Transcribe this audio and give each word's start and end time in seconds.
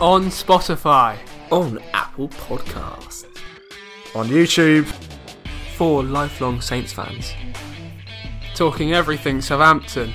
on 0.00 0.26
Spotify, 0.26 1.18
on 1.50 1.80
Apple 1.92 2.28
Podcasts, 2.28 3.24
on 4.14 4.28
YouTube, 4.28 4.86
for 5.76 6.04
lifelong 6.04 6.60
Saints 6.60 6.92
fans. 6.92 7.32
talking 8.54 8.92
everything 8.94 9.40
Southampton. 9.40 10.12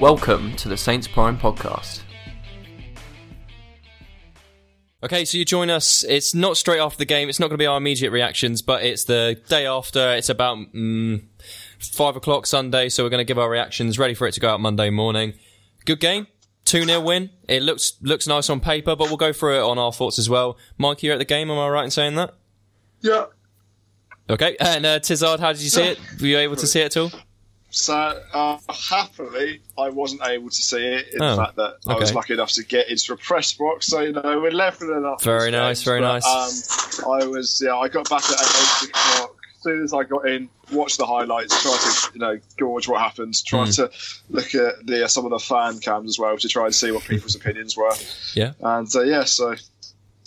Welcome 0.00 0.56
to 0.56 0.68
the 0.68 0.76
Saints 0.76 1.06
Prime 1.06 1.38
Podcast. 1.38 2.02
Okay, 5.04 5.24
so 5.24 5.38
you 5.38 5.44
join 5.44 5.70
us. 5.70 6.02
It's 6.02 6.34
not 6.34 6.56
straight 6.56 6.80
after 6.80 6.98
the 6.98 7.04
game. 7.04 7.28
It's 7.28 7.38
not 7.38 7.46
going 7.46 7.58
to 7.58 7.62
be 7.62 7.66
our 7.66 7.78
immediate 7.78 8.10
reactions, 8.10 8.60
but 8.60 8.82
it's 8.82 9.04
the 9.04 9.40
day 9.48 9.66
after. 9.66 10.14
It's 10.14 10.28
about 10.28 10.58
mm, 10.74 11.22
five 11.78 12.16
o'clock 12.16 12.48
Sunday, 12.48 12.88
so 12.88 13.04
we're 13.04 13.10
going 13.10 13.18
to 13.18 13.24
give 13.24 13.38
our 13.38 13.48
reactions, 13.50 14.00
ready 14.00 14.14
for 14.14 14.26
it 14.26 14.32
to 14.34 14.40
go 14.40 14.48
out 14.48 14.60
Monday 14.60 14.90
morning. 14.90 15.34
Good 15.84 16.00
game, 16.00 16.26
two 16.64 16.84
0 16.84 17.00
win. 17.00 17.30
It 17.48 17.62
looks 17.62 17.94
looks 18.00 18.26
nice 18.26 18.48
on 18.50 18.60
paper, 18.60 18.96
but 18.96 19.08
we'll 19.08 19.16
go 19.16 19.32
through 19.32 19.58
it 19.58 19.62
on 19.62 19.78
our 19.78 19.92
thoughts 19.92 20.18
as 20.18 20.28
well. 20.28 20.56
Mike, 20.78 21.02
you're 21.02 21.12
at 21.14 21.18
the 21.18 21.24
game. 21.24 21.50
Am 21.50 21.58
I 21.58 21.68
right 21.68 21.84
in 21.84 21.90
saying 21.90 22.14
that? 22.16 22.34
Yeah. 23.00 23.26
Okay, 24.30 24.56
and 24.60 24.86
uh, 24.86 25.00
Tizard, 25.00 25.40
how 25.40 25.52
did 25.52 25.60
you 25.62 25.68
see 25.68 25.82
it? 25.82 25.98
Were 26.20 26.26
you 26.26 26.38
able 26.38 26.56
to 26.56 26.66
see 26.66 26.80
it 26.80 26.96
at 26.96 26.96
all? 26.96 27.10
So 27.70 27.94
uh, 28.34 28.58
happily, 28.68 29.62
I 29.78 29.88
wasn't 29.88 30.20
able 30.26 30.50
to 30.50 30.54
see 30.62 30.86
it. 30.86 31.14
In 31.14 31.22
Oh, 31.22 31.30
the 31.30 31.42
fact 31.42 31.56
that 31.56 31.76
I 31.88 31.94
was 31.94 32.14
lucky 32.14 32.34
enough 32.34 32.52
to 32.52 32.62
get 32.64 32.88
into 32.90 33.14
a 33.14 33.16
press 33.16 33.52
box, 33.54 33.86
so 33.86 34.00
you 34.00 34.12
know 34.12 34.40
we're 34.40 34.50
leveling 34.50 35.04
up. 35.06 35.22
Very 35.22 35.50
nice, 35.50 35.78
games, 35.78 35.84
very 35.84 36.00
but, 36.00 36.20
nice. 36.22 37.00
Um, 37.02 37.10
I 37.12 37.26
was, 37.26 37.62
yeah, 37.64 37.74
I 37.74 37.88
got 37.88 38.08
back 38.10 38.22
at 38.24 38.40
eight 38.40 38.90
o'clock. 38.90 39.36
As 39.62 39.64
soon 39.64 39.84
as 39.84 39.94
I 39.94 40.02
got 40.02 40.26
in, 40.28 40.48
watched 40.72 40.98
the 40.98 41.06
highlights, 41.06 41.62
try 41.62 41.76
to, 41.76 42.10
you 42.14 42.20
know, 42.20 42.38
gauge 42.56 42.88
what 42.88 43.00
happened, 43.00 43.34
try 43.44 43.64
Hmm. 43.66 43.70
to 43.70 43.90
look 44.28 44.54
at 44.56 44.84
the 44.84 45.04
uh, 45.04 45.08
some 45.08 45.24
of 45.24 45.30
the 45.30 45.38
fan 45.38 45.78
cams 45.78 46.08
as 46.10 46.18
well 46.18 46.36
to 46.36 46.48
try 46.48 46.64
and 46.66 46.74
see 46.74 46.90
what 46.90 47.04
people's 47.04 47.36
opinions 47.36 47.76
were. 47.76 47.94
Yeah. 48.34 48.54
And 48.60 48.88
uh, 48.94 49.02
yeah, 49.02 49.22
so 49.24 49.54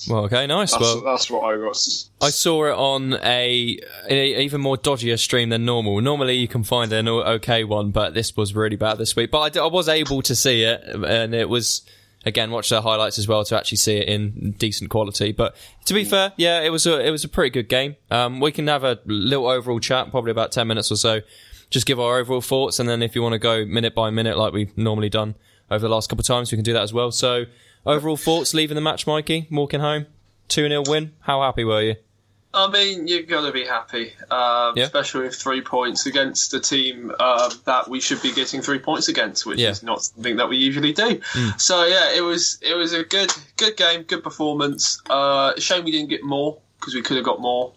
Well, 0.10 0.24
okay, 0.26 0.48
nice. 0.48 0.72
that's, 0.72 0.82
Well, 0.82 1.02
that's 1.02 1.30
what 1.30 1.42
I 1.44 1.58
got. 1.58 1.78
I 2.22 2.30
saw 2.30 2.66
it 2.66 2.76
on 2.78 3.14
a, 3.24 3.78
a 4.10 4.42
even 4.42 4.62
more 4.62 4.78
dodgier 4.78 5.20
stream 5.20 5.50
than 5.50 5.66
normal. 5.66 6.00
Normally 6.00 6.36
you 6.36 6.48
can 6.48 6.64
find 6.64 6.94
an 6.94 7.08
okay 7.10 7.64
one, 7.66 7.92
but 7.92 8.14
this 8.14 8.38
was 8.38 8.56
really 8.56 8.78
bad 8.78 8.98
this 9.00 9.16
week. 9.18 9.32
But 9.32 9.40
I, 9.42 9.50
d- 9.50 9.60
I 9.60 9.68
was 9.68 9.90
able 9.90 10.22
to 10.22 10.36
see 10.36 10.64
it, 10.64 10.82
and 10.86 11.34
it 11.36 11.50
was 11.50 11.82
again 12.26 12.52
watch 12.52 12.70
the 12.70 12.82
highlights 12.82 13.20
as 13.20 13.28
well 13.28 13.44
to 13.46 13.58
actually 13.58 13.78
see 13.78 13.98
it 13.98 14.08
in 14.08 14.56
decent 14.58 14.90
quality. 14.90 15.32
But 15.32 15.56
to 15.86 15.94
be 15.94 16.04
fair, 16.04 16.34
yeah, 16.38 16.62
it 16.62 16.70
was 16.70 16.86
a 16.86 17.06
it 17.06 17.12
was 17.12 17.24
a 17.24 17.30
pretty 17.30 17.52
good 17.52 17.70
game. 17.70 17.96
Um, 18.12 18.40
we 18.40 18.52
can 18.52 18.68
have 18.68 18.84
a 18.84 19.00
little 19.06 19.48
overall 19.48 19.80
chat, 19.80 20.12
probably 20.12 20.32
about 20.32 20.52
ten 20.52 20.68
minutes 20.68 20.92
or 20.92 20.98
so. 20.98 21.22
Just 21.70 21.86
give 21.86 22.00
our 22.00 22.20
overall 22.20 22.42
thoughts, 22.42 22.80
and 22.80 22.88
then 22.88 23.02
if 23.02 23.16
you 23.16 23.22
want 23.24 23.34
to 23.34 23.40
go 23.40 23.66
minute 23.66 23.96
by 23.96 24.10
minute 24.10 24.38
like 24.38 24.54
we've 24.54 24.78
normally 24.78 25.10
done 25.10 25.36
over 25.70 25.80
the 25.88 25.94
last 25.94 26.10
couple 26.10 26.22
of 26.22 26.28
times, 26.28 26.52
we 26.52 26.58
can 26.58 26.64
do 26.64 26.74
that 26.74 26.84
as 26.84 26.94
well. 26.94 27.12
So 27.12 27.46
overall 27.86 28.18
thoughts 28.18 28.54
leaving 28.54 28.76
the 28.76 28.82
match, 28.82 29.08
Mikey, 29.08 29.48
walking 29.52 29.80
home, 29.80 30.06
two 30.48 30.68
0 30.68 30.84
win. 30.88 31.14
How 31.22 31.42
happy 31.42 31.64
were 31.64 31.82
you? 31.82 31.96
I 32.56 32.70
mean, 32.72 33.08
you've 33.08 33.28
got 33.28 33.46
to 33.46 33.52
be 33.52 33.66
happy, 33.66 34.14
um, 34.32 34.74
Yeah. 34.78 34.86
especially 34.86 35.24
with 35.26 35.36
three 35.36 35.62
points 35.62 36.06
against 36.06 36.54
a 36.54 36.60
team 36.60 37.12
uh, 37.20 37.54
that 37.66 37.90
we 37.90 38.00
should 38.00 38.22
be 38.22 38.32
getting 38.32 38.62
three 38.62 38.80
points 38.80 39.08
against, 39.10 39.46
which 39.46 39.60
Yeah. 39.60 39.72
is 39.72 39.84
not 39.84 40.04
something 40.04 40.38
that 40.38 40.48
we 40.50 40.58
usually 40.58 40.94
do. 40.94 41.20
So 41.58 41.84
yeah, 41.86 42.14
it 42.16 42.22
was 42.22 42.58
it 42.62 42.74
was 42.76 42.94
a 42.94 43.04
good 43.04 43.32
good 43.58 43.76
game, 43.78 44.04
good 44.04 44.24
performance. 44.24 45.02
Uh, 45.10 45.54
shame 45.60 45.84
we 45.84 45.92
didn't 45.92 46.10
get 46.10 46.24
more 46.24 46.58
because 46.80 46.96
we 46.96 47.02
could 47.02 47.18
have 47.18 47.26
got 47.26 47.42
more. 47.42 47.74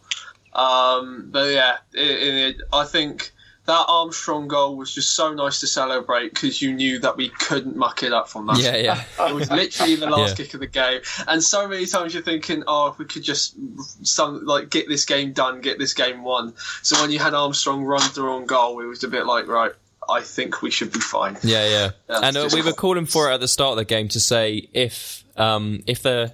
Um, 0.55 1.29
but 1.31 1.51
yeah, 1.53 1.77
it, 1.93 2.57
it, 2.57 2.57
I 2.73 2.85
think 2.85 3.33
that 3.69 3.85
Armstrong 3.87 4.49
goal 4.49 4.77
was 4.77 4.95
just 4.95 5.15
so 5.15 5.33
nice 5.33 5.61
to 5.61 5.67
celebrate 5.67 6.33
because 6.33 6.61
you 6.63 6.73
knew 6.73 6.99
that 7.01 7.17
we 7.19 7.29
couldn't 7.29 7.77
muck 7.77 8.03
it 8.03 8.13
up 8.15 8.29
from 8.29 8.47
that. 8.47 8.59
Yeah, 8.59 8.77
yeah. 8.77 9.05
It 9.29 9.35
was 9.35 9.51
literally 9.51 9.95
the 9.97 10.07
last 10.09 10.31
Yeah. 10.39 10.45
kick 10.45 10.55
of 10.55 10.61
the 10.61 10.67
game, 10.67 11.03
and 11.29 11.43
so 11.43 11.69
many 11.69 11.85
times 11.87 12.15
you're 12.15 12.23
thinking, 12.23 12.65
"Oh, 12.67 12.89
if 12.89 12.99
we 12.99 13.05
could 13.05 13.23
just 13.23 13.55
some 14.03 14.45
like 14.47 14.71
get 14.71 14.89
this 14.89 15.05
game 15.05 15.33
done, 15.33 15.61
get 15.61 15.79
this 15.79 15.93
game 15.95 16.25
won." 16.25 16.55
So 16.83 17.01
when 17.01 17.11
you 17.11 17.19
had 17.19 17.35
Armstrong 17.35 17.83
run 17.85 18.01
through 18.01 18.33
on 18.33 18.47
goal, 18.47 18.81
it 18.81 18.87
was 18.87 19.05
a 19.05 19.09
bit 19.09 19.27
like, 19.27 19.47
right, 19.49 19.73
I 20.09 20.23
think 20.23 20.63
we 20.63 20.71
should 20.71 20.93
be 20.93 21.01
fine. 21.01 21.37
Yeah, 21.43 21.69
yeah. 21.69 21.91
Yeah, 22.09 22.21
and 22.23 22.37
uh, 22.37 22.49
we 22.53 22.63
were 22.63 22.73
calling 22.73 23.05
for 23.07 23.31
it 23.31 23.35
at 23.35 23.41
the 23.41 23.49
start 23.49 23.73
of 23.73 23.77
the 23.77 23.85
game 23.85 24.09
to 24.09 24.21
say 24.21 24.69
if 24.73 25.25
um, 25.37 25.83
if 25.87 26.03
the 26.03 26.33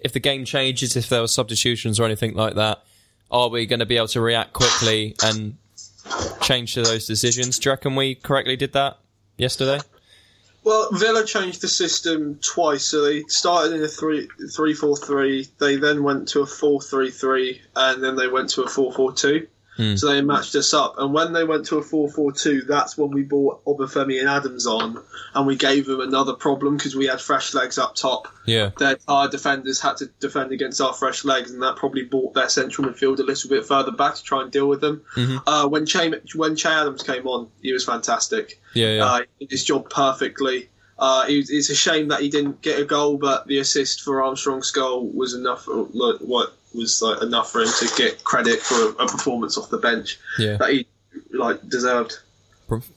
if 0.00 0.12
the 0.12 0.20
game 0.20 0.44
changes, 0.44 0.96
if 0.96 1.08
there 1.08 1.20
were 1.20 1.28
substitutions 1.28 2.00
or 2.00 2.04
anything 2.04 2.34
like 2.34 2.56
that, 2.56 2.82
are 3.30 3.48
we 3.48 3.64
going 3.64 3.78
to 3.80 3.86
be 3.86 3.96
able 3.96 4.08
to 4.08 4.20
react 4.20 4.52
quickly 4.52 5.14
and 5.22 5.56
change 6.40 6.74
to 6.74 6.82
those 6.82 7.06
decisions. 7.06 7.58
Do 7.58 7.68
you 7.68 7.72
reckon 7.72 7.96
we 7.96 8.14
correctly 8.14 8.56
did 8.56 8.72
that 8.72 8.98
yesterday? 9.36 9.80
Well, 10.64 10.88
Villa 10.92 11.26
changed 11.26 11.60
the 11.60 11.68
system 11.68 12.38
twice. 12.40 12.84
So 12.84 13.04
they 13.04 13.24
started 13.24 13.74
in 13.74 13.82
a 13.82 13.88
3 13.88 14.28
3 14.54 14.74
4 14.74 14.96
3, 14.96 15.48
they 15.58 15.76
then 15.76 16.02
went 16.02 16.28
to 16.28 16.40
a 16.40 16.46
4 16.46 16.80
3 16.80 17.10
3, 17.10 17.62
and 17.76 18.02
then 18.02 18.16
they 18.16 18.28
went 18.28 18.50
to 18.50 18.62
a 18.62 18.68
4 18.68 18.92
4 18.92 19.12
2. 19.12 19.46
Mm. 19.78 19.98
So 19.98 20.08
they 20.08 20.20
matched 20.20 20.54
us 20.54 20.72
up, 20.72 20.94
and 20.98 21.12
when 21.12 21.32
they 21.32 21.42
went 21.42 21.66
to 21.66 21.78
a 21.78 21.82
four-four-two, 21.82 22.62
that's 22.62 22.96
when 22.96 23.10
we 23.10 23.22
bought 23.22 23.64
Obafemi 23.64 24.20
and 24.20 24.28
Adams 24.28 24.66
on, 24.66 25.02
and 25.34 25.46
we 25.46 25.56
gave 25.56 25.86
them 25.86 26.00
another 26.00 26.34
problem 26.34 26.76
because 26.76 26.94
we 26.94 27.06
had 27.06 27.20
fresh 27.20 27.54
legs 27.54 27.76
up 27.76 27.96
top. 27.96 28.28
Yeah, 28.46 28.70
their 28.78 28.98
our 29.08 29.28
defenders 29.28 29.80
had 29.80 29.96
to 29.96 30.06
defend 30.20 30.52
against 30.52 30.80
our 30.80 30.92
fresh 30.92 31.24
legs, 31.24 31.50
and 31.50 31.60
that 31.62 31.76
probably 31.76 32.04
brought 32.04 32.34
their 32.34 32.48
central 32.48 32.86
midfield 32.86 33.18
a 33.18 33.22
little 33.22 33.50
bit 33.50 33.66
further 33.66 33.90
back 33.90 34.14
to 34.14 34.22
try 34.22 34.42
and 34.42 34.52
deal 34.52 34.68
with 34.68 34.80
them. 34.80 35.02
Mm-hmm. 35.16 35.48
Uh, 35.48 35.66
when 35.66 35.86
Che 35.86 36.12
when 36.34 36.54
Che 36.54 36.68
Adams 36.68 37.02
came 37.02 37.26
on, 37.26 37.48
he 37.60 37.72
was 37.72 37.84
fantastic. 37.84 38.60
Yeah, 38.74 38.94
yeah. 38.94 39.04
Uh, 39.04 39.20
he 39.38 39.46
did 39.46 39.50
his 39.50 39.64
job 39.64 39.90
perfectly. 39.90 40.68
Uh, 40.96 41.24
it, 41.28 41.46
it's 41.50 41.70
a 41.70 41.74
shame 41.74 42.08
that 42.08 42.20
he 42.20 42.28
didn't 42.28 42.62
get 42.62 42.78
a 42.78 42.84
goal, 42.84 43.18
but 43.18 43.48
the 43.48 43.58
assist 43.58 44.02
for 44.02 44.22
Armstrong's 44.22 44.70
goal 44.70 45.08
was 45.08 45.34
enough. 45.34 45.66
Uh, 45.68 45.86
Look, 45.90 46.20
what 46.20 46.52
was 46.74 47.00
like 47.02 47.22
enough 47.22 47.50
for 47.50 47.62
him 47.62 47.68
to 47.78 47.90
get 47.96 48.24
credit 48.24 48.60
for 48.60 48.74
a, 48.74 49.04
a 49.04 49.08
performance 49.08 49.56
off 49.56 49.70
the 49.70 49.78
bench 49.78 50.18
yeah. 50.38 50.56
that 50.56 50.70
he 50.70 50.86
like 51.32 51.66
deserved. 51.68 52.18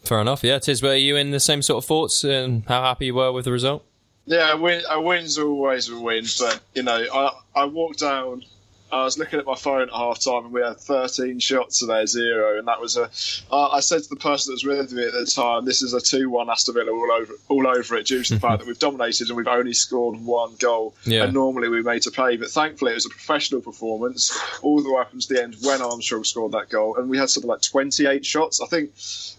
Fair 0.03 0.21
enough. 0.21 0.43
Yeah, 0.43 0.59
Tiz, 0.59 0.81
were 0.81 0.95
you 0.95 1.17
in 1.17 1.31
the 1.31 1.39
same 1.39 1.61
sort 1.61 1.83
of 1.83 1.87
thoughts 1.87 2.23
and 2.23 2.65
how 2.67 2.81
happy 2.81 3.07
you 3.07 3.15
were 3.15 3.31
with 3.31 3.45
the 3.45 3.51
result? 3.51 3.83
Yeah, 4.25 4.53
a, 4.53 4.57
win, 4.57 4.81
a 4.89 5.01
win's 5.01 5.37
always 5.37 5.89
a 5.89 5.99
win, 5.99 6.25
but 6.39 6.59
you 6.73 6.83
know, 6.83 7.05
I 7.13 7.31
I 7.55 7.65
walked 7.65 7.99
down. 7.99 8.43
I 8.91 9.03
was 9.03 9.17
looking 9.17 9.39
at 9.39 9.45
my 9.45 9.55
phone 9.55 9.81
at 9.83 9.89
half 9.89 10.19
time, 10.19 10.45
and 10.45 10.53
we 10.53 10.61
had 10.61 10.77
13 10.77 11.39
shots 11.39 11.79
to 11.79 11.85
their 11.85 12.05
zero, 12.07 12.57
and 12.57 12.67
that 12.67 12.79
was 12.79 12.95
a. 12.97 13.09
Uh, 13.51 13.67
I 13.69 13.81
said 13.81 14.03
to 14.03 14.09
the 14.09 14.15
person 14.15 14.51
that 14.51 14.55
was 14.55 14.63
with 14.63 14.91
me 14.93 15.03
at 15.05 15.11
the 15.13 15.25
time, 15.25 15.65
"This 15.65 15.81
is 15.81 15.93
a 15.93 15.99
two-one 16.01 16.49
Aston 16.49 16.75
Villa 16.75 16.91
all 16.91 17.11
over, 17.11 17.33
all 17.49 17.67
over 17.67 17.95
it, 17.97 18.05
due 18.07 18.23
to 18.23 18.33
the 18.35 18.39
fact 18.39 18.59
that 18.59 18.67
we've 18.67 18.79
dominated 18.79 19.27
and 19.27 19.37
we've 19.37 19.47
only 19.47 19.73
scored 19.73 20.19
one 20.23 20.55
goal, 20.59 20.95
Yeah. 21.05 21.23
and 21.25 21.33
normally 21.33 21.67
we 21.69 21.81
made 21.83 22.01
to 22.03 22.11
play. 22.11 22.37
But 22.37 22.49
thankfully, 22.49 22.91
it 22.91 22.95
was 22.95 23.05
a 23.05 23.09
professional 23.09 23.61
performance 23.61 24.37
all 24.61 24.81
the 24.81 24.91
way 24.93 25.01
up 25.01 25.13
until 25.13 25.35
the 25.37 25.43
end 25.43 25.55
when 25.63 25.81
Armstrong 25.81 26.23
scored 26.23 26.53
that 26.53 26.69
goal, 26.69 26.95
and 26.97 27.09
we 27.09 27.17
had 27.17 27.29
something 27.29 27.49
like 27.49 27.61
28 27.61 28.25
shots. 28.25 28.61
I 28.61 28.67
think, 28.67 28.91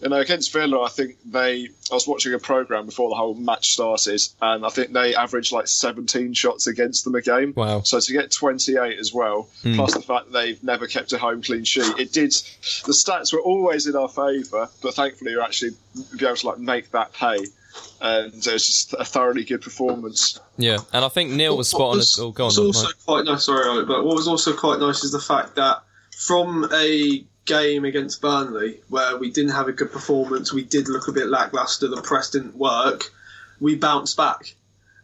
you 0.03 0.09
know, 0.10 0.19
against 0.20 0.53
Villa, 0.53 0.82
I 0.82 0.88
think 0.88 1.16
they. 1.25 1.69
I 1.91 1.94
was 1.94 2.06
watching 2.06 2.34
a 2.34 2.38
program 2.38 2.84
before 2.84 3.09
the 3.09 3.15
whole 3.15 3.34
match 3.34 3.72
started, 3.72 4.20
and 4.42 4.66
I 4.66 4.69
think 4.69 4.92
they 4.92 5.15
averaged 5.15 5.53
like 5.53 5.69
17 5.69 6.34
shots 6.34 6.66
against 6.66 7.04
them 7.04 7.15
a 7.15 7.22
game. 7.22 7.54
Wow. 7.56 7.80
So 7.80 7.98
to 7.98 8.12
get 8.12 8.30
28 8.30 8.98
as 8.98 9.15
well, 9.15 9.38
Hmm. 9.62 9.75
plus 9.76 9.94
the 9.94 10.03
fact 10.03 10.26
that 10.26 10.32
they've 10.32 10.62
never 10.62 10.87
kept 10.87 11.12
a 11.12 11.19
home 11.19 11.43
clean 11.43 11.65
sheet, 11.65 11.99
it 11.99 12.12
did. 12.12 12.32
The 12.32 12.93
stats 12.93 13.32
were 13.32 13.41
always 13.41 13.87
in 13.87 13.97
our 13.97 14.09
favour, 14.09 14.69
but 14.82 14.94
thankfully 14.94 15.32
you 15.32 15.43
actually 15.43 15.71
be 16.16 16.25
able 16.26 16.37
to 16.37 16.47
like 16.47 16.59
make 16.59 16.91
that 16.93 17.12
pay, 17.12 17.37
and 18.00 18.34
uh, 18.34 18.50
it 18.50 18.53
was 18.53 18.66
just 18.66 18.94
a 18.94 19.04
thoroughly 19.04 19.44
good 19.44 19.62
performance. 19.62 20.41
Yeah, 20.56 20.78
and 20.93 21.04
I 21.04 21.09
think 21.09 21.31
Neil 21.32 21.56
was 21.56 21.69
spot 21.71 21.91
on. 21.93 21.97
was, 21.98 22.15
as- 22.19 22.21
Oh, 22.22 22.31
go 22.31 22.44
on. 22.44 22.47
was 22.48 22.59
Mike. 22.59 22.66
also 22.66 22.93
quite 23.04 23.25
nice. 23.25 23.44
Sorry, 23.44 23.84
but 23.84 24.04
what 24.04 24.15
was 24.16 24.28
also 24.28 24.53
quite 24.54 24.81
nice 24.81 25.04
is 25.04 25.12
the 25.12 25.21
fact 25.21 25.56
that 25.56 25.82
from 26.16 26.69
a 26.72 27.25
game 27.44 27.84
against 27.84 28.21
Burnley 28.21 28.81
where 28.88 29.16
we 29.16 29.31
didn't 29.31 29.53
have 29.53 29.69
a 29.69 29.72
good 29.72 29.91
performance, 29.93 30.53
we 30.53 30.63
did 30.65 30.89
look 30.89 31.09
a 31.09 31.13
bit 31.13 31.28
lackluster. 31.28 31.89
The 31.89 32.03
press 32.03 32.30
didn't 32.30 32.57
work. 32.57 33.04
We 33.60 33.74
bounced 33.74 34.16
back. 34.16 34.54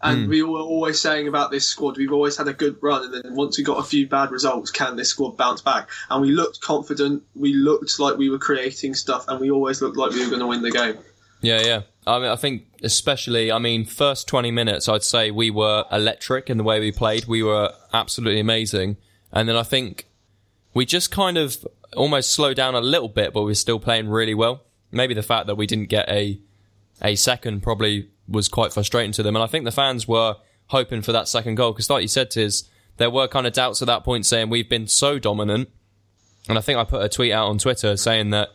And 0.05 0.25
hmm. 0.25 0.31
we 0.31 0.43
were 0.43 0.61
always 0.61 1.01
saying 1.01 1.29
about 1.29 1.51
this 1.51 1.67
squad, 1.67 1.97
we've 1.97 2.13
always 2.13 2.37
had 2.37 2.47
a 2.47 2.53
good 2.53 2.77
run, 2.83 3.05
and 3.05 3.15
then 3.15 3.35
once 3.35 3.57
we 3.57 3.65
got 3.65 3.79
a 3.79 3.83
few 3.83 4.07
bad 4.07 4.31
results, 4.31 4.71
can 4.71 4.97
this 4.97 5.09
squad 5.09 5.39
bounce 5.39 5.63
back? 5.63 5.89
And 6.11 6.21
we 6.21 6.31
looked 6.31 6.61
confident, 6.61 7.23
we 7.35 7.55
looked 7.55 7.99
like 7.99 8.19
we 8.19 8.29
were 8.29 8.39
creating 8.39 8.95
stuff, 8.95 9.25
and 9.29 9.41
we 9.41 9.51
always 9.51 9.81
looked 9.81 9.97
like 9.97 10.13
we 10.13 10.23
were 10.23 10.29
going 10.29 10.41
to 10.41 10.47
win 10.47 10.61
the 10.61 10.71
game. 10.71 10.99
Yeah, 11.41 11.63
yeah. 11.63 11.83
I 12.07 12.19
mean, 12.19 12.29
I 12.29 12.37
think 12.37 12.67
especially, 12.83 13.51
I 13.51 13.59
mean, 13.59 13.87
first 13.87 14.29
20 14.29 14.51
minutes, 14.51 14.89
I'd 14.89 15.03
say 15.03 15.31
we 15.31 15.51
were 15.51 15.85
electric 15.91 16.51
in 16.51 16.59
the 16.59 16.65
way 16.65 16.81
we 16.81 16.93
played. 16.93 17.25
We 17.25 17.43
were 17.43 17.73
absolutely 17.93 18.41
amazing. 18.41 18.99
And 19.33 19.49
then 19.49 19.57
I 19.57 19.63
think 19.63 20.07
we 20.75 20.85
just 20.85 21.11
kind 21.11 21.39
of 21.39 21.67
almost 21.97 22.31
slowed 22.33 22.57
down 22.57 22.75
a 22.75 22.81
little 22.81 23.09
bit, 23.09 23.33
but 23.33 23.43
we 23.43 23.51
were 23.53 23.55
still 23.55 23.79
playing 23.79 24.09
really 24.09 24.35
well. 24.35 24.65
Maybe 24.93 25.15
the 25.15 25.23
fact 25.23 25.47
that 25.47 25.55
we 25.55 25.67
didn't 25.67 25.89
get 25.89 26.09
a, 26.09 26.41
a 27.01 27.15
second 27.15 27.63
probably 27.63 28.11
was 28.29 28.49
quite 28.49 28.73
frustrating 28.73 29.13
to 29.13 29.23
them. 29.23 29.37
And 29.37 29.43
I 29.43 29.47
think 29.47 29.65
the 29.65 29.73
fans 29.73 30.09
were 30.09 30.37
hoping 30.69 31.03
for 31.03 31.13
that 31.13 31.29
second 31.29 31.57
goal 31.57 31.73
because 31.73 31.91
like 31.91 32.03
you 32.03 32.09
said, 32.09 32.31
Tiz, 32.31 32.69
there 32.97 33.11
were 33.11 33.29
kind 33.29 33.47
of 33.47 33.53
doubts 33.53 33.83
at 33.83 33.87
that 33.87 34.05
point 34.05 34.27
saying 34.27 34.51
we've 34.51 34.69
been 34.69 34.87
so 34.87 35.19
dominant. 35.19 35.69
And 36.49 36.59
I 36.59 36.61
think 36.61 36.79
I 36.79 36.85
put 36.85 37.03
a 37.03 37.09
tweet 37.09 37.33
out 37.33 37.49
on 37.49 37.59
Twitter 37.59 37.97
saying 37.97 38.31
that 38.31 38.51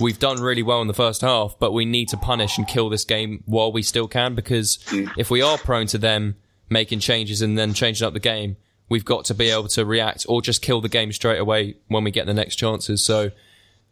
we've 0.00 0.18
done 0.18 0.40
really 0.40 0.62
well 0.62 0.80
in 0.80 0.88
the 0.88 0.94
first 0.94 1.20
half, 1.20 1.56
but 1.58 1.72
we 1.72 1.84
need 1.84 2.08
to 2.08 2.16
punish 2.16 2.58
and 2.58 2.66
kill 2.66 2.88
this 2.88 3.04
game 3.04 3.42
while 3.46 3.70
we 3.70 3.82
still 3.82 4.08
can 4.08 4.34
because 4.34 4.78
if 5.16 5.30
we 5.30 5.42
are 5.42 5.58
prone 5.58 5.86
to 5.88 5.98
them 5.98 6.36
making 6.68 6.98
changes 7.00 7.42
and 7.42 7.58
then 7.58 7.74
changing 7.74 8.06
up 8.06 8.12
the 8.12 8.20
game. 8.20 8.56
We've 8.88 9.04
got 9.04 9.24
to 9.26 9.34
be 9.34 9.50
able 9.50 9.68
to 9.68 9.84
react 9.84 10.26
or 10.28 10.42
just 10.42 10.62
kill 10.62 10.80
the 10.80 10.88
game 10.88 11.12
straight 11.12 11.38
away 11.38 11.76
when 11.88 12.04
we 12.04 12.10
get 12.10 12.26
the 12.26 12.34
next 12.34 12.56
chances. 12.56 13.02
So 13.02 13.30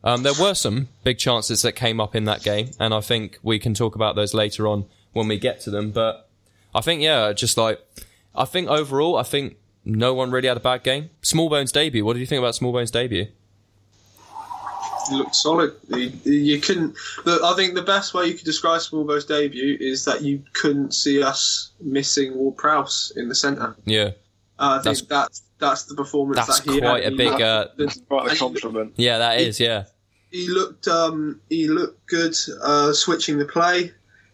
um, 0.05 0.23
there 0.23 0.35
were 0.39 0.55
some 0.55 0.89
big 1.03 1.19
chances 1.19 1.63
that 1.63 1.73
came 1.73 2.01
up 2.01 2.15
in 2.15 2.25
that 2.25 2.43
game, 2.43 2.71
and 2.79 2.93
I 2.93 3.01
think 3.01 3.39
we 3.43 3.59
can 3.59 3.73
talk 3.73 3.95
about 3.95 4.17
those 4.17 4.35
later 4.35 4.67
on 4.67 4.85
when 5.13 5.29
we 5.29 5.39
get 5.39 5.61
to 5.63 5.71
them. 5.71 5.91
But 5.91 6.29
I 6.75 6.81
think, 6.81 7.03
yeah, 7.03 7.33
just 7.33 7.57
like 7.57 7.81
I 8.35 8.45
think 8.45 8.69
overall, 8.69 9.17
I 9.17 9.23
think 9.23 9.57
no 9.85 10.15
one 10.15 10.31
really 10.31 10.49
had 10.49 10.57
a 10.57 10.61
bad 10.61 10.83
game. 10.83 11.11
Smallbone's 11.23 11.73
debut. 11.73 12.05
What 12.05 12.15
do 12.15 12.21
you 12.21 12.27
think 12.27 12.39
about 12.39 12.55
Smallbone's 12.55 12.91
debut? 12.91 13.27
He 15.11 15.17
looked 15.17 15.35
solid. 15.35 15.75
He, 15.89 16.07
you 16.25 16.61
couldn't. 16.61 16.95
The, 17.25 17.41
I 17.43 17.55
think 17.57 17.75
the 17.75 17.83
best 17.83 18.15
way 18.15 18.27
you 18.27 18.35
could 18.35 18.45
describe 18.45 18.81
Smallbone's 18.81 19.25
debut 19.25 19.77
is 19.81 20.05
that 20.05 20.23
you 20.23 20.43
couldn't 20.53 20.95
see 20.95 21.21
us 21.23 21.73
missing 21.81 22.37
Ward 22.37 22.57
Prowse 22.57 23.13
in 23.17 23.29
the 23.29 23.35
centre. 23.35 23.75
Yeah, 23.85 24.11
Uh, 24.61 24.79
I 24.79 24.83
think 24.83 24.99
That's- 24.99 25.09
that's 25.09 25.43
that's 25.59 25.83
the 25.85 25.95
performance 25.95 26.45
that's 26.47 26.61
that 26.61 26.73
he 26.73 26.81
quite 26.81 27.05
had. 27.05 27.13
a 27.13 27.17
big. 27.17 27.29
looked- 27.31 27.43
Uh, 27.43 27.67
Quite 28.09 28.33
a 28.33 28.37
compliment. 28.37 28.93
yeah, 28.97 29.19
that 29.19 29.41
is. 29.41 29.59
Yeah, 29.59 29.85
he 30.31 30.49
looked 30.49 30.87
um, 30.89 31.41
he 31.51 31.67
looked 31.69 32.07
good 32.07 32.37
uh, 32.63 32.93
switching 32.93 33.39
the 33.39 33.45
play. 33.45 33.93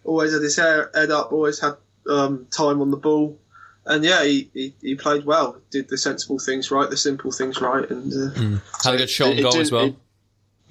Always 0.09 0.33
had 0.33 0.43
his 0.43 0.57
head 0.57 1.11
up. 1.11 1.33
Always 1.33 1.61
had 1.61 1.75
um, 2.09 2.47
time 2.51 2.81
on 2.81 2.91
the 2.91 2.97
ball, 2.97 3.39
and 3.85 4.03
yeah, 4.05 4.25
he, 4.25 4.49
he, 4.55 4.75
he 4.81 4.95
played 4.95 5.25
well. 5.27 5.61
Did 5.71 5.89
the 5.89 5.99
sensible 5.99 6.39
things 6.39 6.71
right, 6.71 6.89
the 6.89 6.97
simple 6.97 7.31
things 7.31 7.61
right, 7.61 7.89
and 7.91 8.13
uh, 8.13 8.59
had 8.83 8.95
a 8.95 8.97
good 8.97 9.11
shot 9.11 9.31
and 9.31 9.41
it 9.41 9.43
goal 9.43 9.57
as 9.59 9.71
well. 9.71 9.85
it- 9.87 9.97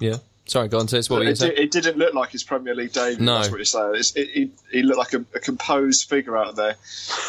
yeah. 0.00 0.16
Sorry, 0.46 0.66
go 0.68 0.78
on, 0.78 0.86
Tis. 0.86 1.10
What 1.10 1.18
were 1.18 1.24
you 1.24 1.32
It, 1.32 1.36
saying? 1.38 1.56
di- 1.56 1.62
it 1.64 1.70
didn't 1.70 1.98
look 1.98 2.14
like 2.14 2.30
his 2.30 2.42
Premier 2.42 2.74
League 2.74 2.92
debut. 2.92 3.22
No. 3.22 3.34
That's 3.34 3.50
what 3.50 3.58
you're 3.58 3.64
saying. 3.66 3.92
It's, 3.96 4.16
it, 4.16 4.30
he, 4.30 4.50
he 4.72 4.82
looked 4.82 4.98
like 4.98 5.12
a, 5.12 5.22
a 5.34 5.40
composed 5.40 6.08
figure 6.08 6.38
out 6.38 6.56
there, 6.56 6.74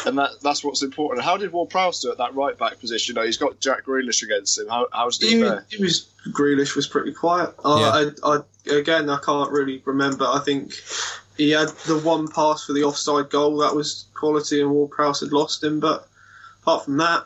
and 0.06 0.16
that 0.18 0.30
that's 0.42 0.64
what's 0.64 0.82
important. 0.82 1.22
How 1.22 1.36
did 1.36 1.52
Ward 1.52 1.68
Prowse 1.68 2.00
do 2.00 2.10
at 2.10 2.16
that 2.16 2.34
right 2.34 2.56
back 2.56 2.80
position? 2.80 3.14
You 3.14 3.20
know, 3.20 3.26
he's 3.26 3.36
got 3.36 3.60
Jack 3.60 3.84
Grealish 3.84 4.22
against 4.22 4.58
him. 4.58 4.68
How, 4.68 4.88
how's 4.92 5.18
he 5.18 5.32
he, 5.36 5.42
there? 5.42 5.66
he 5.68 5.82
was 5.82 6.08
Grealish 6.32 6.74
was 6.74 6.86
pretty 6.86 7.12
quiet. 7.12 7.50
Uh, 7.62 8.10
I, 8.24 8.36
I, 8.36 8.74
again, 8.74 9.10
I 9.10 9.18
can't 9.22 9.50
really 9.52 9.82
remember. 9.84 10.24
I 10.24 10.40
think 10.42 10.72
he 11.40 11.50
had 11.50 11.68
the 11.86 11.98
one 11.98 12.28
pass 12.28 12.64
for 12.66 12.74
the 12.74 12.84
offside 12.84 13.30
goal 13.30 13.56
that 13.58 13.74
was 13.74 14.06
quality, 14.14 14.60
and 14.60 14.70
Ward 14.70 14.90
Prowse 14.90 15.20
had 15.20 15.32
lost 15.32 15.64
him. 15.64 15.80
But 15.80 16.06
apart 16.62 16.84
from 16.84 16.98
that, 16.98 17.24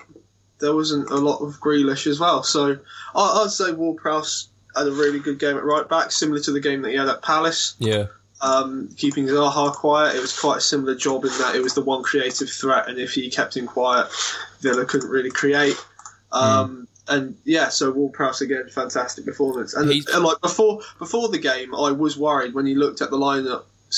there 0.60 0.74
wasn't 0.74 1.10
a 1.10 1.16
lot 1.16 1.40
of 1.40 1.60
Grealish 1.60 2.06
as 2.06 2.20
well. 2.20 2.42
So 2.44 2.78
I, 3.14 3.42
I'd 3.42 3.50
say 3.50 3.72
Ward 3.72 3.96
Prowse 3.98 4.48
had 4.76 4.86
a 4.86 4.92
really 4.92 5.18
good 5.18 5.38
game 5.38 5.56
at 5.56 5.64
right 5.64 5.88
back, 5.88 6.12
similar 6.12 6.40
to 6.42 6.52
the 6.52 6.60
game 6.60 6.82
that 6.82 6.90
he 6.90 6.96
had 6.96 7.08
at 7.08 7.22
Palace. 7.22 7.74
Yeah, 7.78 8.06
Um, 8.40 8.88
keeping 8.96 9.26
Zaha 9.26 9.72
quiet, 9.72 10.14
it 10.16 10.20
was 10.20 10.38
quite 10.38 10.58
a 10.58 10.60
similar 10.60 10.94
job 10.94 11.24
in 11.24 11.30
that 11.38 11.56
it 11.56 11.62
was 11.62 11.74
the 11.74 11.82
one 11.82 12.02
creative 12.04 12.50
threat, 12.50 12.88
and 12.88 12.98
if 12.98 13.14
he 13.14 13.30
kept 13.30 13.56
him 13.56 13.66
quiet, 13.66 14.06
Villa 14.60 14.84
couldn't 14.84 15.10
really 15.10 15.30
create. 15.30 15.76
Um, 16.32 16.88
And 17.06 17.36
yeah, 17.44 17.68
so 17.68 17.90
Ward 17.90 18.14
Prowse 18.14 18.40
again, 18.40 18.66
fantastic 18.70 19.26
performance. 19.26 19.74
And, 19.74 19.90
and 20.14 20.24
like 20.24 20.40
before, 20.40 20.80
before 20.98 21.28
the 21.28 21.38
game, 21.38 21.74
I 21.74 21.90
was 21.92 22.16
worried 22.16 22.54
when 22.54 22.66
you 22.66 22.78
looked 22.78 23.02
at 23.02 23.10
the 23.10 23.18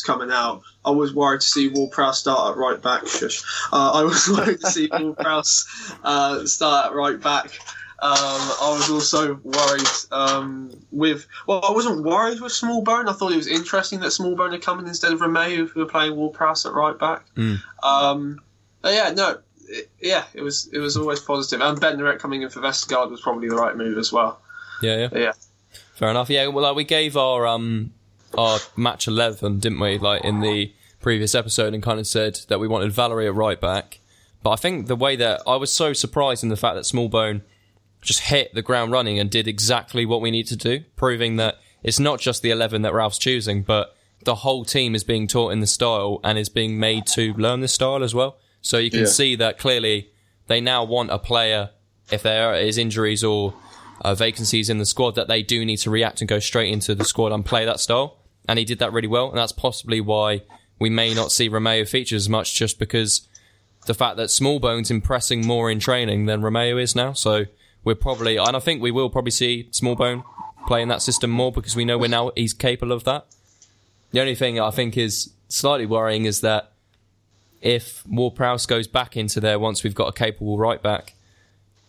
coming 0.00 0.31
out. 0.31 0.62
I 0.84 0.90
was 0.90 1.14
worried 1.14 1.40
to 1.40 1.46
see 1.46 1.69
Ward 1.69 1.90
Prowse 1.90 2.19
start 2.19 2.52
at 2.52 2.56
right 2.56 2.81
back. 2.81 3.06
Shush. 3.06 3.43
Uh, 3.72 3.93
I 3.93 4.02
was 4.02 4.28
worried 4.37 4.60
to 4.60 4.70
see 4.70 4.88
Ward 4.93 5.19
Prowse 5.19 5.66
uh, 6.04 6.44
start 6.46 6.87
at 6.87 6.94
right 6.94 7.20
back. 7.20 7.58
Um, 7.98 8.12
I 8.12 8.76
was 8.76 8.90
also 8.90 9.37
worried 9.43 9.87
um, 10.12 10.70
with. 10.93 11.26
Well, 11.46 11.64
I 11.66 11.72
wasn't 11.72 12.04
worried 12.04 12.40
with 12.40 12.52
Smallbone. 12.52 13.08
I 13.08 13.12
thought 13.12 13.32
it 13.32 13.37
was 13.37 13.46
interesting 13.46 14.00
that 14.00 14.08
Smallbone 14.08 14.52
had 14.52 14.62
come 14.62 14.78
in 14.81 14.87
instead 14.87 15.12
of 15.12 15.20
Romeu, 15.20 15.69
who 15.69 15.81
were 15.81 15.87
playing 15.87 16.14
Ward 16.16 16.34
Prowse 16.34 16.66
at 16.66 16.72
right 16.72 16.99
back. 16.99 17.25
Mm. 17.37 17.62
Um, 17.82 18.40
but 18.82 18.92
yeah, 18.92 19.10
no, 19.16 19.38
it, 19.69 19.90
yeah, 20.00 20.25
it 20.34 20.42
was 20.42 20.69
it 20.72 20.78
was 20.78 20.96
always 20.96 21.20
positive. 21.20 21.60
And 21.66 21.81
Bednarek 21.81 22.19
coming 22.19 22.42
in 22.42 22.50
for 22.50 22.60
Vestergaard 22.60 23.10
was 23.10 23.22
probably 23.22 23.49
the 23.49 23.56
right 23.56 23.76
move 23.76 23.96
as 23.96 24.12
well. 24.12 24.40
yeah, 24.82 24.99
yeah. 24.99 25.08
But 25.10 25.20
yeah, 25.20 25.32
Fair 25.96 26.10
enough. 26.10 26.28
Yeah, 26.28 26.49
well, 26.49 26.64
like 26.64 26.76
we 26.76 26.84
gave 26.84 27.16
our 27.16 27.46
um 27.46 27.92
our 28.37 28.59
match 28.77 29.06
eleven, 29.09 29.59
didn't 29.59 29.81
we? 29.81 29.99
Like 29.99 30.25
in 30.25 30.41
the 30.41 30.73
previous 31.00 31.35
episode, 31.35 31.75
and 31.75 31.83
kind 31.83 32.00
of 32.00 32.06
said 32.06 32.41
that 32.49 32.59
we 32.61 32.69
wanted 32.69 32.93
Valery 32.93 33.27
at 33.27 33.35
right 33.35 33.61
back. 33.61 34.00
But 34.43 34.50
I 34.50 34.56
think 34.56 34.87
the 34.87 34.97
way 34.97 35.17
that 35.17 35.43
I 35.47 35.56
was 35.56 35.73
so 35.73 35.93
surprised 35.93 36.43
in 36.43 36.49
the 36.50 36.56
fact 36.56 36.75
that 36.77 36.85
Smallbone 36.85 37.43
just 38.03 38.21
hit 38.21 38.55
the 38.55 38.62
ground 38.62 38.93
running 38.93 39.19
and 39.19 39.31
did 39.31 39.49
exactly 39.49 40.06
what 40.06 40.21
we 40.21 40.31
need 40.31 40.47
to 40.49 40.56
do, 40.56 40.81
proving 40.94 41.37
that 41.37 41.59
it's 41.83 41.99
not 41.99 42.21
just 42.21 42.43
the 42.43 42.50
eleven 42.50 42.83
that 42.83 42.94
Ralph's 42.94 43.19
choosing, 43.19 43.62
but 43.62 43.97
the 44.25 44.37
whole 44.37 44.65
team 44.65 44.94
is 44.94 45.05
being 45.05 45.27
taught 45.29 45.53
in 45.53 45.61
the 45.61 45.67
style 45.67 46.21
and 46.25 46.38
is 46.38 46.49
being 46.49 46.79
made 46.79 47.06
to 47.06 47.33
learn 47.35 47.61
this 47.61 47.73
style 47.73 48.03
as 48.03 48.15
well. 48.15 48.38
So 48.61 48.79
you 48.79 48.91
can 48.91 49.00
Yeah. 49.00 49.06
see 49.06 49.37
that 49.37 49.59
clearly 49.59 50.11
they 50.49 50.61
now 50.61 50.83
want 50.85 51.11
a 51.11 51.19
player 51.19 51.71
if 52.11 52.23
there 52.23 52.55
is 52.55 52.79
injuries 52.79 53.23
or 53.23 53.55
uh, 54.00 54.15
vacancies 54.15 54.69
in 54.71 54.79
the 54.79 54.87
squad 54.87 55.15
that 55.15 55.29
they 55.29 55.43
do 55.43 55.65
need 55.65 55.79
to 55.79 55.91
react 55.91 56.21
and 56.21 56.29
go 56.29 56.38
straight 56.38 56.73
into 56.73 56.94
the 56.94 57.05
squad 57.05 57.33
and 57.33 57.44
play 57.44 57.65
that 57.65 57.81
style. 57.81 58.19
And 58.48 58.58
he 58.58 58.64
did 58.64 58.78
that 58.78 58.93
really 58.93 59.08
well, 59.08 59.28
and 59.28 59.38
that's 59.38 59.52
possibly 59.52 60.00
why 60.00 60.43
we 60.78 60.90
may 60.90 61.14
not 61.14 61.32
see 61.32 61.48
Romeu 61.48 61.88
feature 61.88 62.16
as 62.16 62.28
much, 62.28 62.54
just 62.54 62.78
because 62.78 63.26
the 63.87 63.94
fact 63.94 64.16
that 64.16 64.28
Smallbone's 64.28 64.90
impressing 64.90 65.46
more 65.46 65.70
in 65.70 65.81
training 65.81 66.26
than 66.26 66.43
Romeu 66.43 66.81
is 66.81 66.94
now. 66.94 67.12
So 67.12 67.46
we're 67.84 67.94
probably, 67.94 68.37
and 68.37 68.56
I 68.56 68.60
think 68.60 68.82
we 68.82 68.90
will 68.90 69.10
probably 69.10 69.31
see 69.31 69.69
Smallbone 69.72 70.25
playing 70.66 70.88
that 70.88 71.02
system 71.02 71.31
more 71.31 71.52
because 71.52 71.76
we 71.76 71.84
know 71.84 71.96
we're 71.96 72.08
now 72.08 72.32
he's 72.37 72.52
capable 72.52 72.93
of 72.93 73.04
that. 73.04 73.26
The 74.10 74.20
only 74.20 74.34
thing 74.34 74.60
I 74.60 74.70
think 74.70 74.96
is 74.96 75.32
slightly 75.49 75.87
worrying 75.87 76.25
is 76.25 76.40
that 76.40 76.72
if 77.62 78.06
Ward 78.06 78.34
Prowse 78.34 78.66
goes 78.66 78.87
back 78.87 79.16
into 79.16 79.40
there 79.40 79.58
once 79.58 79.82
we've 79.82 79.94
got 79.94 80.08
a 80.08 80.12
capable 80.12 80.58
right 80.58 80.82
back, 80.82 81.14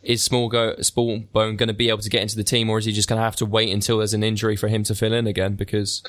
is 0.04 0.24
Small 0.24 0.48
go 0.48 0.76
Smallbone 0.76 1.58
going 1.58 1.68
to 1.68 1.74
be 1.74 1.90
able 1.90 2.00
to 2.00 2.10
get 2.10 2.22
into 2.22 2.36
the 2.36 2.44
team, 2.44 2.70
or 2.70 2.78
is 2.78 2.86
he 2.86 2.92
just 2.92 3.10
going 3.10 3.18
to 3.20 3.24
have 3.24 3.36
to 3.38 3.46
wait 3.46 3.74
until 3.74 3.98
there's 3.98 4.14
an 4.14 4.24
injury 4.24 4.56
for 4.56 4.68
him 4.68 4.84
to 4.84 4.96
fill 4.96 5.14
in 5.14 5.28
again? 5.28 5.56
Because, 5.56 6.04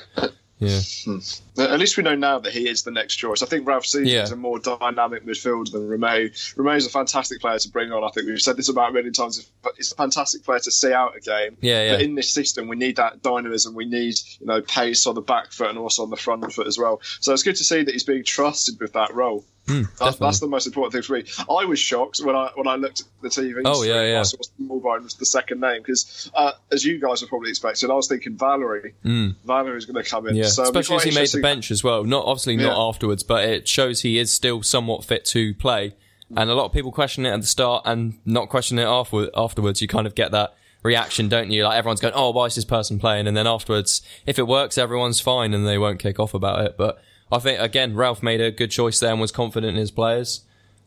yeah, 0.59 0.81
hmm. 1.05 1.19
At 1.59 1.79
least 1.79 1.97
we 1.97 2.03
know 2.03 2.15
now 2.15 2.39
that 2.39 2.53
he 2.53 2.67
is 2.67 2.83
the 2.83 2.91
next 2.91 3.15
choice. 3.15 3.41
I 3.41 3.45
think 3.45 3.67
Ralph 3.67 3.85
Season 3.85 4.07
Yeah. 4.07 4.23
is 4.23 4.31
a 4.31 4.35
more 4.35 4.59
dynamic 4.59 5.25
midfielder 5.25 5.71
than 5.71 5.87
Romeu. 5.87 6.29
Romeu's 6.55 6.85
a 6.85 6.89
fantastic 6.89 7.41
player 7.41 7.59
to 7.59 7.69
bring 7.69 7.91
on. 7.91 8.03
I 8.03 8.09
think 8.09 8.27
we've 8.27 8.39
said 8.41 8.57
this 8.57 8.69
about 8.69 8.89
a 8.91 8.93
million 8.93 9.13
times. 9.13 9.49
But 9.61 9.73
He's 9.77 9.91
a 9.91 9.95
fantastic 9.95 10.43
player 10.43 10.59
to 10.59 10.71
see 10.71 10.93
out 10.93 11.15
a 11.15 11.19
game. 11.19 11.57
Yeah, 11.61 11.83
yeah. 11.83 11.91
But 11.93 12.01
in 12.01 12.15
this 12.15 12.29
system, 12.29 12.67
we 12.67 12.75
need 12.75 12.95
that 12.97 13.21
dynamism. 13.21 13.73
We 13.75 13.85
need 13.85 14.15
you 14.39 14.47
know 14.47 14.61
pace 14.61 15.05
on 15.07 15.15
the 15.15 15.21
back 15.21 15.51
foot 15.51 15.69
and 15.69 15.77
also 15.77 16.03
on 16.03 16.09
the 16.09 16.17
front 16.17 16.51
foot 16.53 16.67
as 16.67 16.77
well. 16.77 17.01
So 17.19 17.33
it's 17.33 17.43
good 17.43 17.55
to 17.57 17.63
see 17.63 17.83
that 17.83 17.91
he's 17.91 18.03
being 18.03 18.23
trusted 18.23 18.79
with 18.79 18.93
that 18.93 19.13
role. 19.13 19.45
Hmm, 19.67 19.83
That's, 19.99 20.17
that's 20.17 20.39
the 20.39 20.47
most 20.47 20.65
important 20.65 20.93
thing 20.93 21.03
for 21.03 21.13
me. 21.13 21.25
I 21.47 21.65
was 21.65 21.77
shocked 21.77 22.19
when 22.23 22.35
I 22.35 22.49
when 22.55 22.67
I 22.67 22.75
looked 22.75 23.01
at 23.01 23.05
the 23.21 23.29
TV. 23.29 23.61
Oh, 23.65 23.83
yeah, 23.83 24.01
yeah. 24.01 24.19
I 24.21 24.23
saw 24.23 24.37
Smallbone 24.59 25.03
was 25.03 25.13
the 25.13 25.27
second 25.27 25.59
name 25.61 25.83
because, 25.83 26.31
uh, 26.33 26.53
as 26.71 26.83
you 26.83 26.99
guys 26.99 27.21
are 27.21 27.27
probably 27.27 27.51
expecting, 27.51 27.91
I 27.91 27.93
was 27.93 28.07
thinking 28.07 28.35
Valery. 28.35 28.95
Valery 29.03 29.77
is 29.77 29.85
going 29.85 30.03
to 30.03 30.09
come 30.09 30.27
in. 30.27 30.35
Yeah. 30.35 30.47
So 30.47 30.63
Especially 30.63 30.95
as 30.95 31.03
he 31.03 31.11
made 31.11 31.29
the 31.29 31.41
bench 31.49 31.71
as 31.71 31.83
well. 31.83 32.03
Not 32.03 32.25
obviously 32.25 32.55
not 32.57 32.75
Yeah. 32.77 32.87
afterwards, 32.89 33.23
but 33.23 33.43
it 33.43 33.67
shows 33.67 34.01
he 34.01 34.17
is 34.17 34.31
still 34.31 34.63
somewhat 34.63 35.03
fit 35.03 35.25
to 35.25 35.53
play. 35.55 35.93
And 36.35 36.49
a 36.49 36.53
lot 36.53 36.65
of 36.65 36.71
people 36.71 36.91
question 36.91 37.25
it 37.25 37.31
at 37.31 37.41
the 37.41 37.47
start 37.47 37.81
and 37.85 38.19
not 38.25 38.49
question 38.49 38.77
it 38.79 38.83
afterward, 38.85 39.29
afterwards. 39.35 39.81
You 39.81 39.87
kind 39.87 40.05
of 40.05 40.13
get 40.13 40.31
that 40.31 40.53
reaction, 40.83 41.27
don't 41.27 41.49
you? 41.51 41.63
Like 41.63 41.77
everyone's 41.77 41.99
going, 42.01 42.13
"Oh, 42.15 42.29
why 42.29 42.45
is 42.45 42.55
this 42.55 42.65
person 42.65 42.99
playing?" 42.99 43.27
And 43.27 43.35
then 43.35 43.47
afterwards, 43.47 44.01
if 44.25 44.37
it 44.37 44.47
works, 44.47 44.77
everyone's 44.77 45.19
fine 45.19 45.53
and 45.55 45.65
they 45.67 45.77
won't 45.77 45.99
kick 45.99 46.19
off 46.19 46.33
about 46.35 46.63
it. 46.65 46.75
But 46.77 47.01
I 47.31 47.39
think 47.39 47.59
again, 47.59 47.95
Ralph 47.95 48.21
made 48.23 48.41
a 48.41 48.51
good 48.51 48.71
choice 48.71 48.99
there 48.99 49.11
and 49.11 49.19
was 49.19 49.31
confident 49.31 49.71
in 49.75 49.79
his 49.79 49.91
players. 49.91 50.41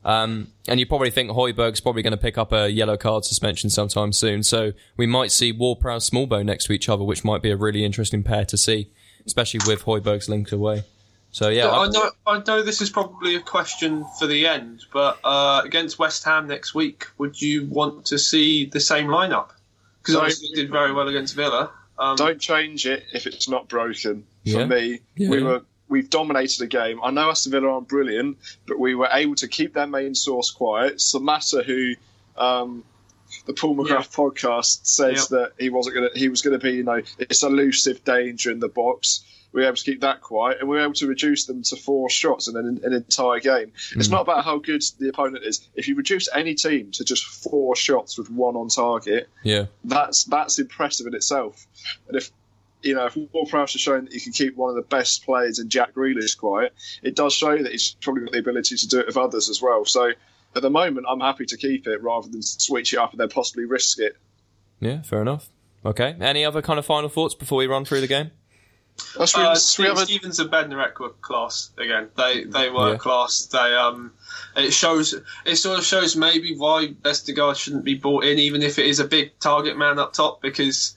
Um, 0.04 0.48
and 0.66 0.80
you 0.80 0.86
probably 0.86 1.10
think 1.10 1.30
Hoiberg's 1.30 1.80
probably 1.80 2.02
going 2.02 2.12
to 2.12 2.16
pick 2.16 2.36
up 2.36 2.52
a 2.52 2.68
yellow 2.70 2.96
card 2.96 3.24
suspension 3.24 3.70
sometime 3.70 4.12
soon. 4.12 4.42
So 4.42 4.72
we 4.96 5.06
might 5.06 5.30
see 5.30 5.52
Ward 5.52 5.78
Prowse 5.80 6.08
Smallbone 6.10 6.44
next 6.46 6.64
to 6.66 6.72
each 6.72 6.88
other, 6.88 7.04
which 7.04 7.22
might 7.24 7.40
be 7.42 7.50
a 7.50 7.56
really 7.56 7.84
interesting 7.84 8.22
pair 8.24 8.44
to 8.46 8.56
see, 8.56 8.88
especially 9.26 9.60
with 9.66 9.82
Hoiberg's 9.84 10.28
linked 10.28 10.52
away. 10.52 10.84
So 11.30 11.48
yeah, 11.48 11.68
I 11.68 11.84
I- 11.84 11.88
know. 11.88 12.10
I 12.26 12.42
know 12.46 12.62
this 12.62 12.80
is 12.82 12.90
probably 12.90 13.36
a 13.36 13.40
question 13.40 14.04
for 14.18 14.26
the 14.26 14.46
end, 14.46 14.84
but 14.92 15.18
uh, 15.24 15.62
against 15.64 15.98
West 15.98 16.24
Ham 16.24 16.46
next 16.46 16.74
week, 16.74 17.06
would 17.18 17.40
you 17.40 17.64
want 17.66 18.06
to 18.06 18.18
see 18.18 18.66
the 18.66 18.80
same 18.80 19.06
lineup? 19.06 19.48
Because 20.00 20.14
Don't- 20.14 20.22
obviously 20.24 20.48
you 20.48 20.56
did 20.56 20.70
very 20.70 20.92
well 20.92 21.08
against 21.08 21.34
Villa. 21.34 21.70
Um, 21.98 22.16
Don't 22.16 22.40
change 22.40 22.84
it 22.86 23.04
if 23.14 23.26
it's 23.26 23.48
not 23.48 23.68
broken. 23.68 24.24
Yeah. 24.44 24.60
For 24.60 24.66
me, 24.66 25.00
Yeah, 25.16 25.30
we 25.30 25.42
were 25.42 25.62
we've 25.88 26.10
dominated 26.10 26.58
the 26.58 26.66
game. 26.66 26.98
I 27.02 27.10
know 27.10 27.30
Aston 27.30 27.52
Villa 27.52 27.68
aren't 27.68 27.88
brilliant, 27.88 28.38
but 28.66 28.78
we 28.78 28.94
were 28.94 29.08
able 29.12 29.34
to 29.36 29.46
keep 29.48 29.74
their 29.74 29.86
main 29.86 30.14
source 30.14 30.50
quiet. 30.50 30.96
Samatta, 30.96 31.64
who 31.64 31.94
um, 32.36 32.82
the 33.46 33.52
Paul 33.52 33.76
McGrath 33.76 34.14
podcast 34.14 34.86
says 34.86 35.28
Yeah. 35.30 35.38
that 35.38 35.52
he 35.58 35.70
wasn't 35.70 35.96
going 35.96 36.10
to, 36.12 36.18
he 36.18 36.28
was 36.28 36.42
going 36.42 36.58
to 36.58 36.62
be, 36.64 36.72
you 36.76 36.84
know, 36.84 37.02
this 37.18 37.42
elusive 37.42 38.04
danger 38.04 38.50
in 38.50 38.60
the 38.60 38.68
box. 38.68 39.24
We 39.52 39.60
were 39.60 39.66
able 39.66 39.76
to 39.76 39.84
keep 39.84 40.00
that 40.00 40.22
quiet, 40.22 40.60
and 40.60 40.68
we 40.68 40.76
were 40.76 40.82
able 40.82 40.94
to 40.94 41.06
reduce 41.06 41.44
them 41.44 41.62
to 41.64 41.76
four 41.76 42.08
shots 42.08 42.48
in 42.48 42.56
an, 42.56 42.80
an 42.84 42.94
entire 42.94 43.38
game. 43.38 43.72
It's 43.96 44.08
Mm. 44.08 44.12
not 44.12 44.20
about 44.22 44.44
how 44.46 44.56
good 44.58 44.82
the 44.98 45.10
opponent 45.10 45.44
is. 45.44 45.68
If 45.74 45.88
you 45.88 45.94
reduce 45.94 46.26
any 46.34 46.54
team 46.54 46.90
to 46.92 47.04
just 47.04 47.24
four 47.26 47.76
shots 47.76 48.16
with 48.16 48.30
one 48.30 48.56
on 48.56 48.68
target, 48.68 49.28
yeah, 49.42 49.66
that's 49.84 50.24
that's 50.24 50.58
impressive 50.58 51.06
in 51.06 51.14
itself. 51.14 51.66
And 52.08 52.16
if 52.16 52.30
you 52.82 52.94
know, 52.94 53.04
if 53.06 53.16
Ward 53.16 53.48
Prowse 53.50 53.74
has 53.74 53.80
shown 53.82 54.04
that 54.06 54.12
he 54.14 54.20
can 54.20 54.32
keep 54.32 54.56
one 54.56 54.70
of 54.70 54.74
the 54.76 54.82
best 54.82 55.24
players 55.24 55.58
in 55.58 55.68
Jack 55.68 55.92
Grealish 55.94 56.36
quiet, 56.38 56.72
it 57.02 57.14
does 57.14 57.32
show 57.34 57.56
that 57.62 57.70
he's 57.70 57.94
probably 58.00 58.22
got 58.24 58.32
the 58.32 58.38
ability 58.38 58.76
to 58.76 58.88
do 58.88 58.98
it 59.00 59.06
with 59.06 59.16
others 59.18 59.48
as 59.50 59.60
well. 59.62 59.84
So 59.84 60.12
at 60.54 60.62
the 60.62 60.70
moment, 60.70 61.06
I'm 61.08 61.20
happy 61.20 61.46
to 61.46 61.56
keep 61.56 61.86
it 61.86 62.02
rather 62.02 62.28
than 62.28 62.42
switch 62.42 62.92
it 62.92 62.98
up 62.98 63.12
and 63.12 63.20
then 63.20 63.28
possibly 63.28 63.64
risk 63.64 63.98
it. 63.98 64.16
Yeah, 64.80 65.02
fair 65.02 65.22
enough. 65.22 65.48
Okay. 65.84 66.14
Any 66.20 66.44
other 66.44 66.62
kind 66.62 66.78
of 66.78 66.86
final 66.86 67.08
thoughts 67.08 67.34
before 67.34 67.58
we 67.58 67.66
run 67.66 67.84
through 67.84 68.00
the 68.00 68.06
game? 68.06 68.30
Uh, 69.18 69.24
should 69.26 69.40
Uh, 69.40 69.54
should 69.56 69.86
a- 69.86 69.96
Stephens 70.04 70.38
and 70.38 70.50
Bednarek 70.50 70.98
were 71.00 71.10
class 71.10 71.70
again. 71.78 72.08
They 72.16 72.44
they 72.44 72.68
were 72.70 72.92
Yeah. 72.92 72.96
class. 72.98 73.46
They 73.46 73.74
um, 73.74 74.12
it 74.54 74.72
shows 74.72 75.14
it 75.46 75.56
sort 75.56 75.78
of 75.78 75.84
shows 75.84 76.14
maybe 76.14 76.54
why 76.56 76.88
Vestergaard 77.02 77.56
shouldn't 77.56 77.84
be 77.84 77.94
brought 77.94 78.24
in, 78.24 78.38
even 78.38 78.62
if 78.62 78.78
it 78.78 78.86
is 78.86 79.00
a 79.00 79.04
big 79.06 79.38
target 79.40 79.78
man 79.78 79.98
up 79.98 80.12
top, 80.12 80.42
because 80.42 80.94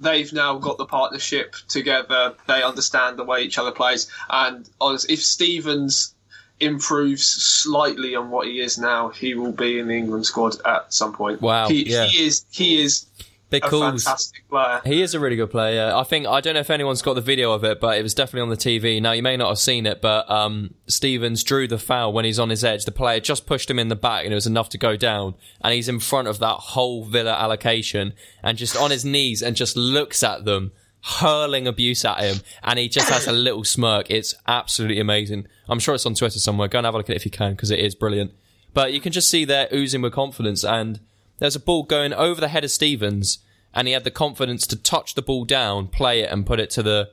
they've 0.00 0.32
now 0.32 0.56
got 0.56 0.78
the 0.78 0.86
partnership 0.86 1.54
together. 1.68 2.34
They 2.48 2.62
understand 2.62 3.18
the 3.18 3.24
way 3.24 3.42
each 3.42 3.58
other 3.58 3.72
plays, 3.72 4.10
and 4.30 4.68
honest, 4.80 5.10
if 5.10 5.22
Stephens 5.22 6.13
improves 6.60 7.24
slightly 7.24 8.14
on 8.14 8.30
what 8.30 8.46
he 8.46 8.60
is 8.60 8.78
now, 8.78 9.08
he 9.08 9.34
will 9.34 9.52
be 9.52 9.78
in 9.78 9.88
the 9.88 9.94
England 9.94 10.26
squad 10.26 10.56
at 10.64 10.92
some 10.92 11.12
point. 11.12 11.40
Wow, 11.40 11.68
he, 11.68 11.90
yeah. 11.90 12.06
he 12.06 12.26
is 12.26 12.44
he 12.50 12.80
is 12.80 13.06
Big 13.54 13.64
a 13.64 13.68
calls. 13.68 14.04
fantastic 14.04 14.48
player. 14.48 14.80
He 14.84 15.02
is 15.02 15.14
a 15.14 15.20
really 15.20 15.36
good 15.36 15.50
player. 15.50 15.92
I 15.94 16.02
think 16.02 16.26
I 16.26 16.40
don't 16.40 16.54
know 16.54 16.60
if 16.60 16.70
anyone's 16.70 17.02
got 17.02 17.14
the 17.14 17.20
video 17.20 17.52
of 17.52 17.62
it, 17.62 17.80
but 17.80 17.98
it 17.98 18.02
was 18.02 18.14
definitely 18.14 18.42
on 18.42 18.48
the 18.48 18.56
TV. 18.56 19.00
Now 19.00 19.12
you 19.12 19.22
may 19.22 19.36
not 19.36 19.48
have 19.48 19.58
seen 19.58 19.86
it, 19.86 20.00
but 20.00 20.28
um, 20.30 20.74
Stephens 20.88 21.44
drew 21.44 21.68
the 21.68 21.78
foul 21.78 22.12
when 22.12 22.24
he's 22.24 22.38
on 22.38 22.50
his 22.50 22.64
edge. 22.64 22.84
The 22.84 22.92
player 22.92 23.20
just 23.20 23.46
pushed 23.46 23.70
him 23.70 23.78
in 23.78 23.88
the 23.88 23.96
back, 23.96 24.24
and 24.24 24.32
it 24.32 24.34
was 24.34 24.46
enough 24.46 24.70
to 24.70 24.78
go 24.78 24.96
down. 24.96 25.34
And 25.60 25.72
he's 25.72 25.88
in 25.88 26.00
front 26.00 26.26
of 26.26 26.38
that 26.40 26.56
whole 26.56 27.04
Villa 27.04 27.34
allocation, 27.34 28.14
and 28.42 28.58
just 28.58 28.76
on 28.76 28.90
his 28.90 29.04
knees, 29.04 29.42
and 29.42 29.54
just 29.54 29.76
looks 29.76 30.22
at 30.22 30.44
them, 30.44 30.72
hurling 31.02 31.68
abuse 31.68 32.04
at 32.04 32.20
him, 32.20 32.38
and 32.62 32.78
he 32.78 32.88
just 32.88 33.10
has 33.10 33.28
a 33.28 33.32
little 33.32 33.62
smirk. 33.62 34.10
It's 34.10 34.34
absolutely 34.46 34.98
amazing. 34.98 35.46
I'm 35.68 35.78
sure 35.78 35.94
it's 35.94 36.06
on 36.06 36.14
Twitter 36.14 36.38
somewhere. 36.38 36.68
Go 36.68 36.78
and 36.78 36.84
have 36.84 36.94
a 36.94 36.98
look 36.98 37.08
at 37.08 37.14
it 37.14 37.16
if 37.16 37.24
you 37.24 37.30
can, 37.30 37.52
because 37.52 37.70
it 37.70 37.78
is 37.78 37.94
brilliant. 37.94 38.32
But 38.72 38.92
you 38.92 39.00
can 39.00 39.12
just 39.12 39.30
see 39.30 39.44
they're 39.44 39.68
oozing 39.72 40.02
with 40.02 40.12
confidence, 40.12 40.64
and 40.64 41.00
there's 41.38 41.56
a 41.56 41.60
ball 41.60 41.84
going 41.84 42.12
over 42.12 42.40
the 42.40 42.48
head 42.48 42.64
of 42.64 42.70
Stephens, 42.70 43.38
and 43.72 43.88
he 43.88 43.94
had 43.94 44.04
the 44.04 44.10
confidence 44.10 44.66
to 44.68 44.76
touch 44.76 45.14
the 45.14 45.22
ball 45.22 45.44
down, 45.44 45.88
play 45.88 46.20
it, 46.20 46.30
and 46.30 46.46
put 46.46 46.60
it 46.60 46.70
to 46.70 46.82
the 46.82 47.10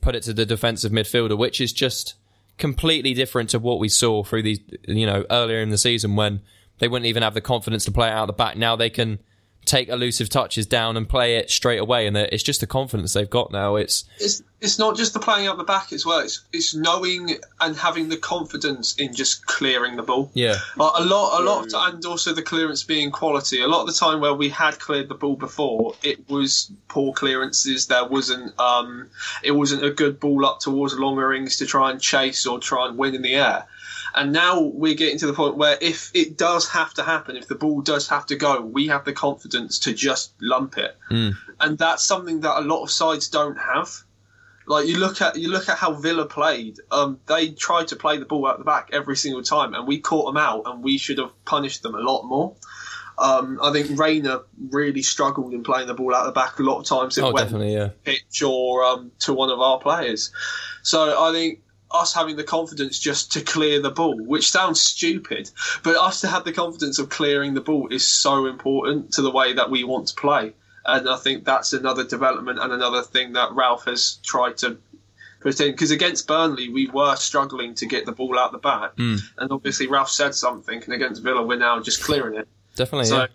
put 0.00 0.14
it 0.14 0.22
to 0.22 0.32
the 0.32 0.46
defensive 0.46 0.92
midfielder, 0.92 1.36
which 1.36 1.60
is 1.60 1.72
just 1.72 2.14
completely 2.56 3.12
different 3.14 3.50
to 3.50 3.58
what 3.58 3.78
we 3.78 3.88
saw 3.88 4.22
through 4.22 4.42
these, 4.42 4.60
you 4.86 5.06
know, 5.06 5.24
earlier 5.30 5.60
in 5.60 5.70
the 5.70 5.78
season 5.78 6.16
when 6.16 6.40
they 6.78 6.88
wouldn't 6.88 7.06
even 7.06 7.22
have 7.22 7.34
the 7.34 7.40
confidence 7.40 7.84
to 7.84 7.92
play 7.92 8.08
it 8.08 8.12
out 8.12 8.26
the 8.26 8.32
back. 8.32 8.56
Now 8.56 8.76
they 8.76 8.90
can 8.90 9.18
take 9.64 9.88
elusive 9.88 10.28
touches 10.28 10.66
down 10.66 10.96
and 10.96 11.08
play 11.08 11.36
it 11.36 11.50
straight 11.50 11.80
away, 11.80 12.06
and 12.06 12.16
it's 12.16 12.42
just 12.42 12.60
the 12.60 12.66
confidence 12.66 13.12
they've 13.12 13.28
got 13.28 13.52
now. 13.52 13.76
It's 13.76 14.04
it's 14.18 14.42
it's 14.60 14.78
not 14.78 14.96
just 14.96 15.14
the 15.14 15.20
playing 15.20 15.46
out 15.46 15.56
the 15.56 15.64
back 15.64 15.92
as 15.92 16.04
well. 16.04 16.20
It's 16.20 16.44
it's 16.52 16.74
knowing 16.74 17.36
and 17.60 17.76
having 17.76 18.08
the 18.08 18.16
confidence 18.16 18.94
in 18.96 19.14
just 19.14 19.46
clearing 19.46 19.96
the 19.96 20.02
ball. 20.02 20.30
yeah, 20.34 20.56
Like 20.76 20.92
a 20.96 21.04
lot, 21.04 21.40
a 21.40 21.44
lot, 21.44 21.66
of, 21.66 21.94
and 21.94 22.04
also 22.04 22.32
the 22.32 22.42
clearance 22.42 22.82
being 22.84 23.10
quality. 23.10 23.60
A 23.60 23.68
lot 23.68 23.82
of 23.82 23.86
the 23.86 23.92
time 23.92 24.20
where 24.20 24.34
we 24.34 24.48
had 24.48 24.78
cleared 24.78 25.08
the 25.08 25.14
ball 25.14 25.36
before, 25.36 25.94
it 26.02 26.28
was 26.28 26.70
poor 26.88 27.12
clearances. 27.12 27.86
There 27.86 28.04
wasn't, 28.04 28.58
um, 28.58 29.08
it 29.42 29.52
wasn't 29.52 29.84
a 29.84 29.90
good 29.90 30.20
ball 30.20 30.44
up 30.44 30.60
towards 30.60 30.94
longer 30.94 31.28
rings 31.28 31.56
to 31.58 31.66
try 31.66 31.90
and 31.90 32.00
chase 32.00 32.46
or 32.46 32.58
try 32.58 32.88
and 32.88 32.98
win 32.98 33.14
in 33.14 33.22
the 33.22 33.34
air. 33.34 33.66
And 34.14 34.32
now 34.32 34.60
we're 34.60 34.94
getting 34.94 35.18
to 35.18 35.26
the 35.26 35.32
point 35.32 35.56
where 35.56 35.78
if 35.80 36.10
it 36.14 36.36
does 36.36 36.68
have 36.70 36.94
to 36.94 37.02
happen, 37.02 37.36
if 37.36 37.48
the 37.48 37.54
ball 37.54 37.80
does 37.80 38.08
have 38.08 38.26
to 38.26 38.36
go, 38.36 38.60
we 38.60 38.88
have 38.88 39.04
the 39.04 39.12
confidence 39.12 39.78
to 39.80 39.94
just 39.94 40.32
lump 40.40 40.78
it. 40.78 40.96
And 41.60 41.78
that's 41.78 42.02
something 42.02 42.40
that 42.40 42.58
a 42.58 42.62
lot 42.62 42.82
of 42.82 42.90
sides 42.90 43.28
don't 43.28 43.56
have. 43.56 44.02
Like 44.66 44.86
you 44.86 44.98
look 44.98 45.20
at 45.20 45.36
you 45.36 45.48
look 45.48 45.68
at 45.68 45.78
how 45.78 45.94
Villa 45.94 46.26
played. 46.26 46.78
Um, 46.92 47.18
they 47.26 47.50
tried 47.50 47.88
to 47.88 47.96
play 47.96 48.18
the 48.18 48.24
ball 48.24 48.46
out 48.46 48.58
the 48.58 48.64
back 48.64 48.90
every 48.92 49.16
single 49.16 49.42
time, 49.42 49.74
and 49.74 49.86
we 49.86 49.98
caught 49.98 50.26
them 50.26 50.36
out, 50.36 50.62
and 50.66 50.82
we 50.82 50.96
should 50.96 51.18
have 51.18 51.32
punished 51.44 51.82
them 51.82 51.96
a 51.96 52.00
lot 52.00 52.22
more. 52.22 52.54
Um, 53.18 53.58
I 53.62 53.72
think 53.72 53.98
Reina 53.98 54.42
really 54.70 55.02
struggled 55.02 55.52
in 55.52 55.64
playing 55.64 55.88
the 55.88 55.94
ball 55.94 56.14
out 56.14 56.24
the 56.24 56.32
back 56.32 56.58
a 56.58 56.62
lot 56.62 56.78
of 56.78 56.86
times. 56.86 57.18
It 57.18 57.22
oh, 57.22 57.32
went 57.32 57.48
definitely, 57.48 57.74
yeah, 57.74 57.90
pitch 58.04 58.42
or 58.42 58.84
um, 58.84 59.10
to 59.20 59.34
one 59.34 59.50
of 59.50 59.60
our 59.60 59.78
players. 59.78 60.30
So 60.82 61.20
I 61.20 61.32
think 61.32 61.62
us 61.92 62.14
having 62.14 62.36
the 62.36 62.44
confidence 62.44 62.98
just 62.98 63.32
to 63.32 63.40
clear 63.40 63.80
the 63.80 63.90
ball, 63.90 64.16
which 64.16 64.50
sounds 64.50 64.80
stupid, 64.80 65.50
but 65.82 65.96
us 65.96 66.20
to 66.20 66.28
have 66.28 66.44
the 66.44 66.52
confidence 66.52 66.98
of 66.98 67.08
clearing 67.08 67.54
the 67.54 67.60
ball 67.60 67.88
is 67.90 68.06
so 68.06 68.46
important 68.46 69.12
to 69.12 69.22
the 69.22 69.30
way 69.30 69.52
that 69.52 69.70
we 69.70 69.84
want 69.84 70.08
to 70.08 70.14
play. 70.14 70.52
And 70.84 71.08
I 71.08 71.16
think 71.16 71.44
that's 71.44 71.72
another 71.72 72.04
development 72.04 72.58
and 72.58 72.72
another 72.72 73.02
thing 73.02 73.32
that 73.34 73.52
Ralph 73.52 73.84
has 73.84 74.18
tried 74.22 74.56
to 74.58 74.78
put 75.40 75.60
in. 75.60 75.72
Because 75.72 75.90
against 75.90 76.26
Burnley, 76.26 76.68
we 76.68 76.88
were 76.88 77.16
struggling 77.16 77.74
to 77.76 77.86
get 77.86 78.06
the 78.06 78.12
ball 78.12 78.38
out 78.38 78.52
the 78.52 78.58
back. 78.58 78.92
Hmm. 78.96 79.16
And 79.38 79.52
obviously, 79.52 79.88
Ralph 79.88 80.10
said 80.10 80.34
something, 80.34 80.82
and 80.82 80.94
against 80.94 81.22
Villa, 81.22 81.42
we're 81.42 81.58
now 81.58 81.80
just 81.80 82.02
clearing 82.02 82.38
it. 82.38 82.48
definitely, 82.76 83.06
So 83.06 83.18
yeah, 83.18 83.26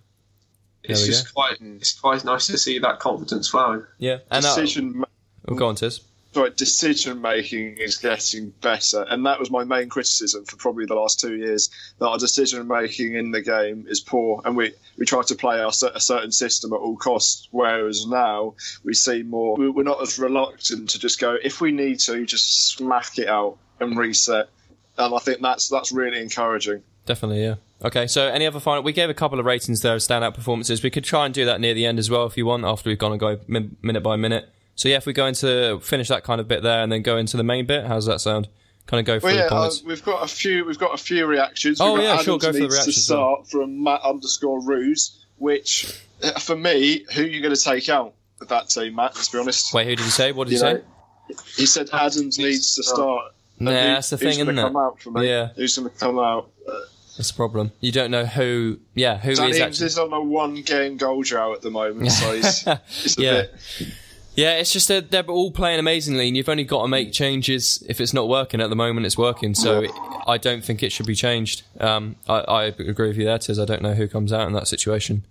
it's 0.83 1.01
There 1.01 1.07
we 1.07 1.11
just 1.11 1.33
quite 1.33 1.57
it's 1.59 1.99
quite 1.99 2.23
nice 2.23 2.47
to 2.47 2.57
see 2.57 2.79
that 2.79 2.99
confidence 2.99 3.49
flowing. 3.49 3.83
yeah. 3.97 4.19
And 4.31 4.45
uh, 4.45 4.55
decision 4.55 5.03
oh, 5.47 5.55
go 5.55 5.67
on, 5.67 5.75
Tiz. 5.75 6.01
Sorry, 6.35 6.51
decision 6.51 7.21
making 7.21 7.77
is 7.77 7.97
getting 7.97 8.49
better, 8.61 9.03
and 9.09 9.25
that 9.25 9.39
was 9.39 9.49
my 9.49 9.63
main 9.63 9.87
criticism 9.89 10.43
for 10.45 10.57
probably 10.57 10.85
the 10.85 10.95
last 10.95 11.19
two 11.19 11.35
years. 11.35 11.69
That 11.99 12.07
our 12.07 12.17
decision 12.17 12.67
making 12.67 13.15
in 13.15 13.31
the 13.31 13.41
game 13.41 13.85
is 13.87 14.01
poor, 14.01 14.41
and 14.43 14.55
we 14.57 14.73
we 14.97 15.05
try 15.05 15.21
to 15.23 15.35
play 15.35 15.59
our, 15.61 15.71
a 15.93 15.99
certain 15.99 16.31
system 16.31 16.73
at 16.73 16.79
all 16.79 16.97
costs. 16.97 17.47
Whereas 17.51 18.05
now 18.05 18.55
we 18.83 18.93
see 18.93 19.23
more, 19.23 19.55
we- 19.55 19.69
we're 19.69 19.83
not 19.83 20.01
as 20.01 20.19
reluctant 20.19 20.89
to 20.91 20.99
just 20.99 21.19
go 21.19 21.37
if 21.41 21.61
we 21.61 21.71
need 21.71 21.99
to, 22.01 22.25
just 22.25 22.67
smack 22.75 23.17
it 23.17 23.27
out 23.29 23.57
and 23.79 23.97
reset. 23.97 24.49
And 24.97 25.15
I 25.15 25.19
think 25.19 25.41
that's 25.41 25.69
that's 25.69 25.91
really 25.91 26.21
encouraging. 26.21 26.83
Definitely, 27.05 27.43
yeah. 27.43 27.55
Okay, 27.83 28.07
so 28.07 28.27
any 28.27 28.47
other 28.47 28.59
final? 28.59 28.81
We 28.83 28.93
gave 28.93 29.09
a 29.09 29.13
couple 29.13 29.39
of 29.39 29.45
ratings 29.45 29.81
there 29.81 29.95
of 29.95 30.01
standout 30.01 30.33
performances. 30.33 30.81
We 30.81 30.89
could 30.89 31.03
try 31.03 31.25
and 31.25 31.33
do 31.33 31.45
that 31.45 31.59
near 31.61 31.73
the 31.73 31.85
end 31.85 31.99
as 31.99 32.09
well 32.09 32.25
if 32.25 32.35
you 32.37 32.45
want, 32.45 32.63
after 32.65 32.89
we've 32.89 32.97
gone 32.97 33.11
and 33.11 33.19
go 33.19 33.39
minute 33.47 34.01
by 34.03 34.15
minute. 34.15 34.49
So 34.75 34.89
yeah, 34.89 34.97
if 34.97 35.05
we 35.05 35.13
go 35.13 35.25
into 35.25 35.79
finish 35.81 36.09
that 36.09 36.23
kind 36.23 36.39
of 36.41 36.47
bit 36.47 36.61
there 36.63 36.83
and 36.83 36.91
then 36.91 37.01
go 37.01 37.17
into 37.17 37.37
the 37.37 37.43
main 37.43 37.65
bit, 37.65 37.85
how 37.85 37.95
does 37.95 38.05
that 38.07 38.21
sound? 38.21 38.47
Kind 38.87 38.99
of 38.99 39.05
go 39.05 39.19
through 39.19 39.29
Well, 39.29 39.35
yeah, 39.35 39.41
the 39.43 39.47
uh, 39.47 39.57
comments. 39.57 39.83
we've 39.83 40.03
got 40.05 40.23
a 40.23 40.27
few. 40.27 40.63
We've 40.65 40.77
got 40.77 40.93
a 40.93 40.97
few 40.97 41.25
reactions. 41.25 41.79
Oh, 41.81 41.93
We've 41.93 42.03
got 42.03 42.17
yeah, 42.17 42.21
sure, 42.21 42.33
Adams 42.35 42.43
go 42.43 42.47
for 42.49 42.53
the 42.53 42.59
needs 42.59 42.73
reactions 42.73 42.95
To 42.95 42.99
as 42.99 43.09
well. 43.17 43.35
start 43.35 43.47
from 43.49 43.83
Matt 43.83 44.01
underscore 44.03 44.61
Ruse, 44.63 45.25
which 45.37 45.99
uh, 46.21 46.39
for 46.39 46.55
me, 46.55 47.05
who 47.15 47.23
are 47.23 47.25
you 47.25 47.41
going 47.41 47.55
to 47.55 47.61
take 47.61 47.89
out 47.89 48.13
of 48.41 48.47
that 48.49 48.69
team, 48.69 48.95
Matt? 48.95 49.15
To 49.15 49.31
be 49.31 49.39
honest, 49.39 49.73
Wait, 49.73 49.85
who 49.87 49.95
did 49.95 50.05
you 50.05 50.11
say? 50.11 50.31
What 50.33 50.47
did 50.47 50.51
you, 50.51 50.57
You 50.57 50.59
say? 50.59 50.73
know, 50.73 51.35
he 51.55 51.65
said 51.65 51.89
Adams 51.93 52.37
needs 52.37 52.75
to 52.75 52.83
start. 52.83 53.33
Nah, 53.59 53.71
And 53.71 53.79
who- 53.79 53.93
that's 53.95 54.09
the 54.11 54.17
who's 54.17 54.35
thing, 54.35 54.45
gonna 54.45 54.51
isn't 54.51 54.59
it? 54.65 54.67
come 54.73 54.77
out 54.77 54.99
for 54.99 55.11
me? 55.11 55.27
Yeah. 55.29 55.47
who's 55.55 55.75
going 55.77 55.89
to 55.89 55.97
come 55.97 56.19
out? 56.19 56.51
That's 57.17 57.31
the 57.31 57.35
problem. 57.37 57.71
You 57.79 57.91
don't 57.93 58.11
know 58.11 58.25
who. 58.25 58.79
Yeah, 58.93 59.17
who 59.17 59.31
is 59.31 59.39
Danny 59.39 59.51
Ings 59.53 59.61
actually. 59.61 59.85
is 59.87 59.97
on 59.97 60.11
a 60.13 60.21
one-game 60.21 60.97
goal 60.97 61.23
drought 61.23 61.55
at 61.55 61.61
the 61.61 61.71
moment, 61.71 62.11
so 62.11 62.35
he's, 62.35 62.67
it's 63.03 63.17
a 63.17 63.21
Yeah. 63.21 63.31
bit. 63.43 63.55
Yeah, 64.35 64.57
it's 64.57 64.73
just 64.73 64.89
that 64.89 65.11
they're 65.11 65.23
all 65.23 65.51
playing 65.51 65.79
amazingly, 65.79 66.27
and 66.27 66.35
you've 66.35 66.49
only 66.49 66.65
got 66.65 66.81
to 66.81 66.87
make 66.87 67.13
changes 67.13 67.83
if 67.87 68.01
it's 68.01 68.13
not 68.13 68.27
working. 68.27 68.59
At 68.59 68.69
the 68.69 68.75
moment, 68.75 69.05
it's 69.05 69.17
working, 69.17 69.55
so 69.55 69.85
I 70.27 70.37
don't 70.37 70.63
think 70.63 70.83
it 70.83 70.91
should 70.91 71.05
be 71.05 71.15
changed. 71.15 71.63
Um, 71.79 72.17
I, 72.27 72.39
I 72.39 72.63
agree 72.65 73.07
with 73.07 73.17
you 73.17 73.25
there, 73.25 73.39
Tiz. 73.39 73.59
I 73.59 73.65
don't 73.65 73.81
know 73.81 73.93
who 73.93 74.07
comes 74.07 74.33
out 74.33 74.47
in 74.47 74.53
that 74.53 74.67
situation. 74.67 75.23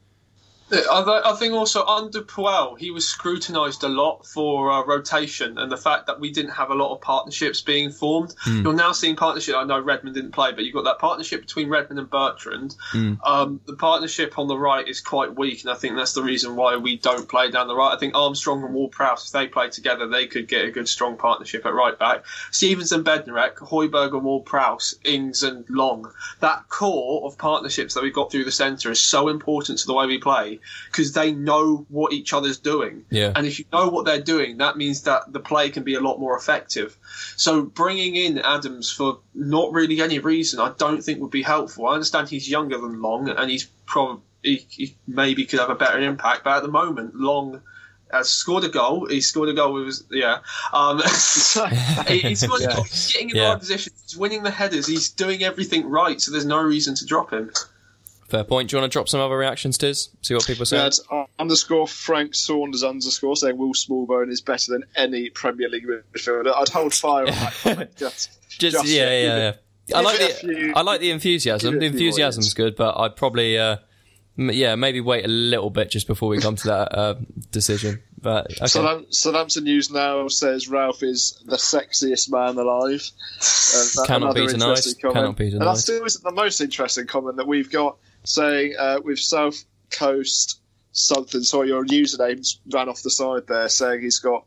I, 0.73 1.37
think 1.39 1.53
also 1.53 1.85
under 1.85 2.23
Puel, 2.23 2.79
he 2.79 2.91
was 2.91 3.07
scrutinised 3.07 3.85
a 3.85 3.89
lot 3.89 4.27
for 4.27 4.71
uh, 4.71 4.85
rotation 4.85 5.59
and 5.59 5.71
the 5.71 5.77
fact 5.77 6.07
that 6.07 6.21
we 6.21 6.31
didn't 6.31 6.53
have 6.53 6.71
a 6.71 6.75
lot 6.75 6.95
of 6.95 7.01
partnerships 7.01 7.61
being 7.61 7.91
formed. 7.91 8.35
You're 8.63 8.73
now 8.73 8.93
seeing 8.93 9.15
partnership. 9.15 9.57
I 9.57 9.65
know 9.65 9.79
Redmond 9.79 10.15
didn't 10.15 10.33
play, 10.33 10.53
but 10.53 10.65
you've 10.65 10.75
got 10.75 10.85
that 10.85 10.99
partnership 10.99 11.43
between 11.43 11.69
Redmond 11.69 11.99
and 11.99 12.11
Bertrand. 12.11 12.77
Um, 13.25 13.61
the 13.67 13.75
partnership 13.77 14.39
on 14.39 14.49
the 14.49 14.57
right 14.57 14.87
is 14.89 15.01
quite 15.01 15.37
weak, 15.37 15.63
and 15.63 15.71
I 15.71 15.75
think 15.75 15.97
that's 15.97 16.15
the 16.15 16.23
reason 16.23 16.57
why 16.57 16.77
we 16.77 16.97
don't 16.97 17.29
play 17.29 17.51
down 17.51 17.69
the 17.69 17.77
right. 17.77 17.95
I 17.95 17.99
think 17.99 18.15
Armstrong 18.17 18.65
and 18.65 18.75
Ward 18.75 18.93
Prowse, 18.93 19.27
if 19.27 19.33
they 19.33 19.47
play 19.47 19.69
together, 19.69 20.09
they 20.09 20.27
could 20.27 20.49
get 20.49 20.65
a 20.65 20.71
good 20.71 20.89
strong 20.89 21.17
partnership 21.17 21.67
at 21.67 21.75
right 21.75 21.99
back. 21.99 22.25
Stephens 22.51 22.93
and 22.93 23.05
Bednarek, 23.05 23.57
Hoiberg 23.57 24.15
and 24.15 24.25
Ward 24.25 24.47
Prowse, 24.47 24.95
Ings 25.05 25.43
and 25.43 25.65
Long. 25.69 26.11
That 26.41 26.69
core 26.69 27.27
of 27.27 27.37
partnerships 27.37 27.95
that 27.95 28.03
we've 28.03 28.15
got 28.15 28.31
through 28.31 28.45
the 28.45 28.53
centre 28.53 28.91
is 28.91 29.01
so 29.01 29.29
important 29.29 29.79
to 29.81 29.87
the 29.87 29.95
way 29.95 30.07
we 30.07 30.19
play 30.19 30.54
because 30.91 31.13
they 31.13 31.33
know 31.33 31.87
what 31.89 32.13
each 32.13 32.33
other's 32.33 32.59
doing. 32.59 33.05
Yeah. 33.11 33.33
And 33.35 33.47
if 33.47 33.59
you 33.59 33.65
know 33.73 33.89
what 33.89 34.05
they're 34.05 34.21
doing, 34.23 34.59
that 34.59 34.77
means 34.77 35.03
that 35.03 35.33
the 35.33 35.41
play 35.41 35.71
can 35.71 35.83
be 35.85 35.95
a 35.95 36.01
lot 36.01 36.19
more 36.21 36.37
effective. 36.37 36.97
So 37.37 37.63
bringing 37.63 38.17
in 38.17 38.39
Adams 38.39 38.91
for 38.91 39.21
not 39.35 39.73
really 39.73 40.01
any 40.01 40.19
reason, 40.19 40.61
I 40.61 40.73
don't 40.77 41.03
think 41.03 41.21
would 41.21 41.31
be 41.31 41.43
helpful. 41.43 41.87
I 41.87 41.95
understand 41.95 42.29
he's 42.29 42.49
younger 42.49 42.79
than 42.79 43.01
Long, 43.03 43.29
and 43.29 43.51
he's 43.51 43.65
probably 43.87 44.23
he, 44.43 44.67
he 44.69 44.97
maybe 45.07 45.47
could 45.47 45.61
have 45.61 45.71
a 45.71 45.75
better 45.75 45.99
impact. 46.01 46.45
But 46.45 46.59
at 46.59 46.63
the 46.63 46.69
moment, 46.71 47.15
Long 47.15 47.63
has 48.13 48.29
scored 48.29 48.63
a 48.65 48.69
goal. 48.69 49.07
He 49.07 49.21
scored 49.23 49.49
a 49.49 49.55
goal 49.55 49.73
with 49.73 49.87
his, 49.87 50.05
yeah. 50.11 50.39
Um, 50.73 51.01
he, 52.07 52.19
he 52.19 52.35
scored 52.35 52.61
a 52.63 52.67
goal. 52.67 52.83
He's 52.85 53.13
getting 53.13 53.31
in 53.31 53.37
the 53.37 53.43
Yeah. 53.43 53.49
right 53.53 53.59
position. 53.59 53.93
He's 54.03 54.17
winning 54.17 54.43
the 54.43 54.51
headers. 54.51 54.87
He's 54.87 55.09
doing 55.11 55.43
everything 55.43 55.89
right. 55.89 56.21
So 56.21 56.31
there's 56.31 56.45
no 56.45 56.61
reason 56.63 56.95
to 56.97 57.07
drop 57.07 57.33
him. 57.33 57.51
Fair 58.29 58.43
point. 58.45 58.71
Do 58.71 58.77
you 58.77 58.81
want 58.81 58.91
to 58.91 58.95
drop 58.97 59.09
some 59.09 59.21
other 59.21 59.37
reactions, 59.37 59.77
Tiz? 59.79 60.09
See 60.23 60.35
what 60.35 60.47
people 60.47 60.65
say. 60.65 60.79
uh, 61.11 61.25
underscore 61.39 61.87
Frank 61.87 62.35
Saunders 62.35 62.83
underscore 62.83 63.37
saying 63.37 63.57
Will 63.59 63.75
Smallbone 63.75 64.31
is 64.31 64.41
better 64.41 64.73
than 64.73 64.85
any 64.97 65.29
Premier 65.31 65.69
League 65.69 65.87
midfielder. 65.87 66.55
I'd 66.57 66.69
hold 66.71 66.95
fire 66.95 67.27
on 67.27 67.33
that 67.33 67.53
comment. 67.63 67.91
Just, 67.97 68.31
Just, 68.49 68.77
just 68.77 68.87
yeah, 68.87 69.11
yeah, 69.11 69.53
yeah. 69.89 69.97
I 69.97 70.01
like 70.01 70.19
the 70.19 70.27
few- 70.29 70.73
I 70.75 70.81
like 70.83 71.01
the 71.01 71.11
enthusiasm. 71.11 71.79
The 71.79 71.85
enthusiasm's 71.87 72.55
good, 72.55 72.77
but 72.77 72.97
I'd 72.99 73.15
probably 73.17 73.59
uh, 73.59 73.77
m- 74.39 74.51
yeah 74.53 74.75
maybe 74.77 75.01
wait 75.03 75.25
a 75.27 75.29
little 75.29 75.69
bit 75.71 75.91
just 75.91 76.07
before 76.07 76.29
we 76.31 76.39
come 76.39 76.57
to 76.57 76.69
that 76.69 76.97
uh, 76.97 77.15
decision. 77.51 78.03
But 78.23 78.47
okay. 78.63 79.05
Southampton, 79.11 79.65
News 79.65 79.91
now 79.91 80.29
says 80.29 80.67
Ralph 80.69 81.03
is 81.03 81.43
the 81.45 81.57
sexiest 81.57 82.31
man 82.31 82.57
alive. 82.57 83.03
Uh, 83.37 83.85
that- 83.97 84.05
Cannot 84.07 84.35
be 84.35 84.47
denied. 84.47 84.79
comment. 85.03 85.15
Cannot 85.15 85.37
be 85.37 85.45
And 85.45 85.53
denied. 85.55 85.67
that 85.75 85.77
still 85.79 86.03
isn't 86.07 86.25
the 86.25 86.33
most 86.33 86.63
interesting 86.63 87.07
comment 87.07 87.37
that 87.37 87.47
we've 87.47 87.71
got 87.71 87.99
saying 88.25 88.75
uh, 88.79 89.01
with 89.05 89.19
South 89.19 89.65
Coast 89.91 90.61
something. 90.93 91.43
Sorry, 91.43 91.69
your 91.69 91.85
username's 91.85 92.61
ran 92.73 92.89
off 92.89 93.03
the 93.03 93.11
side 93.11 93.47
there 93.47 93.69
saying 93.69 94.03
he's 94.03 94.19
got. 94.19 94.45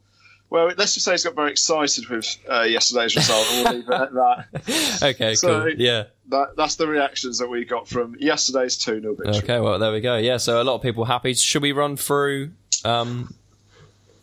Well, 0.50 0.72
let's 0.78 0.94
just 0.94 1.06
say 1.06 1.12
he's 1.12 1.26
got 1.26 1.36
very 1.36 1.52
excited 1.52 2.08
with 2.08 2.38
uh, 2.50 2.62
yesterday's 2.62 3.18
result, 3.18 3.46
we'll 3.52 3.74
leave 3.74 3.90
it 3.90 3.94
at 3.94 4.14
that. 4.14 5.00
okay, 5.16 5.36
so- 5.36 5.64
cool. 5.64 5.74
Yeah. 5.74 6.06
that. 6.30 6.56
That's 6.56 6.76
the 6.76 6.88
reactions 6.88 7.40
that 7.40 7.50
we 7.50 7.66
got 7.66 7.88
from 7.88 8.16
yesterday's 8.18 8.78
2 8.78 9.02
0 9.02 9.16
victory. 9.16 9.38
Okay, 9.40 9.60
well 9.60 9.78
there 9.78 9.92
we 9.92 10.00
go. 10.00 10.16
Yeah, 10.16 10.38
so 10.38 10.62
a 10.62 10.64
lot 10.64 10.76
of 10.76 10.82
people 10.82 11.04
happy. 11.04 11.34
Should 11.34 11.64
we 11.64 11.74
run 11.74 11.98
through 11.98 12.52
um, 12.86 13.34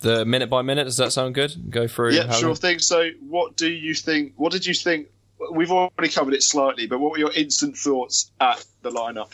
the 0.00 0.24
minute 0.24 0.48
by 0.48 0.62
minute? 0.62 0.84
Does 0.84 0.96
that 0.96 1.12
sound 1.12 1.34
good? 1.34 1.70
Go 1.70 1.86
through. 1.88 2.12
Yeah, 2.12 2.32
sure 2.32 2.56
thing. 2.56 2.78
So, 2.78 3.10
what 3.28 3.56
do 3.56 3.70
you 3.70 3.92
think? 3.94 4.32
What 4.36 4.50
did 4.50 4.64
you 4.64 4.72
think? 4.72 5.08
We've 5.52 5.70
already 5.70 6.08
covered 6.08 6.32
it 6.32 6.42
slightly, 6.42 6.86
but 6.86 7.00
what 7.00 7.12
were 7.12 7.18
your 7.18 7.32
instant 7.32 7.76
thoughts 7.76 8.30
at 8.40 8.64
the 8.80 8.90
lineup? 8.90 9.32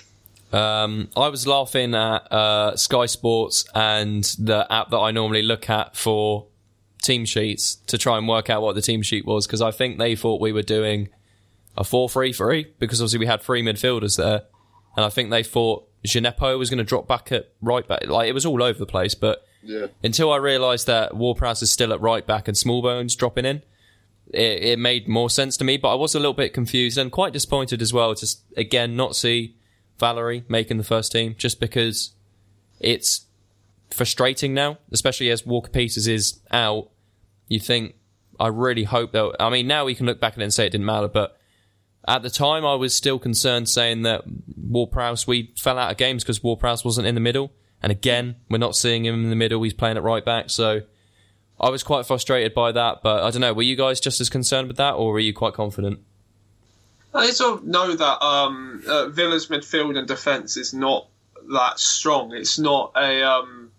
Um, 0.52 1.08
I 1.16 1.28
was 1.28 1.46
laughing 1.46 1.94
at 1.94 2.32
uh, 2.32 2.76
Sky 2.76 3.06
Sports 3.06 3.64
and 3.74 4.24
the 4.38 4.66
app 4.70 4.90
that 4.90 4.98
I 4.98 5.10
normally 5.10 5.42
look 5.42 5.70
at 5.70 5.96
for 5.96 6.46
team 7.02 7.24
sheets 7.24 7.76
to 7.86 7.96
try 7.96 8.18
and 8.18 8.28
work 8.28 8.50
out 8.50 8.60
what 8.62 8.74
the 8.74 8.82
team 8.82 9.02
sheet 9.02 9.24
was 9.24 9.46
because 9.46 9.62
I 9.62 9.70
think 9.70 9.98
they 9.98 10.14
thought 10.16 10.40
we 10.40 10.52
were 10.52 10.62
doing 10.62 11.08
a 11.76 11.82
4-3-3 11.82 12.66
because 12.78 13.00
obviously 13.00 13.20
we 13.20 13.26
had 13.26 13.40
three 13.40 13.62
midfielders 13.62 14.16
there 14.18 14.42
and 14.96 15.06
I 15.06 15.08
think 15.08 15.30
they 15.30 15.42
thought 15.42 15.88
Djenepo 16.04 16.58
was 16.58 16.68
going 16.68 16.78
to 16.78 16.84
drop 16.84 17.08
back 17.08 17.32
at 17.32 17.52
right 17.62 17.86
back 17.86 18.06
like 18.06 18.28
it 18.28 18.32
was 18.32 18.44
all 18.44 18.62
over 18.62 18.78
the 18.78 18.86
place 18.86 19.14
but 19.14 19.46
Yeah, 19.62 19.86
until 20.02 20.32
I 20.32 20.36
realised 20.36 20.86
that 20.88 21.14
Ward 21.16 21.38
Prowse 21.38 21.62
is 21.62 21.70
still 21.70 21.92
at 21.92 22.00
right 22.00 22.26
back 22.26 22.48
and 22.48 22.56
Smallbones 22.56 23.16
dropping 23.16 23.44
in, 23.44 23.62
it, 24.32 24.62
it 24.62 24.78
made 24.78 25.08
more 25.08 25.28
sense 25.28 25.56
to 25.58 25.64
me. 25.64 25.76
But 25.76 25.92
I 25.92 25.94
was 25.94 26.14
a 26.14 26.18
little 26.18 26.34
bit 26.34 26.54
confused 26.54 26.96
and 26.96 27.12
quite 27.12 27.32
disappointed 27.32 27.82
as 27.82 27.92
well 27.92 28.14
to 28.14 28.26
again 28.56 28.96
not 28.96 29.16
see 29.16 29.56
Valery 30.00 30.44
making 30.48 30.78
the 30.78 30.84
first 30.84 31.12
team, 31.12 31.34
just 31.38 31.60
because 31.60 32.14
it's 32.80 33.26
frustrating 33.90 34.54
now, 34.54 34.78
especially 34.90 35.30
as 35.30 35.46
Walker 35.46 35.70
Peters 35.70 36.08
is 36.08 36.40
out. 36.50 36.90
You 37.46 37.60
think 37.60 37.94
I 38.38 38.48
really 38.48 38.84
hope 38.84 39.12
that. 39.12 39.36
I 39.38 39.50
mean, 39.50 39.66
now 39.66 39.84
we 39.84 39.94
can 39.94 40.06
look 40.06 40.20
back 40.20 40.32
at 40.32 40.40
it 40.40 40.44
and 40.44 40.54
say 40.54 40.66
it 40.66 40.70
didn't 40.70 40.86
matter, 40.86 41.08
but 41.08 41.36
at 42.08 42.22
the 42.22 42.30
time 42.30 42.64
I 42.64 42.74
was 42.74 42.94
still 42.94 43.18
concerned 43.18 43.68
saying 43.68 44.02
that 44.02 44.22
Ward 44.56 44.90
Prowse 44.90 45.26
we 45.26 45.52
fell 45.56 45.78
out 45.78 45.90
of 45.90 45.96
games 45.98 46.24
because 46.24 46.42
Ward 46.42 46.58
Prowse 46.58 46.84
wasn't 46.84 47.06
in 47.06 47.14
the 47.14 47.20
middle. 47.20 47.52
And 47.82 47.92
again, 47.92 48.36
we're 48.48 48.58
not 48.58 48.76
seeing 48.76 49.04
him 49.04 49.24
in 49.24 49.30
the 49.30 49.36
middle. 49.36 49.62
He's 49.62 49.74
playing 49.74 49.96
at 49.96 50.02
right 50.02 50.24
back. 50.24 50.50
So 50.50 50.82
I 51.58 51.70
was 51.70 51.82
quite 51.82 52.06
frustrated 52.06 52.54
by 52.54 52.72
that. 52.72 53.02
But 53.02 53.22
I 53.22 53.30
don't 53.30 53.40
know. 53.40 53.52
Were 53.52 53.62
you 53.62 53.76
guys 53.76 54.00
just 54.00 54.20
as 54.20 54.28
concerned 54.28 54.68
with 54.68 54.76
that, 54.78 54.92
or 54.92 55.12
were 55.12 55.20
you 55.20 55.32
quite 55.34 55.54
confident? 55.54 56.00
I 57.14 57.30
sort 57.30 57.58
of 57.58 57.64
know 57.64 57.94
that 57.94 58.24
um, 58.24 58.82
uh, 58.86 59.08
Villa's 59.08 59.48
midfield 59.48 59.98
and 59.98 60.06
defence 60.06 60.56
is 60.56 60.72
not 60.72 61.06
that 61.52 61.80
strong. 61.80 62.32
It's 62.32 62.58
not 62.58 62.92
a 62.96 63.22
um, 63.22 63.70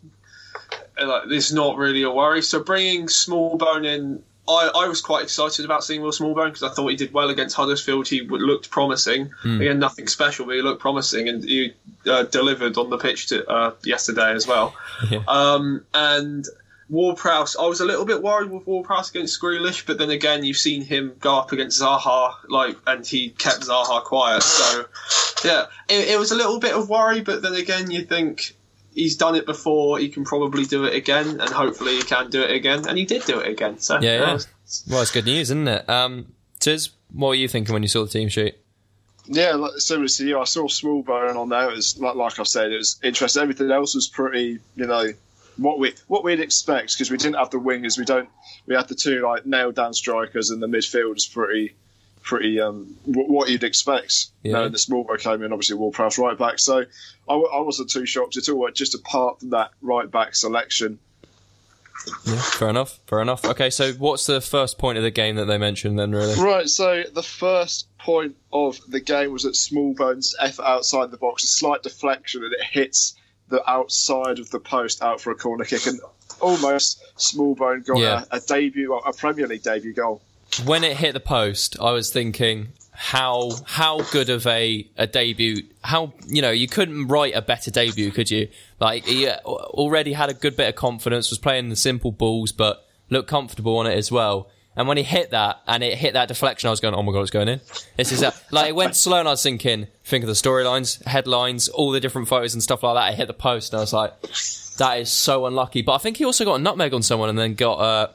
like, 0.99 1.23
it's 1.27 1.51
not 1.51 1.77
really 1.77 2.03
a 2.03 2.11
worry. 2.11 2.41
So 2.41 2.61
bringing 2.63 3.07
Smallbone 3.07 3.85
in, 3.85 4.23
I, 4.47 4.71
I 4.75 4.87
was 4.87 5.01
quite 5.01 5.23
excited 5.23 5.65
about 5.65 5.83
seeing 5.83 6.01
Will 6.01 6.11
Smallbone 6.11 6.47
because 6.47 6.63
I 6.63 6.69
thought 6.69 6.87
he 6.87 6.95
did 6.95 7.13
well 7.13 7.29
against 7.29 7.55
Huddersfield. 7.55 8.07
He 8.07 8.21
looked 8.21 8.69
promising. 8.69 9.31
Again, 9.61 9.79
nothing 9.79 10.07
special, 10.07 10.45
but 10.45 10.55
he 10.55 10.61
looked 10.61 10.81
promising, 10.81 11.29
and 11.29 11.43
he 11.43 11.73
uh, 12.05 12.23
delivered 12.23 12.77
on 12.77 12.89
the 12.89 12.97
pitch 12.97 13.27
to, 13.27 13.47
uh, 13.49 13.73
yesterday 13.83 14.31
as 14.33 14.47
well. 14.47 14.75
Yeah. 15.09 15.23
Um, 15.27 15.83
and 15.95 16.45
Ward 16.91 17.15
Prowse, 17.15 17.55
I 17.55 17.65
was 17.67 17.79
a 17.79 17.85
little 17.85 18.03
bit 18.03 18.21
worried 18.21 18.51
with 18.51 18.67
Ward 18.67 18.85
Prowse 18.85 19.09
against 19.11 19.41
Grealish, 19.41 19.85
but 19.85 19.97
then 19.97 20.09
again, 20.09 20.43
you've 20.43 20.57
seen 20.57 20.81
him 20.81 21.15
go 21.21 21.37
up 21.37 21.53
against 21.53 21.81
Zaha, 21.81 22.33
like, 22.49 22.75
and 22.85 23.07
he 23.07 23.29
kept 23.29 23.61
Zaha 23.61 24.03
quiet. 24.03 24.43
So, 24.43 24.85
yeah, 25.45 25.67
it, 25.87 26.09
it 26.09 26.19
was 26.19 26.31
a 26.31 26.35
little 26.35 26.59
bit 26.59 26.73
of 26.75 26.89
worry, 26.89 27.21
but 27.21 27.41
then 27.41 27.53
again, 27.53 27.89
you 27.89 28.03
think 28.03 28.57
he's 28.93 29.15
done 29.15 29.35
it 29.35 29.45
before, 29.45 29.99
he 29.99 30.09
can 30.09 30.25
probably 30.25 30.65
do 30.65 30.83
it 30.83 30.93
again, 30.93 31.39
and 31.39 31.49
hopefully 31.49 31.95
he 31.95 32.01
can 32.01 32.29
do 32.29 32.41
it 32.41 32.51
again, 32.51 32.85
and 32.85 32.97
he 32.97 33.05
did 33.05 33.23
do 33.23 33.39
it 33.39 33.49
again. 33.49 33.79
So, 33.79 33.95
Yeah, 34.01 34.19
yeah. 34.19 34.35
that 34.35 34.47
Well, 34.89 35.01
it's 35.01 35.11
good 35.11 35.25
news, 35.25 35.49
isn't 35.49 35.69
it? 35.69 35.89
Um, 35.89 36.33
Tiz, 36.59 36.89
what 37.13 37.29
were 37.29 37.35
you 37.35 37.47
thinking 37.47 37.71
when 37.71 37.83
you 37.83 37.89
saw 37.89 38.03
the 38.03 38.09
team 38.09 38.27
sheet? 38.27 38.57
yeah. 39.27 39.53
Like, 39.53 39.77
similar 39.77 40.09
to 40.09 40.27
you, 40.27 40.39
I 40.39 40.43
saw 40.43 40.67
Smallbone 40.67 41.37
on 41.37 41.47
there. 41.47 41.69
It 41.69 41.75
was 41.75 41.97
like, 41.97 42.15
like 42.15 42.37
I 42.37 42.43
said, 42.43 42.73
it 42.73 42.77
was 42.77 42.99
interesting. 43.01 43.43
Everything 43.43 43.71
else 43.71 43.95
was 43.95 44.09
pretty, 44.09 44.59
you 44.75 44.87
know, 44.87 45.07
what 45.57 45.79
we 45.79 45.93
what 46.07 46.23
we'd 46.23 46.39
expect 46.39 46.93
because 46.93 47.11
we 47.11 47.17
didn't 47.17 47.35
have 47.35 47.49
the 47.49 47.59
wingers. 47.59 47.97
We 47.97 48.05
don't. 48.05 48.29
We 48.65 48.75
had 48.75 48.87
the 48.87 48.95
two 48.95 49.21
like 49.21 49.45
nailed 49.45 49.75
down 49.75 49.93
strikers, 49.93 50.49
and 50.49 50.61
the 50.61 50.67
midfield 50.67 51.17
is 51.17 51.25
pretty, 51.25 51.75
pretty 52.21 52.59
um 52.61 52.95
wh- 53.05 53.29
what 53.29 53.49
you'd 53.49 53.63
expect. 53.63 54.27
Yeah. 54.43 54.61
Yeah. 54.63 54.67
the 54.69 54.77
Smallbone 54.77 55.19
came 55.19 55.43
in, 55.43 55.51
obviously 55.51 55.75
Ward 55.77 55.93
Prowse 55.93 56.17
right 56.17 56.37
back. 56.37 56.59
So 56.59 56.79
I, 56.79 56.83
w- 57.33 57.49
I 57.53 57.59
wasn't 57.59 57.89
too 57.89 58.05
shocked 58.05 58.37
at 58.37 58.49
all. 58.49 58.69
Just 58.71 58.95
apart 58.95 59.39
from 59.39 59.49
that 59.51 59.71
right 59.81 60.09
back 60.09 60.35
selection. 60.35 60.99
Yeah, 62.25 62.35
fair 62.41 62.69
enough. 62.69 62.99
Fair 63.05 63.21
enough. 63.21 63.45
Okay, 63.45 63.69
so 63.69 63.91
what's 63.93 64.25
the 64.25 64.41
first 64.41 64.79
point 64.79 64.97
of 64.97 65.03
the 65.03 65.11
game 65.11 65.35
that 65.35 65.45
they 65.45 65.59
mentioned 65.59 65.99
then? 65.99 66.11
Really? 66.11 66.33
Right, 66.41 66.67
so 66.67 67.03
the 67.13 67.21
first 67.21 67.87
point 67.99 68.35
of 68.51 68.79
the 68.87 68.99
game 68.99 69.31
was 69.31 69.43
that 69.43 69.53
Smallbone's 69.53 70.35
effort 70.39 70.63
outside 70.65 71.11
the 71.11 71.17
box, 71.17 71.43
a 71.43 71.47
slight 71.47 71.83
deflection, 71.83 72.43
and 72.43 72.53
it 72.53 72.63
hits 72.63 73.15
the 73.51 73.61
outside 73.69 74.39
of 74.39 74.49
the 74.49 74.59
post 74.59 75.03
out 75.03 75.21
for 75.21 75.29
a 75.31 75.35
corner 75.35 75.63
kick, 75.65 75.85
and 75.85 75.99
almost 76.39 77.03
Smallbone 77.17 77.85
got 77.85 77.99
Yeah. 77.99 78.23
a, 78.31 78.37
a 78.37 78.39
debut, 78.39 78.93
a 78.95 79.13
Premier 79.13 79.47
League 79.47 79.61
debut 79.63 79.93
goal. 79.93 80.21
when 80.65 80.83
it 80.83 80.97
hit 80.97 81.13
the 81.13 81.19
post, 81.19 81.77
I 81.79 81.91
was 81.91 82.11
thinking 82.11 82.69
how 82.93 83.51
how 83.65 84.01
good 84.11 84.29
of 84.29 84.45
a, 84.47 84.87
a 84.97 85.07
debut. 85.07 85.63
How 85.83 86.13
you 86.27 86.41
know 86.41 86.51
you 86.51 86.67
couldn't 86.67 87.07
write 87.07 87.35
a 87.35 87.41
better 87.41 87.71
debut, 87.71 88.11
could 88.11 88.29
you? 88.31 88.47
Like 88.79 89.05
he 89.05 89.27
uh, 89.27 89.37
already 89.45 90.13
had 90.13 90.29
a 90.29 90.33
good 90.33 90.55
bit 90.57 90.67
of 90.69 90.75
confidence, 90.75 91.29
was 91.29 91.39
playing 91.39 91.69
the 91.69 91.75
simple 91.75 92.11
balls, 92.11 92.51
but 92.51 92.85
looked 93.09 93.29
comfortable 93.29 93.77
on 93.77 93.85
it 93.87 93.97
as 93.97 94.11
well. 94.11 94.49
And 94.75 94.87
when 94.87 94.95
he 94.97 95.03
hit 95.03 95.31
that 95.31 95.61
and 95.67 95.83
it 95.83 95.97
hit 95.97 96.13
that 96.13 96.29
deflection, 96.29 96.67
I 96.67 96.71
was 96.71 96.79
going, 96.79 96.93
"Oh 96.95 97.03
my 97.03 97.11
god, 97.11 97.21
it's 97.21 97.31
going 97.31 97.49
in!" 97.49 97.59
This 97.97 98.11
is 98.11 98.21
a, 98.21 98.33
like 98.51 98.69
it 98.69 98.75
went 98.75 98.95
slow, 98.95 99.19
and 99.19 99.27
I 99.27 99.31
was 99.31 99.43
thinking, 99.43 99.87
think 100.05 100.23
of 100.23 100.27
the 100.27 100.33
storylines, 100.33 101.03
headlines, 101.05 101.67
all 101.67 101.91
the 101.91 101.99
different 101.99 102.29
photos 102.29 102.53
and 102.53 102.63
stuff 102.63 102.83
like 102.83 102.95
that. 102.95 103.13
It 103.13 103.17
hit 103.17 103.27
the 103.27 103.33
post, 103.33 103.73
and 103.73 103.79
I 103.79 103.83
was 103.83 103.91
like, 103.91 104.13
"That 104.77 104.99
is 104.99 105.11
so 105.11 105.45
unlucky." 105.45 105.81
But 105.81 105.93
I 105.93 105.97
think 105.97 106.17
he 106.17 106.25
also 106.25 106.45
got 106.45 106.55
a 106.55 106.63
nutmeg 106.63 106.93
on 106.93 107.03
someone 107.03 107.27
and 107.27 107.37
then 107.37 107.53
got 107.55 107.79
uh, 107.79 108.07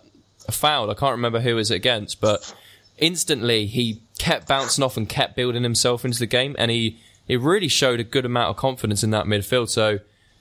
a 0.49 0.53
foul. 0.53 0.91
I 0.91 0.95
can't 0.95 1.13
remember 1.13 1.41
who 1.41 1.51
it 1.51 1.55
was 1.55 1.71
against, 1.71 2.23
but 2.23 2.55
instantly 2.97 3.67
he 3.67 4.01
kept 4.19 4.49
bouncing 4.49 4.83
off 4.83 4.97
and 4.97 5.07
kept 5.07 5.37
building 5.37 5.63
himself 5.63 6.07
into 6.07 6.19
the 6.19 6.27
game, 6.27 6.57
and 6.59 6.71
he 6.71 6.99
he 7.27 7.37
really 7.37 7.69
showed 7.69 8.01
a 8.01 8.05
good 8.05 8.25
amount 8.25 8.51
of 8.51 8.57
confidence 8.57 9.05
in 9.05 9.11
that 9.11 9.27
midfield. 9.27 9.69
So 9.69 9.99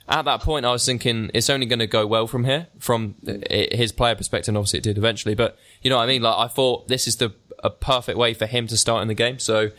at 0.08 0.24
that 0.24 0.40
point, 0.40 0.64
I 0.66 0.72
was 0.72 0.84
thinking 0.86 1.30
it's 1.34 1.50
only 1.50 1.66
going 1.66 1.80
to 1.80 1.86
go 1.86 2.06
well 2.06 2.26
from 2.26 2.44
here, 2.44 2.68
from 2.78 3.16
his 3.50 3.92
player 3.92 4.14
perspective. 4.14 4.48
And 4.48 4.58
obviously, 4.58 4.78
it 4.78 4.82
did 4.82 4.98
eventually, 4.98 5.34
but 5.34 5.58
you 5.82 5.90
know 5.90 5.96
what 5.96 6.04
I 6.04 6.06
mean. 6.06 6.22
Like 6.22 6.38
I 6.38 6.48
thought 6.48 6.88
this 6.88 7.06
is 7.06 7.16
the 7.16 7.32
a 7.64 7.70
perfect 7.70 8.18
way 8.18 8.34
for 8.34 8.46
him 8.46 8.66
to 8.68 8.76
start 8.76 9.02
in 9.02 9.08
the 9.08 9.14
game. 9.14 9.38
So. 9.38 9.70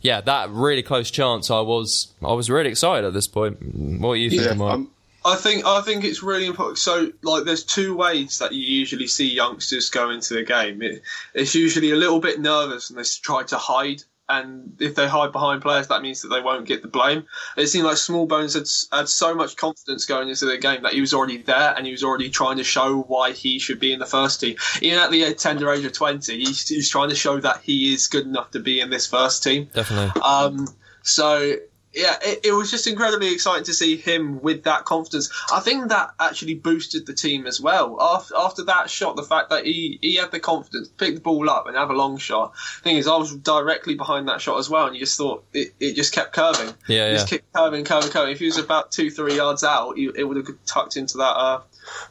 Yeah, 0.00 0.20
that 0.20 0.50
really 0.50 0.82
close 0.82 1.10
chance. 1.10 1.50
I 1.50 1.62
was, 1.62 2.12
I 2.22 2.34
was 2.34 2.50
really 2.50 2.68
excited 2.68 3.06
at 3.06 3.14
this 3.14 3.26
point. 3.26 3.56
What 4.02 4.10
are 4.10 4.16
you 4.16 4.28
thinking, 4.28 4.58
Mike? 4.58 4.74
um, 4.74 4.90
I 5.24 5.36
think 5.36 5.64
I 5.64 5.80
think 5.80 6.04
it's 6.04 6.22
really 6.22 6.46
important. 6.46 6.76
So, 6.76 7.10
like, 7.22 7.44
there's 7.44 7.64
two 7.64 7.96
ways 7.96 8.38
that 8.38 8.52
you 8.52 8.60
usually 8.60 9.06
see 9.06 9.32
youngsters 9.32 9.88
go 9.88 10.10
into 10.10 10.34
the 10.34 10.42
game. 10.42 10.82
It, 10.82 11.02
it's 11.32 11.54
usually 11.54 11.90
a 11.90 11.96
little 11.96 12.20
bit 12.20 12.38
nervous 12.38 12.90
and 12.90 12.98
they 12.98 13.04
try 13.22 13.44
to 13.44 13.56
hide. 13.56 14.02
And 14.28 14.76
if 14.80 14.94
they 14.94 15.06
hide 15.06 15.32
behind 15.32 15.60
players, 15.60 15.88
that 15.88 16.00
means 16.00 16.22
that 16.22 16.28
they 16.28 16.40
won't 16.40 16.66
get 16.66 16.82
the 16.82 16.88
blame. 16.88 17.24
It 17.56 17.66
seemed 17.66 17.84
like 17.84 17.96
Smallbones 17.96 18.54
had, 18.54 18.98
had 18.98 19.08
so 19.08 19.34
much 19.34 19.56
confidence 19.56 20.06
going 20.06 20.28
into 20.30 20.46
the 20.46 20.56
game 20.56 20.82
that 20.82 20.94
he 20.94 21.00
was 21.00 21.12
already 21.12 21.38
there 21.38 21.74
and 21.76 21.84
he 21.84 21.92
was 21.92 22.02
already 22.02 22.30
trying 22.30 22.56
to 22.56 22.64
show 22.64 23.02
why 23.02 23.32
he 23.32 23.58
should 23.58 23.80
be 23.80 23.92
in 23.92 23.98
the 23.98 24.06
first 24.06 24.40
team. 24.40 24.56
Even 24.80 24.98
at 24.98 25.10
the 25.10 25.34
tender 25.34 25.70
age 25.70 25.84
of 25.84 25.92
20, 25.92 26.38
he's, 26.38 26.66
he's 26.66 26.88
trying 26.88 27.10
to 27.10 27.14
show 27.14 27.38
that 27.40 27.60
he 27.62 27.92
is 27.92 28.06
good 28.06 28.24
enough 28.24 28.50
to 28.52 28.60
be 28.60 28.80
in 28.80 28.88
this 28.88 29.06
first 29.06 29.42
team. 29.42 29.68
Definitely. 29.74 30.20
Um, 30.22 30.68
so 31.02 31.56
yeah, 31.94 32.16
it, 32.22 32.40
it 32.44 32.52
was 32.52 32.70
just 32.70 32.86
incredibly 32.86 33.32
exciting 33.32 33.64
to 33.64 33.72
see 33.72 33.96
him 33.96 34.42
with 34.42 34.64
that 34.64 34.84
confidence. 34.84 35.30
I 35.52 35.60
think 35.60 35.88
that 35.88 36.10
actually 36.18 36.54
boosted 36.54 37.06
the 37.06 37.14
team 37.14 37.46
as 37.46 37.60
well. 37.60 38.00
After, 38.00 38.34
after 38.36 38.64
that 38.64 38.90
shot, 38.90 39.16
the 39.16 39.22
fact 39.22 39.50
that 39.50 39.64
he, 39.64 39.98
he 40.02 40.16
had 40.16 40.30
the 40.32 40.40
confidence 40.40 40.88
to 40.88 40.94
pick 40.94 41.14
the 41.14 41.20
ball 41.20 41.48
up 41.48 41.66
and 41.66 41.76
have 41.76 41.90
a 41.90 41.94
long 41.94 42.16
shot. 42.16 42.52
Thing 42.82 42.96
is, 42.96 43.06
I 43.06 43.16
was 43.16 43.34
directly 43.36 43.94
behind 43.94 44.28
that 44.28 44.40
shot 44.40 44.58
as 44.58 44.68
well, 44.68 44.86
and 44.86 44.94
you 44.96 45.00
just 45.00 45.16
thought 45.16 45.44
it, 45.52 45.74
it 45.78 45.94
just 45.94 46.12
kept 46.12 46.32
curving. 46.32 46.74
Yeah, 46.88 47.10
It 47.10 47.12
just 47.14 47.28
kept 47.30 47.52
curving, 47.52 47.84
curving, 47.84 48.10
curving. 48.10 48.32
If 48.32 48.40
he 48.40 48.46
was 48.46 48.58
about 48.58 48.90
two, 48.90 49.10
three 49.10 49.36
yards 49.36 49.62
out, 49.62 49.96
he, 49.96 50.10
it 50.16 50.24
would 50.24 50.36
have 50.36 50.46
tucked 50.66 50.96
into 50.96 51.18
that 51.18 51.36
uh, 51.36 51.60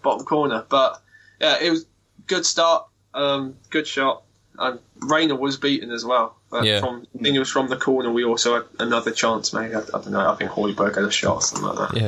bottom 0.02 0.26
corner. 0.26 0.66
But 0.68 1.02
yeah, 1.42 1.58
it 1.62 1.70
was 1.70 1.86
good 2.28 2.46
start, 2.46 2.88
um, 3.14 3.56
good 3.70 3.88
shot, 3.88 4.23
and 4.60 4.80
Reina 5.00 5.36
was 5.36 5.58
beaten 5.58 5.92
as 5.92 6.06
well. 6.06 6.36
But 6.50 6.66
Yeah. 6.66 6.80
from 6.80 7.08
I 7.20 7.24
think 7.24 7.36
it 7.36 7.40
was 7.40 7.50
from 7.50 7.70
the 7.70 7.78
corner. 7.78 8.12
We 8.12 8.24
also 8.24 8.56
had 8.56 8.64
another 8.80 9.12
chance. 9.12 9.54
Maybe 9.54 9.74
I, 9.76 9.80
I 9.80 9.84
don't 9.92 10.12
know. 10.12 10.30
I 10.30 10.36
think 10.36 10.52
Hoiberg 10.52 10.96
had 10.96 11.04
a 11.04 11.12
shot 11.12 11.36
or 11.36 11.42
something 11.42 11.68
like 11.68 11.90
that. 11.90 12.02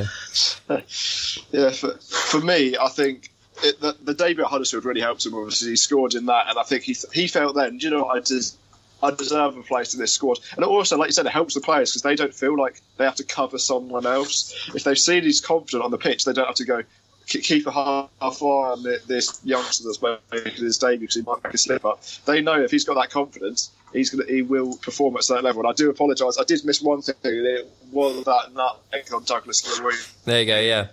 Yeah. 0.68 0.80
Yeah, 1.52 1.70
for, 1.70 1.96
for 1.98 2.40
me, 2.40 2.76
I 2.76 2.88
think 2.88 3.30
it, 3.62 3.80
the, 3.80 3.96
the 4.02 4.14
debut 4.14 4.44
at 4.44 4.50
Huddersfield 4.50 4.84
really 4.84 5.00
helped 5.00 5.24
him. 5.24 5.34
Obviously, 5.34 5.70
he 5.70 5.76
scored 5.76 6.14
in 6.14 6.26
that, 6.26 6.48
and 6.48 6.58
I 6.58 6.62
think 6.62 6.82
he 6.82 6.96
he 7.12 7.26
felt 7.26 7.54
then, 7.54 7.78
do 7.78 7.86
you 7.86 7.94
know, 7.94 8.04
what, 8.04 8.16
I 8.16 8.20
just 8.20 8.58
I 9.02 9.10
deserve 9.10 9.56
a 9.56 9.62
place 9.62 9.94
in 9.94 10.00
this 10.00 10.12
squad. 10.12 10.38
And 10.56 10.64
also, 10.64 10.96
like 10.96 11.08
you 11.08 11.12
said, 11.12 11.26
it 11.26 11.32
helps 11.32 11.54
the 11.54 11.60
players 11.60 11.90
because 11.90 12.02
they 12.02 12.14
don't 12.16 12.34
feel 12.34 12.56
like 12.56 12.80
they 12.96 13.04
have 13.04 13.16
to 13.16 13.24
cover 13.24 13.58
someone 13.58 14.06
else. 14.06 14.70
If 14.74 14.84
they've 14.84 14.98
seen 14.98 15.22
he's 15.22 15.40
confident 15.40 15.84
on 15.84 15.90
the 15.90 15.98
pitch, 15.98 16.24
they 16.24 16.32
don't 16.32 16.46
have 16.46 16.56
to 16.56 16.64
go 16.64 16.82
"K- 17.26 17.40
keep 17.40 17.66
half 17.66 18.10
eye 18.20 18.44
on 18.44 18.82
this 19.06 19.40
youngster 19.44 19.84
that's 19.84 20.02
making 20.32 20.64
his 20.64 20.78
debut 20.78 21.00
because 21.00 21.16
he 21.16 21.22
might 21.22 21.42
make 21.42 21.54
a 21.54 21.58
slip 21.58 21.84
up. 21.84 22.02
They 22.24 22.40
know 22.40 22.62
if 22.62 22.70
he's 22.70 22.84
got 22.84 22.94
that 22.94 23.10
confidence, 23.10 23.70
he's 23.92 24.10
gonna 24.10 24.24
he 24.30 24.42
will 24.42 24.76
perform 24.76 25.16
at 25.16 25.24
certain 25.24 25.44
level. 25.44 25.62
And 25.62 25.68
I 25.68 25.72
do 25.72 25.90
apologise, 25.90 26.38
I 26.38 26.44
did 26.44 26.64
miss 26.64 26.80
one 26.80 27.02
thing. 27.02 27.14
It 27.22 27.68
was 27.92 28.24
that 28.24 28.52
nut 28.54 28.80
on 29.12 29.24
Douglas 29.24 29.80
Luiz 29.80 30.14
There 30.24 30.40
you 30.40 30.46
go. 30.46 30.60
Yeah. 30.60 30.88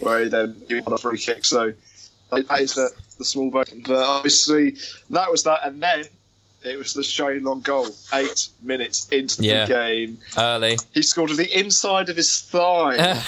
where 0.00 0.24
he 0.24 0.28
then 0.28 0.62
he 0.68 0.80
won 0.80 0.92
a 0.92 0.98
free 0.98 1.18
kick. 1.18 1.44
So 1.44 1.72
that 2.30 2.60
is 2.60 2.74
the, 2.74 2.90
the 3.18 3.24
small 3.24 3.50
button. 3.50 3.82
But 3.86 4.04
obviously, 4.04 4.76
that 5.10 5.30
was 5.30 5.42
that. 5.44 5.66
And 5.66 5.82
then 5.82 6.04
it 6.64 6.78
was 6.78 6.94
the 6.94 7.02
Shane 7.02 7.44
Long 7.44 7.60
goal. 7.60 7.88
Eight 8.12 8.48
minutes 8.62 9.08
into 9.10 9.38
the 9.40 9.46
Yeah. 9.46 9.66
game. 9.66 10.18
Early. 10.36 10.78
He 10.92 11.02
scored 11.02 11.30
with 11.30 11.38
the 11.38 11.58
inside 11.58 12.08
of 12.08 12.16
his 12.16 12.40
thigh. 12.40 12.96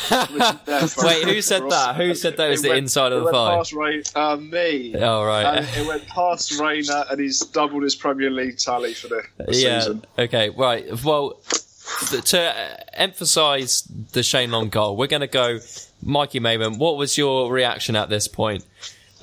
Wait, 0.99 1.25
who 1.25 1.41
said 1.43 1.63
that? 1.71 1.95
Who 1.97 2.15
said 2.15 2.37
that 2.37 2.49
was 2.51 2.63
the 2.63 2.69
went- 2.71 2.79
inside 2.79 3.13
of 3.13 3.25
the 3.25 3.33
thigh? 3.33 3.57
Past 3.57 3.73
Ray, 3.73 4.03
uh, 4.15 4.37
me. 4.37 4.95
Oh, 4.97 5.25
right. 5.25 5.59
And 5.59 5.67
it 5.77 5.87
went 5.87 6.07
past 6.07 6.59
Reina, 6.61 7.07
and 7.11 7.21
he's 7.21 7.41
doubled 7.41 7.83
his 7.83 7.95
Premier 7.95 8.31
League 8.31 8.59
tally 8.59 8.95
for 8.95 9.09
the, 9.09 9.23
the 9.39 9.57
yeah. 9.57 9.81
season. 9.81 10.05
Okay. 10.19 10.51
Right. 10.51 11.03
Well, 11.05 11.41
th- 12.11 12.25
to 12.31 13.01
emphasise 13.01 13.83
the 14.13 14.23
Shane 14.23 14.51
Long 14.51 14.69
goal, 14.69 14.97
we're 14.97 15.07
going 15.07 15.21
to 15.21 15.27
go. 15.27 15.59
Mikey 16.07 16.39
Mayman, 16.39 16.77
what 16.77 16.99
was 16.99 17.17
your 17.17 17.51
reaction 17.51 17.97
at 17.97 18.11
this 18.11 18.29
point? 18.29 18.63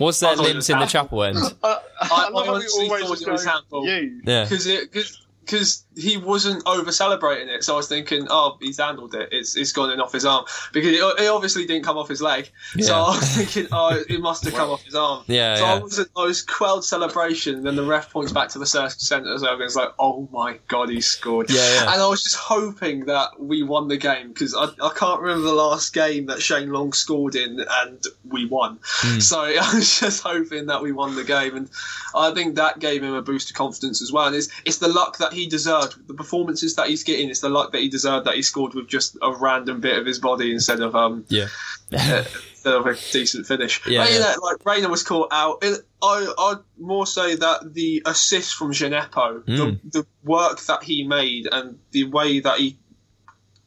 Was 0.01 0.19
there 0.19 0.31
oh, 0.31 0.41
I 0.41 0.43
limbs 0.43 0.69
in 0.69 0.79
the 0.79 0.87
chapel 0.87 1.23
end? 1.23 1.37
I, 1.63 1.77
I 2.01 2.29
love 2.33 2.47
how 2.47 2.55
honestly 2.55 2.85
always 2.85 3.03
thought 3.03 3.09
just 3.11 3.27
it 3.27 3.31
was 3.31 3.45
go, 3.45 3.51
handball. 3.51 3.87
You. 3.87 4.21
Yeah. 4.25 4.43
because 4.45 4.65
it 4.65 4.91
because 5.41 5.85
he 5.95 6.17
wasn't 6.17 6.63
over 6.65 6.91
celebrating 6.91 7.49
it. 7.49 7.63
So 7.63 7.73
I 7.73 7.77
was 7.77 7.87
thinking, 7.87 8.27
oh, 8.29 8.57
he's 8.61 8.77
handled 8.77 9.13
it. 9.15 9.29
It's 9.31 9.57
it's 9.57 9.71
gone 9.71 9.91
in 9.91 9.99
off 9.99 10.13
his 10.13 10.25
arm 10.25 10.45
because 10.71 10.91
it, 10.91 11.23
it 11.23 11.27
obviously 11.27 11.65
didn't 11.65 11.83
come 11.83 11.97
off 11.97 12.07
his 12.07 12.21
leg. 12.21 12.49
So 12.79 12.95
I 12.95 13.15
was 13.15 13.35
thinking, 13.35 13.67
oh, 13.71 14.01
it 14.07 14.21
must 14.21 14.45
have 14.45 14.53
come 14.53 14.69
off 14.69 14.83
his 14.83 14.95
arm. 14.95 15.23
Yeah, 15.27 15.55
So 15.55 15.65
yeah. 15.65 15.73
I 15.73 15.79
was 15.79 15.99
I 15.99 16.23
was 16.23 16.41
quelled 16.41 16.85
celebration. 16.85 17.55
And 17.55 17.65
then 17.65 17.75
the 17.75 17.83
ref 17.83 18.11
points 18.11 18.31
back 18.31 18.49
to 18.49 18.59
the 18.59 18.65
centre 18.65 19.33
as 19.33 19.41
well. 19.41 19.53
And 19.53 19.61
it's 19.61 19.75
like, 19.75 19.93
oh 19.99 20.29
my 20.31 20.59
god, 20.67 20.89
he 20.89 21.01
scored. 21.01 21.49
Yeah, 21.49 21.57
yeah. 21.57 21.93
And 21.93 22.01
I 22.01 22.07
was 22.07 22.23
just 22.23 22.37
hoping 22.37 23.05
that 23.05 23.39
we 23.39 23.63
won 23.63 23.87
the 23.87 23.97
game 23.97 24.29
because 24.29 24.55
I, 24.55 24.65
I 24.81 24.91
can't 24.95 25.21
remember 25.21 25.47
the 25.47 25.53
last 25.53 25.93
game 25.93 26.27
that 26.27 26.41
Shane 26.41 26.71
Long 26.71 26.93
scored 26.93 27.35
in 27.35 27.63
and 27.69 28.03
we 28.29 28.45
won. 28.45 28.79
Hmm. 28.83 29.19
So 29.19 29.41
I 29.41 29.73
was 29.73 29.99
just 29.99 30.23
hoping 30.23 30.67
that 30.67 30.81
we 30.81 30.91
won 30.91 31.15
the 31.15 31.23
game, 31.23 31.55
and 31.55 31.69
I 32.15 32.31
think 32.33 32.55
that 32.55 32.79
gave 32.79 33.03
him 33.03 33.13
a 33.13 33.21
boost 33.21 33.49
of 33.49 33.55
confidence 33.55 34.01
as 34.01 34.11
well. 34.11 34.27
And 34.27 34.35
it's 34.35 34.49
it's 34.65 34.77
the 34.77 34.87
luck 34.87 35.17
that 35.17 35.33
he 35.33 35.40
deserved, 35.47 36.07
the 36.07 36.13
performances 36.13 36.75
that 36.75 36.87
he's 36.87 37.03
getting. 37.03 37.29
It's 37.29 37.41
the 37.41 37.49
luck 37.49 37.71
that 37.71 37.81
he 37.81 37.89
deserved 37.89 38.25
that 38.27 38.35
he 38.35 38.41
scored 38.41 38.73
with 38.73 38.87
just 38.87 39.17
a 39.21 39.31
random 39.33 39.79
bit 39.81 39.97
of 39.97 40.05
his 40.05 40.19
body 40.19 40.51
instead 40.53 40.79
of 40.81 40.95
um 40.95 41.25
Yeah. 41.29 41.47
instead 41.91 42.73
of 42.73 42.85
a 42.85 42.95
decent 43.11 43.45
finish. 43.47 43.81
Yeah, 43.87 44.03
But, 44.05 44.13
yeah. 44.13 44.35
like 44.41 44.65
Reina 44.65 44.89
was 44.89 45.03
caught 45.03 45.29
out. 45.31 45.63
And 45.63 45.77
I 46.01 46.33
I'd 46.37 46.59
more 46.79 47.05
say 47.05 47.35
that 47.35 47.73
the 47.73 48.01
assist 48.05 48.55
from 48.55 48.71
Djenepo, 48.71 49.43
Mm. 49.43 49.79
the 49.91 49.99
the 50.01 50.07
work 50.23 50.59
that 50.65 50.83
he 50.83 51.03
made, 51.05 51.47
and 51.51 51.79
the 51.91 52.05
way 52.05 52.39
that 52.39 52.59
he 52.59 52.77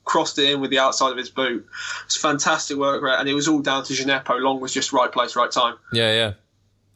crossed 0.04 0.38
it 0.38 0.50
in 0.50 0.60
with 0.60 0.70
the 0.70 0.78
outside 0.78 1.10
of 1.12 1.16
his 1.16 1.30
boot. 1.30 1.66
It's 2.04 2.16
fantastic 2.16 2.76
work, 2.76 3.02
right? 3.02 3.18
And 3.18 3.28
it 3.28 3.34
was 3.34 3.48
all 3.48 3.60
down 3.60 3.84
to 3.84 3.92
Djenepo. 3.94 4.38
Long 4.40 4.60
was 4.60 4.72
just 4.72 4.92
right 4.92 5.10
place, 5.10 5.34
right 5.34 5.50
time. 5.50 5.76
Yeah, 5.92 6.12
yeah. 6.12 6.32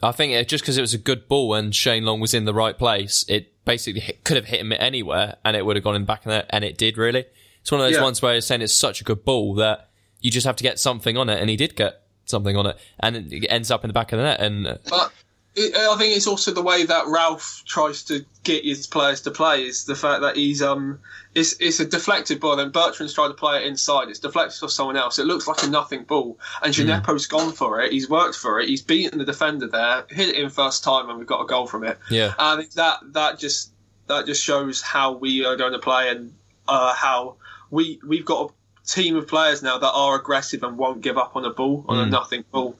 I 0.02 0.12
think 0.12 0.32
it, 0.34 0.46
just 0.46 0.62
because 0.62 0.76
it 0.78 0.82
was 0.82 0.94
a 0.94 0.98
good 0.98 1.26
ball 1.26 1.54
and 1.54 1.74
Shane 1.74 2.04
Long 2.04 2.20
was 2.20 2.32
in 2.34 2.44
the 2.44 2.54
right 2.54 2.76
place, 2.78 3.24
it 3.26 3.52
basically 3.68 4.00
hit, 4.00 4.24
could 4.24 4.36
have 4.36 4.46
hit 4.46 4.60
him 4.60 4.72
anywhere 4.72 5.36
and 5.44 5.56
it 5.56 5.64
would 5.64 5.76
have 5.76 5.84
gone 5.84 5.94
in 5.94 6.02
the 6.02 6.06
back 6.06 6.20
of 6.20 6.30
the 6.30 6.38
net, 6.38 6.46
and 6.50 6.64
it 6.64 6.76
did 6.78 6.96
really. 6.98 7.24
It's 7.60 7.70
one 7.70 7.80
of 7.80 7.86
those 7.86 7.96
Yeah. 7.96 8.02
ones 8.02 8.20
where 8.22 8.34
it's 8.34 8.46
saying 8.46 8.62
it's 8.62 8.72
such 8.72 9.00
a 9.00 9.04
good 9.04 9.24
ball 9.24 9.54
that 9.56 9.90
you 10.20 10.30
just 10.30 10.46
have 10.46 10.56
to 10.56 10.62
get 10.64 10.78
something 10.80 11.16
on 11.16 11.28
it, 11.28 11.38
and 11.40 11.48
he 11.50 11.56
did 11.56 11.76
get 11.76 12.00
something 12.24 12.56
on 12.56 12.66
it, 12.66 12.76
and 12.98 13.30
it 13.32 13.46
ends 13.48 13.70
up 13.70 13.84
in 13.84 13.88
the 13.88 13.92
back 13.94 14.12
of 14.12 14.18
the 14.18 14.24
net. 14.24 14.40
And 14.40 14.78
But 14.88 15.12
it, 15.58 15.76
I 15.76 15.96
think 15.96 16.16
it's 16.16 16.26
also 16.26 16.52
the 16.52 16.62
way 16.62 16.84
that 16.84 17.06
Ralph 17.06 17.62
tries 17.66 18.02
to 18.04 18.24
get 18.44 18.64
his 18.64 18.86
players 18.86 19.20
to 19.22 19.30
play 19.30 19.64
is 19.64 19.84
the 19.84 19.94
fact 19.94 20.22
that 20.22 20.36
he's 20.36 20.62
um 20.62 21.00
it's 21.34 21.54
it's 21.60 21.80
a 21.80 21.84
deflected 21.84 22.40
ball. 22.40 22.56
Then 22.56 22.70
Bertrand's 22.70 23.14
trying 23.14 23.30
to 23.30 23.34
play 23.34 23.62
it 23.62 23.66
inside. 23.66 24.08
It's 24.08 24.18
deflected 24.18 24.58
for 24.58 24.68
someone 24.68 24.96
else. 24.96 25.18
It 25.18 25.26
looks 25.26 25.46
like 25.46 25.62
a 25.62 25.68
nothing 25.68 26.04
ball, 26.04 26.38
and 26.62 26.72
Djenepo's 26.72 27.26
gone 27.26 27.52
for 27.52 27.80
it. 27.80 27.92
He's 27.92 28.08
worked 28.08 28.36
for 28.36 28.60
it. 28.60 28.68
He's 28.68 28.82
beaten 28.82 29.18
the 29.18 29.24
defender 29.24 29.66
there, 29.66 30.04
hit 30.08 30.30
it 30.30 30.36
in 30.36 30.50
first 30.50 30.84
time, 30.84 31.08
and 31.08 31.18
we've 31.18 31.26
got 31.26 31.42
a 31.42 31.46
goal 31.46 31.66
from 31.66 31.84
it. 31.84 31.98
yeah, 32.10 32.34
And 32.38 32.70
that 32.72 33.00
that 33.12 33.38
just 33.38 33.72
that 34.06 34.26
just 34.26 34.42
shows 34.42 34.80
how 34.80 35.12
we 35.12 35.44
are 35.44 35.56
going 35.56 35.72
to 35.72 35.78
play 35.78 36.08
and 36.08 36.32
uh, 36.66 36.94
how 36.94 37.36
we 37.70 38.00
we've 38.06 38.24
got 38.24 38.50
a 38.50 38.52
team 38.88 39.16
of 39.16 39.28
players 39.28 39.62
now 39.62 39.78
that 39.78 39.90
are 39.90 40.18
aggressive 40.18 40.62
and 40.62 40.78
won't 40.78 41.02
give 41.02 41.18
up 41.18 41.36
on 41.36 41.44
a 41.44 41.50
ball 41.50 41.84
on 41.88 41.98
a 41.98 42.06
nothing 42.06 42.42
ball. 42.50 42.74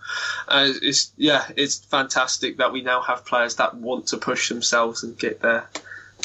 Uh, 0.48 0.72
it's 0.82 1.12
yeah, 1.16 1.44
it's 1.56 1.76
fantastic 1.76 2.56
that 2.56 2.72
we 2.72 2.80
now 2.80 3.02
have 3.02 3.24
players 3.26 3.56
that 3.56 3.76
want 3.76 4.06
to 4.08 4.16
push 4.16 4.48
themselves 4.48 5.04
and 5.04 5.18
get 5.18 5.40
there. 5.40 5.68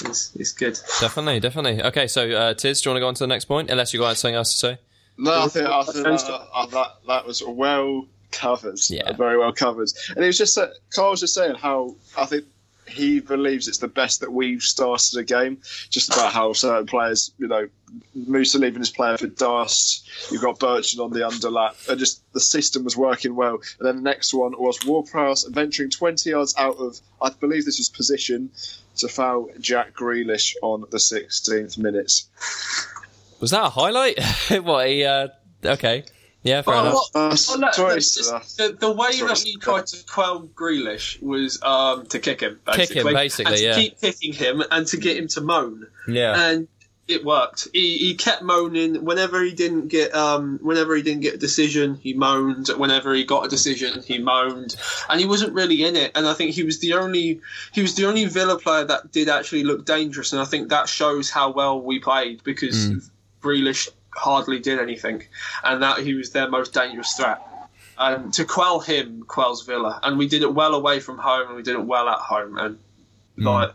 It's, 0.06 0.36
it's 0.36 0.54
good. 0.54 0.80
definitely, 1.00 1.40
definitely. 1.40 1.84
Okay, 1.84 2.08
so 2.08 2.32
uh, 2.32 2.54
Tiz, 2.54 2.82
do 2.82 2.90
you 2.90 2.92
want 2.92 2.98
to 2.98 3.02
go 3.02 3.08
on 3.10 3.14
to 3.16 3.24
the 3.24 3.28
next 3.28 3.46
point? 3.46 3.70
Unless 3.70 3.94
you 3.94 4.00
got 4.00 4.18
something 4.18 4.36
else 4.36 4.54
to 4.54 4.58
say. 4.58 4.78
No, 5.18 5.44
I 5.44 5.48
think, 5.48 5.68
I 5.68 5.84
think 5.84 6.04
that, 6.04 6.48
uh, 6.54 6.66
that 6.68 6.88
that 7.08 7.28
was 7.28 7.44
well 7.46 8.08
covered. 8.32 8.80
Yeah. 8.90 9.04
Uh, 9.04 9.14
very 9.14 9.38
well 9.38 9.54
covered. 9.54 9.90
And 10.16 10.24
it 10.24 10.28
was 10.28 10.38
just 10.38 10.56
that 10.56 10.72
Carl 10.96 11.12
was 11.12 11.20
just 11.20 11.36
saying 11.36 11.56
how 11.56 11.96
I 12.18 12.26
think 12.26 12.46
he 12.88 13.20
believes 13.20 13.68
it's 13.68 13.78
the 13.78 13.88
best 13.88 14.22
that 14.22 14.32
we've 14.32 14.62
started 14.62 15.18
a 15.18 15.24
game. 15.24 15.60
Just 15.90 16.14
about 16.14 16.34
how 16.34 16.54
certain 16.54 16.86
players, 16.86 17.32
you 17.38 17.48
know, 17.48 17.68
Moussa 18.16 18.58
leaving 18.58 18.82
his 18.82 18.90
player 18.90 19.18
for 19.18 19.28
Dust. 19.28 20.10
You've 20.32 20.42
got 20.42 20.60
Bertrand 20.60 21.02
on 21.02 21.12
the 21.12 21.20
underlap, 21.20 21.88
and 21.90 22.00
just 22.00 22.22
the 22.34 22.40
system 22.40 22.84
was 22.84 22.98
working 22.98 23.36
well. 23.36 23.60
And 23.80 23.88
then 23.88 23.96
the 23.98 24.02
next 24.02 24.34
one 24.34 24.54
was 24.58 24.84
Ward-Prowse 24.86 25.46
venturing 25.46 25.90
20 25.90 26.30
yards 26.30 26.56
out 26.58 26.78
of, 26.78 27.00
I 27.22 27.30
believe 27.30 27.66
this 27.66 27.78
was 27.78 27.90
position, 27.90 28.52
to 28.98 29.08
foul 29.08 29.50
Jack 29.60 29.94
Grealish 29.94 30.56
on 30.62 30.82
the 30.90 30.98
16th 30.98 31.78
minutes. 31.78 32.30
Was 33.40 33.52
that 33.52 33.66
a 33.66 33.70
highlight? 33.70 34.20
what? 34.64 34.88
He, 34.88 35.04
uh, 35.04 35.28
okay, 35.66 36.06
yeah, 36.44 36.62
fair 36.62 36.74
Well, 36.76 36.86
enough. 36.88 36.96
what- 37.14 37.60
no, 37.60 37.72
sorry, 37.72 37.96
the, 37.96 38.78
the 38.80 38.92
way 38.92 39.12
Sorry, 39.14 39.28
that 39.28 39.42
we 39.46 39.52
sir. 39.54 39.60
tried 39.60 39.88
to 39.88 40.06
quell 40.06 40.44
Grealish 40.48 41.22
was 41.22 41.62
um, 41.64 42.06
to 42.08 42.20
kick 42.20 42.42
him, 42.42 42.60
Kick 42.74 42.92
him, 42.92 43.06
basically. 43.06 43.14
basically, 43.14 43.46
and 43.54 43.58
to 43.58 43.64
yeah. 43.64 43.76
keep 43.76 44.00
kicking 44.02 44.34
him 44.34 44.64
and 44.70 44.88
to 44.88 44.98
get 44.98 45.18
him 45.18 45.28
to 45.30 45.42
moan. 45.42 45.88
Yeah, 46.08 46.50
and 46.50 46.68
it 47.06 47.26
worked. 47.26 47.68
He, 47.74 47.98
he 47.98 48.16
kept 48.16 48.44
moaning 48.44 49.04
whenever 49.04 49.44
he 49.44 49.52
didn't 49.52 49.90
get 49.90 50.16
um 50.16 50.58
whenever 50.62 50.96
he 50.96 51.02
didn't 51.02 51.22
get 51.22 51.34
a 51.34 51.38
decision, 51.38 51.96
he 51.96 52.14
moaned. 52.14 52.70
Whenever 52.70 53.14
he 53.14 53.26
got 53.26 53.46
a 53.46 53.50
decision, 53.50 54.02
he 54.04 54.20
moaned, 54.20 54.76
and 55.10 55.20
he 55.20 55.26
wasn't 55.26 55.54
really 55.54 55.84
in 55.84 55.96
it. 55.98 56.12
And 56.16 56.26
I 56.26 56.34
think 56.34 56.52
he 56.52 56.64
was 56.64 56.80
the 56.80 56.94
only 56.94 57.42
he 57.74 57.82
was 57.82 57.96
the 57.96 58.06
only 58.06 58.26
Villa 58.26 58.58
player 58.58 58.86
that 58.86 59.12
did 59.12 59.28
actually 59.30 59.64
look 59.66 59.86
dangerous. 59.86 60.32
And 60.32 60.42
I 60.42 60.46
think 60.46 60.70
that 60.70 60.88
shows 60.88 61.30
how 61.30 61.52
well 61.52 61.82
we 61.82 62.00
played 62.00 62.42
because 62.46 63.10
Grealish 63.42 63.90
hardly 64.16 64.60
did 64.60 64.80
anything, 64.80 65.24
and 65.64 65.82
that 65.84 66.00
he 66.00 66.14
was 66.14 66.32
their 66.32 66.50
most 66.50 66.74
dangerous 66.74 67.14
threat. 67.14 67.42
And 67.98 68.34
to 68.34 68.46
quell 68.46 68.80
him 68.80 69.24
quells 69.28 69.66
Villa, 69.66 70.00
and 70.04 70.18
we 70.18 70.28
did 70.28 70.42
it 70.42 70.54
well 70.54 70.74
away 70.74 71.00
from 71.00 71.18
home, 71.18 71.48
and 71.48 71.56
we 71.56 71.64
did 71.64 71.76
it 71.76 71.86
well 71.86 72.10
at 72.10 72.20
home, 72.20 72.58
and 72.58 72.80
like. 73.38 73.72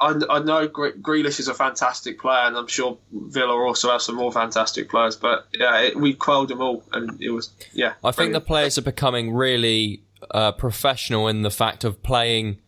I, 0.00 0.14
I 0.30 0.38
know 0.38 0.68
Gre- 0.68 0.90
Grealish 0.90 1.40
is 1.40 1.48
a 1.48 1.54
fantastic 1.54 2.20
player, 2.20 2.46
and 2.46 2.56
I'm 2.56 2.68
sure 2.68 2.98
Villa 3.10 3.52
also 3.52 3.90
have 3.90 4.00
some 4.00 4.14
more 4.14 4.30
fantastic 4.30 4.88
players. 4.88 5.16
But 5.16 5.48
yeah, 5.52 5.80
it, 5.80 5.96
we 5.96 6.14
quelled 6.14 6.50
them 6.50 6.60
all, 6.60 6.84
and 6.92 7.20
it 7.20 7.30
was 7.30 7.50
yeah. 7.72 7.94
I 8.04 8.12
think 8.12 8.32
the 8.32 8.40
players 8.40 8.78
are 8.78 8.82
becoming 8.82 9.34
really 9.34 10.04
uh, 10.30 10.52
professional 10.52 11.26
in 11.26 11.42
the 11.42 11.50
fact 11.50 11.82
of 11.82 12.02
playing 12.04 12.58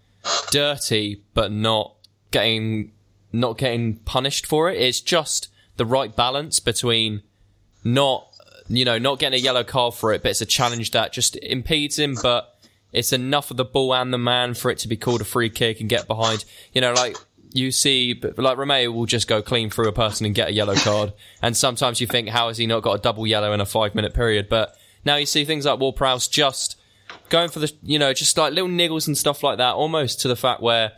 dirty, 0.51 1.23
but 1.35 1.53
not 1.53 1.95
getting 2.31 2.93
not 3.33 3.59
getting 3.59 3.97
punished 3.97 4.47
for 4.47 4.71
it. 4.71 4.81
It's 4.81 5.01
just 5.01 5.50
the 5.81 5.87
right 5.87 6.15
balance 6.15 6.61
between 6.61 7.23
not 7.85 8.29
you 8.69 8.85
know 8.85 8.99
not 8.99 9.19
getting 9.19 9.41
a 9.41 9.43
yellow 9.43 9.65
card 9.65 9.95
for 9.95 10.13
it, 10.13 10.23
but 10.23 10.29
it's 10.29 10.43
a 10.43 10.47
challenge 10.47 10.91
that 10.91 11.11
just 11.11 11.37
impedes 11.37 11.99
him, 11.99 12.19
but 12.23 12.55
it's 12.93 13.15
enough 13.15 13.51
of 13.51 13.57
the 13.57 13.65
ball 13.65 13.95
and 13.95 14.13
the 14.13 14.19
man 14.19 14.53
for 14.53 14.71
it 14.71 14.77
to 14.77 14.89
be 14.89 14.99
called 14.99 15.23
a 15.23 15.25
free 15.25 15.49
kick 15.49 15.81
and 15.81 15.89
get 15.89 16.07
behind. 16.07 16.45
You 16.75 16.83
know, 16.83 16.93
like 16.93 17.17
you 17.55 17.71
see, 17.71 18.21
like 18.37 18.59
Romeu 18.59 18.93
will 18.93 19.07
just 19.07 19.27
go 19.27 19.41
clean 19.41 19.71
through 19.71 19.89
a 19.89 19.93
person 19.93 20.27
and 20.27 20.35
get 20.35 20.49
a 20.49 20.53
yellow 20.53 20.75
card, 20.75 21.15
and 21.41 21.57
sometimes 21.57 21.99
you 21.99 22.07
think, 22.07 22.29
how 22.29 22.49
has 22.49 22.59
he 22.59 22.67
not 22.67 22.83
got 22.83 22.93
a 22.93 22.99
double 22.99 23.27
yellow 23.27 23.55
in 23.55 23.63
a 23.63 23.67
five 23.67 23.95
minute 23.95 24.13
period? 24.13 24.51
But 24.51 24.77
now 25.03 25.17
you 25.17 25.25
see 25.25 25.47
things 25.47 25.65
like 25.65 25.81
Ward 25.81 25.97
Prowse 25.97 26.29
just 26.29 26.79
going 27.31 27.49
for 27.49 27.61
the, 27.61 27.73
you 27.83 27.99
know, 27.99 28.13
just 28.13 28.37
like 28.37 28.53
little 28.53 28.69
niggles 28.69 29.07
and 29.07 29.17
stuff 29.17 29.43
like 29.43 29.57
that, 29.57 29.77
almost 29.77 30.21
to 30.21 30.29
the 30.29 30.37
fact 30.37 30.61
where 30.61 30.93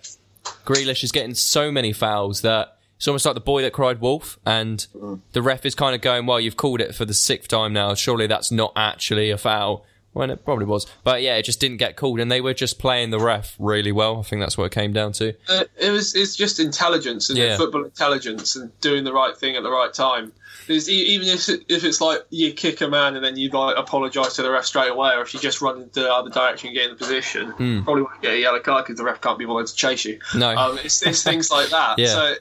Grealish 0.67 1.05
is 1.05 1.13
getting 1.13 1.37
so 1.37 1.71
many 1.71 1.93
fouls 1.93 2.41
that 2.41 2.72
it's 3.03 3.09
almost 3.09 3.27
like 3.27 3.35
the 3.35 3.41
boy 3.41 3.63
that 3.63 3.73
cried 3.73 4.01
wolf, 4.01 4.39
and 4.47 4.87
the 5.33 5.43
ref 5.43 5.67
is 5.67 5.75
kind 5.75 5.93
of 5.93 6.01
going, 6.01 6.25
"Well, 6.25 6.39
you've 6.39 6.57
called 6.57 6.81
it 6.81 6.95
for 6.95 7.05
the 7.05 7.15
sixth 7.15 7.49
time 7.49 7.73
now. 7.73 7.95
Surely 7.95 8.29
that's 8.29 8.53
not 8.53 8.73
actually 8.77 9.33
a 9.33 9.37
foul." 9.39 9.85
When 10.13 10.29
it 10.29 10.45
probably 10.45 10.67
was, 10.67 10.87
but 11.05 11.23
yeah, 11.23 11.37
it 11.37 11.43
just 11.45 11.59
didn't 11.59 11.79
get 11.79 11.97
called, 11.97 12.21
and 12.21 12.31
they 12.31 12.43
were 12.43 12.53
just 12.53 12.79
playing 12.79 13.09
the 13.11 13.19
ref 13.19 13.57
really 13.59 13.93
well. 13.93 14.19
I 14.19 14.23
think 14.23 14.41
that's 14.43 14.59
what 14.59 14.67
it 14.67 14.73
came 14.73 14.93
down 14.93 15.13
to. 15.15 15.33
Uh, 15.49 15.65
it 15.81 15.91
was 15.91 16.15
it's 16.15 16.37
just 16.37 16.61
intelligence 16.61 17.31
and 17.31 17.39
Yeah. 17.39 17.57
football 17.57 17.83
intelligence 17.83 18.55
and 18.55 18.79
doing 18.83 19.05
the 19.05 19.13
right 19.15 19.35
thing 19.35 19.57
at 19.57 19.63
the 19.63 19.71
right 19.71 19.93
time. 19.93 20.33
Because 20.67 20.89
even 20.91 21.27
if 21.29 21.49
if 21.49 21.83
it's 21.83 22.03
like 22.03 22.21
you 22.29 22.53
kick 22.53 22.83
a 22.83 22.89
man 22.89 23.17
and 23.17 23.25
then 23.25 23.37
you 23.39 23.49
like 23.49 23.77
apologise 23.79 24.35
to 24.35 24.43
the 24.43 24.51
ref 24.51 24.67
straight 24.67 24.91
away, 24.91 25.13
or 25.17 25.23
if 25.23 25.33
you 25.33 25.41
just 25.41 25.63
run 25.63 25.81
into 25.81 26.01
the 26.01 26.13
other 26.13 26.29
direction 26.29 26.69
and 26.69 26.77
get 26.77 26.85
in 26.85 26.91
the 26.91 26.97
position, 26.99 27.83
probably 27.83 28.03
won't 28.03 28.21
get 28.21 28.35
a 28.35 28.39
yellow 28.39 28.61
card 28.61 28.85
because 28.85 28.99
the 28.99 29.05
ref 29.05 29.23
can't 29.23 29.39
be 29.39 29.47
bothered 29.47 29.67
to 29.69 29.75
chase 29.75 30.05
you. 30.05 30.21
No. 30.37 30.55
um, 30.55 30.79
it's, 30.85 31.03
it's 31.07 31.23
things 31.23 31.51
like 31.51 31.71
that. 31.71 31.95
Yeah. 31.99 32.07
So. 32.09 32.35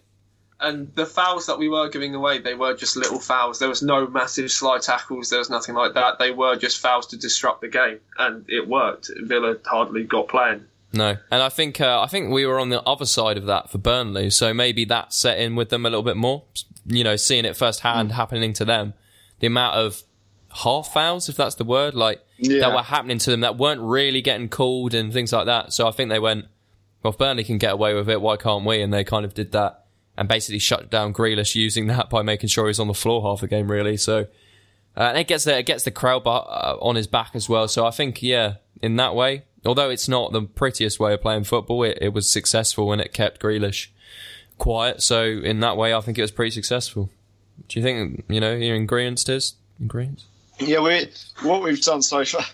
And 0.62 0.94
the 0.96 1.06
fouls 1.06 1.48
that 1.48 1.58
we 1.58 1.68
were 1.70 1.90
giving 1.90 2.14
away, 2.14 2.38
they 2.40 2.54
were 2.54 2.76
just 2.76 2.96
little 2.96 3.20
fouls. 3.20 3.60
There 3.60 3.68
was 3.70 3.82
no 3.82 4.06
massive 4.08 4.52
slide 4.52 4.82
tackles. 4.84 5.30
There 5.30 5.40
was 5.40 5.50
nothing 5.50 5.74
like 5.76 5.96
that. 5.96 6.20
They 6.20 6.32
were 6.32 6.56
just 6.56 6.80
fouls 6.80 7.08
to 7.08 7.18
disrupt 7.18 7.62
the 7.62 7.68
game, 7.68 8.00
and 8.20 8.46
it 8.48 8.68
worked. 8.68 9.10
Villa 9.24 9.56
hardly 9.66 10.04
got 10.04 10.28
playing. 10.28 10.66
No, 10.94 11.18
and 11.32 11.42
I 11.42 11.50
think 11.50 11.80
uh, 11.82 12.02
I 12.02 12.08
think 12.08 12.32
we 12.32 12.46
were 12.46 12.60
on 12.60 12.70
the 12.70 12.82
other 12.84 13.06
side 13.06 13.38
of 13.38 13.46
that 13.46 13.70
for 13.70 13.78
Burnley, 13.78 14.30
so 14.30 14.54
maybe 14.54 14.86
that 14.86 15.14
set 15.14 15.40
in 15.40 15.56
with 15.56 15.70
them 15.70 15.86
a 15.86 15.90
little 15.90 16.04
bit 16.04 16.18
more. 16.18 16.44
You 16.86 17.04
know, 17.04 17.16
seeing 17.16 17.46
it 17.46 17.56
firsthand 17.56 18.12
happening 18.12 18.54
to 18.54 18.66
them, 18.66 18.94
the 19.40 19.48
amount 19.48 19.76
of 19.78 20.04
half 20.64 20.92
fouls, 20.94 21.30
if 21.30 21.38
that's 21.38 21.56
the 21.56 21.64
word, 21.64 21.94
like 21.96 22.22
Yeah. 22.38 22.60
that 22.60 22.74
were 22.76 22.82
happening 22.82 23.20
to 23.20 23.32
them 23.32 23.40
that 23.40 23.58
weren't 23.58 23.80
really 23.82 24.22
getting 24.22 24.50
called 24.50 24.94
and 24.94 25.14
things 25.14 25.32
like 25.32 25.46
that. 25.46 25.72
So 25.72 25.88
I 25.88 25.92
think 25.92 26.10
they 26.10 26.20
went, 26.20 26.46
well, 27.04 27.14
if 27.14 27.18
Burnley 27.18 27.46
can 27.46 27.58
get 27.58 27.72
away 27.74 27.94
with 27.94 28.10
it, 28.10 28.20
why 28.22 28.36
can't 28.36 28.66
we? 28.66 28.82
And 28.82 28.94
they 28.94 29.04
kind 29.06 29.24
of 29.24 29.34
did 29.34 29.54
that 29.54 29.81
and 30.22 30.30
basically 30.30 30.60
shut 30.60 30.92
down 30.92 31.14
Grealish 31.16 31.56
using 31.56 31.88
that 31.88 32.12
by 32.12 32.22
making 32.22 32.48
sure 32.48 32.68
he's 32.68 32.80
on 32.80 32.86
the 32.86 32.94
floor 32.94 33.24
half 33.24 33.42
the 33.42 33.48
game, 33.48 33.72
really. 33.72 33.98
So. 33.98 34.28
Uh, 34.96 35.04
and 35.04 35.18
it 35.18 35.26
gets 35.26 35.46
the 35.46 35.58
it 35.58 35.66
gets 35.66 35.84
the 35.84 35.90
crowd 35.90 36.24
uh, 36.28 36.78
on 36.80 36.96
his 36.96 37.08
back 37.08 37.32
as 37.34 37.50
well. 37.50 37.68
So 37.68 37.88
I 37.88 37.92
think, 37.92 38.22
yeah, 38.22 38.56
in 38.84 38.98
that 38.98 39.16
way, 39.16 39.46
although 39.66 39.90
it's 39.90 40.08
not 40.08 40.32
the 40.32 40.44
prettiest 40.44 41.00
way 41.00 41.14
of 41.14 41.22
playing 41.22 41.46
football, 41.46 41.84
it, 41.84 41.98
it 42.02 42.14
was 42.14 42.30
successful 42.30 42.92
and 42.92 43.02
it 43.02 43.14
kept 43.14 43.42
Grealish 43.42 43.88
quiet. 44.58 45.02
So 45.02 45.24
in 45.24 45.62
that 45.62 45.76
way, 45.76 45.94
I 45.94 46.02
think 46.02 46.20
it 46.20 46.22
was 46.22 46.32
pretty 46.32 46.52
successful. 46.52 47.10
Do 47.68 47.80
you 47.80 47.84
think 47.84 48.26
you 48.30 48.40
know 48.40 48.54
you're 48.54 48.76
in 48.76 48.84
agreement, 48.84 49.26
Tiz? 49.26 49.56
Agreement? 49.82 50.26
Yeah, 50.60 50.82
we 50.82 51.10
what 51.42 51.64
we've 51.64 51.82
done 51.82 52.04
so 52.04 52.24
far. 52.26 52.46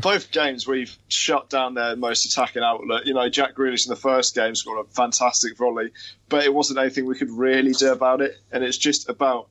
Both 0.00 0.30
games 0.30 0.66
we've 0.66 0.96
shut 1.08 1.50
down 1.50 1.74
their 1.74 1.96
most 1.96 2.26
attacking 2.26 2.62
outlet. 2.62 3.06
You 3.06 3.14
know, 3.14 3.28
Jack 3.28 3.54
Grealish 3.54 3.86
in 3.86 3.90
the 3.90 3.96
first 3.96 4.34
game 4.34 4.54
scored 4.54 4.86
a 4.86 4.90
fantastic 4.90 5.56
volley, 5.56 5.90
but 6.28 6.44
it 6.44 6.52
wasn't 6.52 6.78
anything 6.78 7.06
we 7.06 7.16
could 7.16 7.30
really 7.30 7.72
do 7.72 7.92
about 7.92 8.20
it. 8.20 8.38
And 8.52 8.64
it's 8.64 8.78
just 8.78 9.08
about 9.08 9.48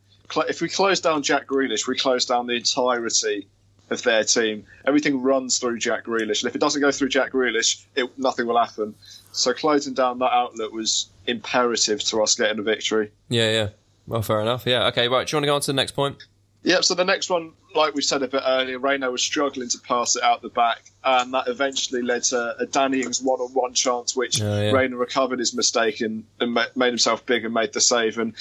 if 0.47 0.62
we 0.62 0.69
close 0.69 0.99
down 0.99 1.23
Jack 1.23 1.47
Grealish, 1.47 1.88
we 1.88 1.97
close 1.97 2.25
down 2.25 2.47
the 2.47 2.55
entirety 2.55 3.47
of 3.89 4.01
their 4.03 4.23
team. 4.23 4.65
Everything 4.86 5.21
runs 5.21 5.60
through 5.60 5.79
Jack 5.79 6.05
Grealish, 6.05 6.41
and 6.41 6.49
if 6.49 6.55
it 6.55 6.60
doesn't 6.60 6.81
go 6.81 6.91
through 6.91 7.10
Jack 7.10 7.31
Grealish, 7.31 7.86
it, 7.95 8.17
nothing 8.17 8.45
will 8.45 8.57
happen. 8.57 8.95
So 9.31 9.53
closing 9.53 9.93
down 9.93 10.19
that 10.19 10.33
outlet 10.33 10.71
was 10.71 11.10
imperative 11.25 12.03
to 12.05 12.21
us 12.21 12.36
getting 12.36 12.60
a 12.60 12.63
victory. 12.63 13.12
Yeah, 13.29 13.51
yeah. 13.51 13.69
Well, 14.07 14.21
fair 14.21 14.41
enough. 14.41 14.65
Yeah. 14.65 14.88
Okay. 14.88 15.07
Right. 15.07 15.27
Do 15.27 15.31
you 15.31 15.38
want 15.38 15.43
to 15.43 15.47
go 15.47 15.55
on 15.55 15.62
to 15.62 15.67
the 15.67 15.73
next 15.73 15.91
point? 15.91 16.17
Yep, 16.63 16.84
so 16.84 16.96
the 16.96 17.06
next 17.06 17.30
one, 17.30 17.54
like 17.76 17.93
we 17.93 18.02
said 18.02 18.24
a 18.24 18.28
bit 18.28 18.41
earlier, 18.46 18.78
Reina 18.80 19.10
was 19.10 19.22
struggling 19.22 19.70
to 19.70 19.78
pass 19.80 20.15
it 20.17 20.24
out 20.24 20.41
the 20.41 20.50
back, 20.50 20.84
and 21.04 21.34
that 21.34 21.48
eventually 21.48 22.02
led 22.02 22.24
to 22.26 22.56
a 22.60 22.65
Danny 22.65 23.02
Ings 23.02 23.22
one 23.22 23.39
on 23.39 23.50
one 23.54 23.74
chance, 23.74 24.15
which 24.17 24.41
Oh, 24.41 24.62
yeah. 24.62 24.72
Reina 24.72 24.98
recovered 24.98 25.39
his 25.39 25.54
mistake 25.56 26.02
and, 26.02 26.26
and 26.41 26.54
ma- 26.54 26.65
made 26.76 26.89
himself 26.89 27.26
big 27.26 27.46
and 27.46 27.54
made 27.54 27.72
the 27.74 27.80
save. 27.80 28.17
And 28.17 28.34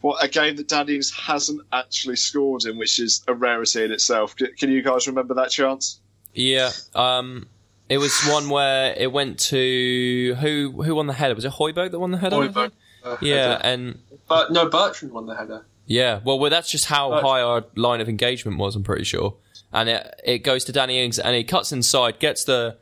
what 0.00 0.24
a 0.24 0.28
game 0.28 0.56
that 0.56 0.66
Danny 0.66 0.96
Ings 0.96 1.12
hasn't 1.14 1.60
actually 1.72 2.16
scored 2.16 2.64
in, 2.64 2.78
which 2.78 2.98
is 2.98 3.22
a 3.28 3.34
rarity 3.34 3.84
in 3.84 3.92
itself. 3.92 4.34
Can 4.36 4.70
you 4.70 4.82
guys 4.82 5.06
remember 5.06 5.34
that 5.34 5.50
chance? 5.50 6.00
Yeah. 6.34 6.70
Um, 6.96 7.46
it 7.88 7.98
was 7.98 8.18
one 8.28 8.48
where 8.48 8.92
it 8.98 9.12
went 9.12 9.38
to 9.40 10.36
who? 10.40 10.82
Who 10.82 10.94
won 10.96 11.06
the 11.06 11.12
header? 11.12 11.34
Was 11.34 11.44
it 11.44 11.52
Hoiberg 11.52 11.90
that 11.92 11.98
won 12.00 12.10
the 12.10 12.18
header? 12.18 12.36
Hoiberg, 12.36 12.72
uh, 13.04 13.16
Yeah, 13.20 13.36
header. 13.52 13.60
and 13.64 13.98
But 14.28 14.52
no, 14.52 14.68
Bertrand 14.68 15.12
won 15.14 15.26
the 15.26 15.34
header. 15.36 15.64
Yeah, 15.88 16.20
well, 16.22 16.38
well, 16.38 16.50
that's 16.50 16.70
just 16.70 16.84
how 16.84 17.10
high 17.20 17.40
our 17.40 17.64
line 17.74 18.00
of 18.02 18.08
engagement 18.10 18.58
was. 18.58 18.76
I'm 18.76 18.84
pretty 18.84 19.04
sure, 19.04 19.36
and 19.72 19.88
it 19.88 20.20
it 20.22 20.38
goes 20.40 20.64
to 20.66 20.72
Danny 20.72 21.02
Ings, 21.02 21.18
and 21.18 21.34
he 21.34 21.42
cuts 21.44 21.72
inside, 21.72 22.20
gets 22.20 22.44
the 22.44 22.76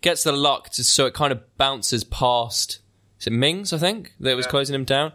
gets 0.00 0.24
the 0.24 0.32
luck, 0.32 0.70
to, 0.70 0.82
so 0.84 1.06
it 1.06 1.14
kind 1.14 1.32
of 1.32 1.40
bounces 1.56 2.02
past. 2.04 2.80
Is 3.20 3.28
it 3.28 3.32
Mings? 3.32 3.72
I 3.72 3.78
think 3.78 4.12
that 4.20 4.36
was 4.36 4.46
closing 4.46 4.74
him 4.74 4.84
down, 4.84 5.12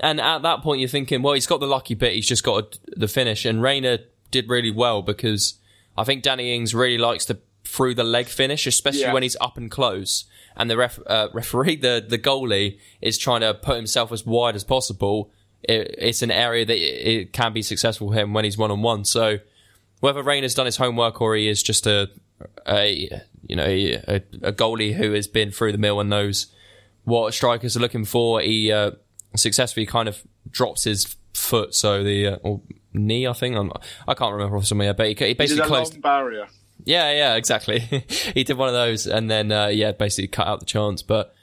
and 0.00 0.20
at 0.20 0.40
that 0.42 0.62
point 0.62 0.80
you're 0.80 0.88
thinking, 0.88 1.20
well, 1.20 1.34
he's 1.34 1.46
got 1.46 1.60
the 1.60 1.66
lucky 1.66 1.94
bit, 1.94 2.14
he's 2.14 2.26
just 2.26 2.42
got 2.44 2.78
the 2.96 3.08
finish, 3.08 3.44
and 3.44 3.62
Reina 3.62 3.98
did 4.30 4.48
really 4.48 4.70
well 4.70 5.02
because 5.02 5.54
I 5.98 6.04
think 6.04 6.22
Danny 6.22 6.54
Ings 6.54 6.74
really 6.74 6.98
likes 6.98 7.26
the 7.26 7.38
through 7.64 7.94
the 7.94 8.04
leg 8.04 8.26
finish, 8.26 8.66
especially 8.66 9.00
Yeah. 9.02 9.12
when 9.12 9.22
he's 9.22 9.36
up 9.40 9.58
and 9.58 9.70
close, 9.70 10.24
and 10.56 10.70
the 10.70 10.78
ref, 10.78 10.98
uh, 11.06 11.28
referee, 11.34 11.76
the 11.76 12.02
the 12.08 12.18
goalie, 12.18 12.78
is 13.02 13.18
trying 13.18 13.42
to 13.42 13.52
put 13.52 13.76
himself 13.76 14.12
as 14.12 14.24
wide 14.24 14.56
as 14.56 14.64
possible 14.64 15.30
it, 15.62 15.94
it's 15.98 16.22
an 16.22 16.30
area 16.30 16.64
that 16.64 16.76
it, 16.76 17.06
it 17.20 17.32
can 17.32 17.52
be 17.52 17.62
successful 17.62 18.08
for 18.08 18.14
him 18.14 18.32
when 18.32 18.44
he's 18.44 18.58
one 18.58 18.70
on 18.70 18.82
one. 18.82 19.04
So 19.04 19.38
whether 20.00 20.22
Rain 20.22 20.42
has 20.42 20.54
done 20.54 20.66
his 20.66 20.76
homework 20.76 21.20
or 21.20 21.34
he 21.36 21.48
is 21.48 21.62
just 21.62 21.86
a 21.86 22.08
a 22.66 23.08
you 23.46 23.56
know 23.56 23.64
a, 23.64 24.22
a 24.42 24.52
goalie 24.52 24.94
who 24.94 25.12
has 25.12 25.26
been 25.26 25.50
through 25.50 25.72
the 25.72 25.78
mill 25.78 26.00
and 26.00 26.10
knows 26.10 26.46
what 27.04 27.32
strikers 27.32 27.76
are 27.76 27.80
looking 27.80 28.04
for, 28.04 28.40
he 28.40 28.72
uh, 28.72 28.90
successfully 29.36 29.86
kind 29.86 30.08
of 30.08 30.22
drops 30.50 30.84
his 30.84 31.16
foot, 31.34 31.74
so 31.74 32.02
the 32.02 32.26
uh, 32.26 32.36
or 32.42 32.60
knee, 32.92 33.26
I 33.26 33.32
think. 33.32 33.56
I'm, 33.56 33.72
I 34.08 34.14
can't 34.14 34.32
remember 34.32 34.56
off 34.56 34.64
the 34.64 34.68
top 34.68 34.72
of 34.72 34.78
my 34.78 34.84
head, 34.86 34.96
but 34.96 35.06
he, 35.08 35.14
he 35.14 35.26
He 35.26 35.34
basically 35.34 35.62
a 35.64 35.66
closed. 35.66 36.02
barrier. 36.02 36.46
Yeah, 36.84 37.10
yeah, 37.12 37.34
exactly. 37.34 37.78
he 38.34 38.44
did 38.44 38.56
one 38.56 38.68
of 38.68 38.74
those, 38.74 39.06
and 39.06 39.30
then 39.30 39.50
uh, 39.52 39.66
yeah, 39.68 39.92
basically 39.92 40.28
cut 40.28 40.46
out 40.46 40.60
the 40.60 40.66
chance. 40.66 41.02
But 41.02 41.34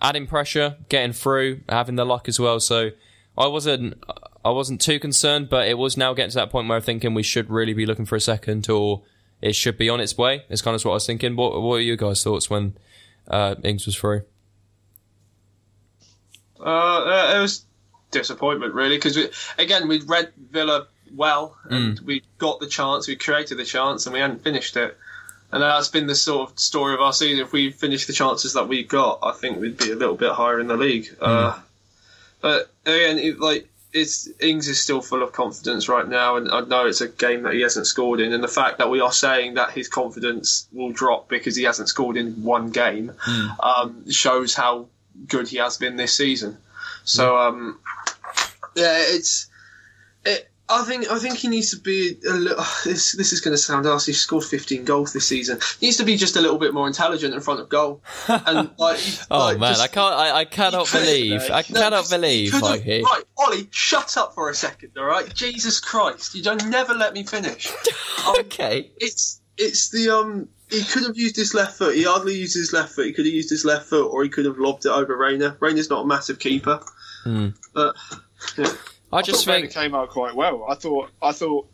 adding 0.00 0.26
pressure, 0.26 0.76
getting 0.88 1.12
through, 1.12 1.60
having 1.68 1.96
the 1.96 2.04
luck 2.06 2.28
as 2.28 2.40
well. 2.40 2.58
So 2.60 2.90
I 3.36 3.46
wasn't, 3.46 4.02
I 4.44 4.50
wasn't 4.50 4.80
too 4.80 4.98
concerned, 4.98 5.48
but 5.48 5.68
it 5.68 5.78
was 5.78 5.96
now 5.96 6.12
getting 6.14 6.30
to 6.30 6.36
that 6.36 6.50
point 6.50 6.68
where 6.68 6.76
I'm 6.76 6.82
thinking 6.82 7.14
we 7.14 7.22
should 7.22 7.48
really 7.48 7.72
be 7.72 7.86
looking 7.86 8.04
for 8.04 8.16
a 8.16 8.20
second, 8.20 8.68
or 8.68 9.02
it 9.40 9.54
should 9.54 9.78
be 9.78 9.88
on 9.88 10.00
its 10.00 10.18
way. 10.18 10.44
It's 10.48 10.62
kind 10.62 10.74
of 10.74 10.84
what 10.84 10.92
I 10.92 10.94
was 10.94 11.06
thinking. 11.06 11.36
What, 11.36 11.60
what 11.62 11.76
are 11.76 11.80
you 11.80 11.96
guys' 11.96 12.22
thoughts 12.22 12.50
when 12.50 12.76
uh, 13.28 13.54
Ings 13.64 13.86
was 13.86 13.96
through? 13.96 14.22
Uh, 16.60 17.34
it 17.36 17.40
was 17.40 17.64
disappointment 18.12 18.74
really 18.74 18.96
because 18.96 19.16
we, 19.16 19.28
again 19.58 19.88
we 19.88 19.98
read 20.02 20.30
Villa 20.50 20.86
well 21.16 21.56
and 21.70 21.98
we 22.00 22.22
got 22.38 22.60
the 22.60 22.66
chance, 22.66 23.08
we 23.08 23.16
created 23.16 23.56
the 23.58 23.64
chance, 23.64 24.06
and 24.06 24.12
we 24.12 24.20
hadn't 24.20 24.44
finished 24.44 24.76
it. 24.76 24.96
And 25.50 25.62
that's 25.62 25.88
been 25.88 26.06
the 26.06 26.14
sort 26.14 26.50
of 26.50 26.58
story 26.58 26.94
of 26.94 27.00
our 27.00 27.12
season. 27.12 27.40
If 27.40 27.52
we 27.52 27.70
finished 27.70 28.06
the 28.06 28.14
chances 28.14 28.54
that 28.54 28.68
we 28.68 28.84
got, 28.84 29.18
I 29.22 29.32
think 29.32 29.60
we'd 29.60 29.76
be 29.76 29.90
a 29.90 29.96
little 29.96 30.14
bit 30.14 30.32
higher 30.32 30.60
in 30.60 30.66
the 30.66 30.76
league. 30.76 31.14
Uh, 31.20 31.58
but 32.42 32.70
again, 32.84 33.18
it, 33.18 33.40
like 33.40 33.68
it's 33.92 34.28
Ings 34.40 34.68
is 34.68 34.80
still 34.80 35.00
full 35.00 35.22
of 35.22 35.32
confidence 35.32 35.88
right 35.88 36.08
now, 36.08 36.36
and 36.36 36.50
I 36.50 36.60
know 36.62 36.86
it's 36.86 37.00
a 37.00 37.08
game 37.08 37.42
that 37.42 37.54
he 37.54 37.60
hasn't 37.60 37.86
scored 37.86 38.20
in. 38.20 38.32
And 38.32 38.42
the 38.42 38.48
fact 38.48 38.78
that 38.78 38.90
we 38.90 39.00
are 39.00 39.12
saying 39.12 39.54
that 39.54 39.70
his 39.70 39.88
confidence 39.88 40.66
will 40.72 40.92
drop 40.92 41.28
because 41.28 41.56
he 41.56 41.64
hasn't 41.64 41.88
scored 41.88 42.16
in 42.16 42.42
one 42.42 42.70
game 42.70 43.12
um, 43.60 44.10
shows 44.10 44.54
how 44.54 44.86
good 45.28 45.48
he 45.48 45.58
has 45.58 45.76
been 45.76 45.96
this 45.96 46.14
season. 46.14 46.58
So 47.04 47.36
um, 47.38 47.78
yeah, 48.74 48.96
it's. 48.98 49.48
I 50.72 50.84
think 50.84 51.10
I 51.10 51.18
think 51.18 51.36
he 51.36 51.48
needs 51.48 51.70
to 51.70 51.76
be 51.80 52.16
a 52.28 52.32
little. 52.32 52.64
This 52.84 53.12
this 53.12 53.32
is 53.32 53.40
going 53.40 53.52
to 53.52 53.58
sound 53.58 53.84
harsh. 53.84 54.06
He 54.06 54.12
scored 54.12 54.44
15 54.44 54.84
goals 54.84 55.12
this 55.12 55.28
season. 55.28 55.58
He 55.78 55.86
needs 55.86 55.98
to 55.98 56.04
be 56.04 56.16
just 56.16 56.34
a 56.36 56.40
little 56.40 56.58
bit 56.58 56.72
more 56.72 56.86
intelligent 56.86 57.34
in 57.34 57.40
front 57.40 57.60
of 57.60 57.68
goal. 57.68 58.02
And 58.28 58.70
like, 58.78 58.98
Oh 59.30 59.38
like, 59.38 59.58
man, 59.58 59.72
just- 59.72 59.82
I 59.82 59.86
can't, 59.88 60.14
I, 60.14 60.32
I 60.38 60.44
cannot 60.46 60.90
believe, 60.90 61.42
I 61.50 61.62
No, 61.70 61.80
cannot 61.80 62.08
believe, 62.10 62.54
like. 62.60 62.84
Right, 62.86 63.22
Ollie, 63.38 63.68
shut 63.70 64.16
up 64.16 64.34
for 64.34 64.48
a 64.50 64.54
second, 64.54 64.92
all 64.96 65.04
right? 65.04 65.32
Jesus 65.34 65.78
Christ, 65.80 66.34
you 66.34 66.42
don't 66.42 66.66
never 66.68 66.94
let 66.94 67.12
me 67.14 67.22
finish. 67.24 67.70
Um, 68.26 68.36
Okay. 68.38 68.92
it's 68.98 69.40
it's 69.58 69.90
the 69.90 70.08
um. 70.10 70.48
He 70.70 70.82
could 70.84 71.02
have 71.02 71.16
used 71.18 71.34
his 71.36 71.52
left 71.54 71.76
foot. 71.76 71.94
He 71.96 72.04
hardly 72.04 72.34
used 72.34 72.54
his 72.56 72.72
left 72.72 72.92
foot. 72.94 73.04
He 73.06 73.12
could 73.12 73.26
have 73.26 73.34
used 73.34 73.50
his 73.50 73.64
left 73.64 73.86
foot, 73.90 74.06
or 74.10 74.22
he 74.22 74.30
could 74.30 74.44
have 74.46 74.58
lobbed 74.58 74.86
it 74.86 74.90
over 74.90 75.14
Reina. 75.16 75.56
Reina's 75.60 75.90
not 75.90 76.04
a 76.04 76.06
massive 76.06 76.38
keeper, 76.38 76.80
Hmm. 77.24 77.48
but 77.74 77.94
yeah. 78.56 78.72
I 79.12 79.22
just 79.22 79.44
thought 79.44 79.52
Reina 79.52 79.66
think 79.68 79.74
came 79.74 79.94
out 79.94 80.10
quite 80.10 80.34
well. 80.34 80.64
I 80.68 80.74
thought, 80.74 81.10
I 81.22 81.32
thought, 81.32 81.68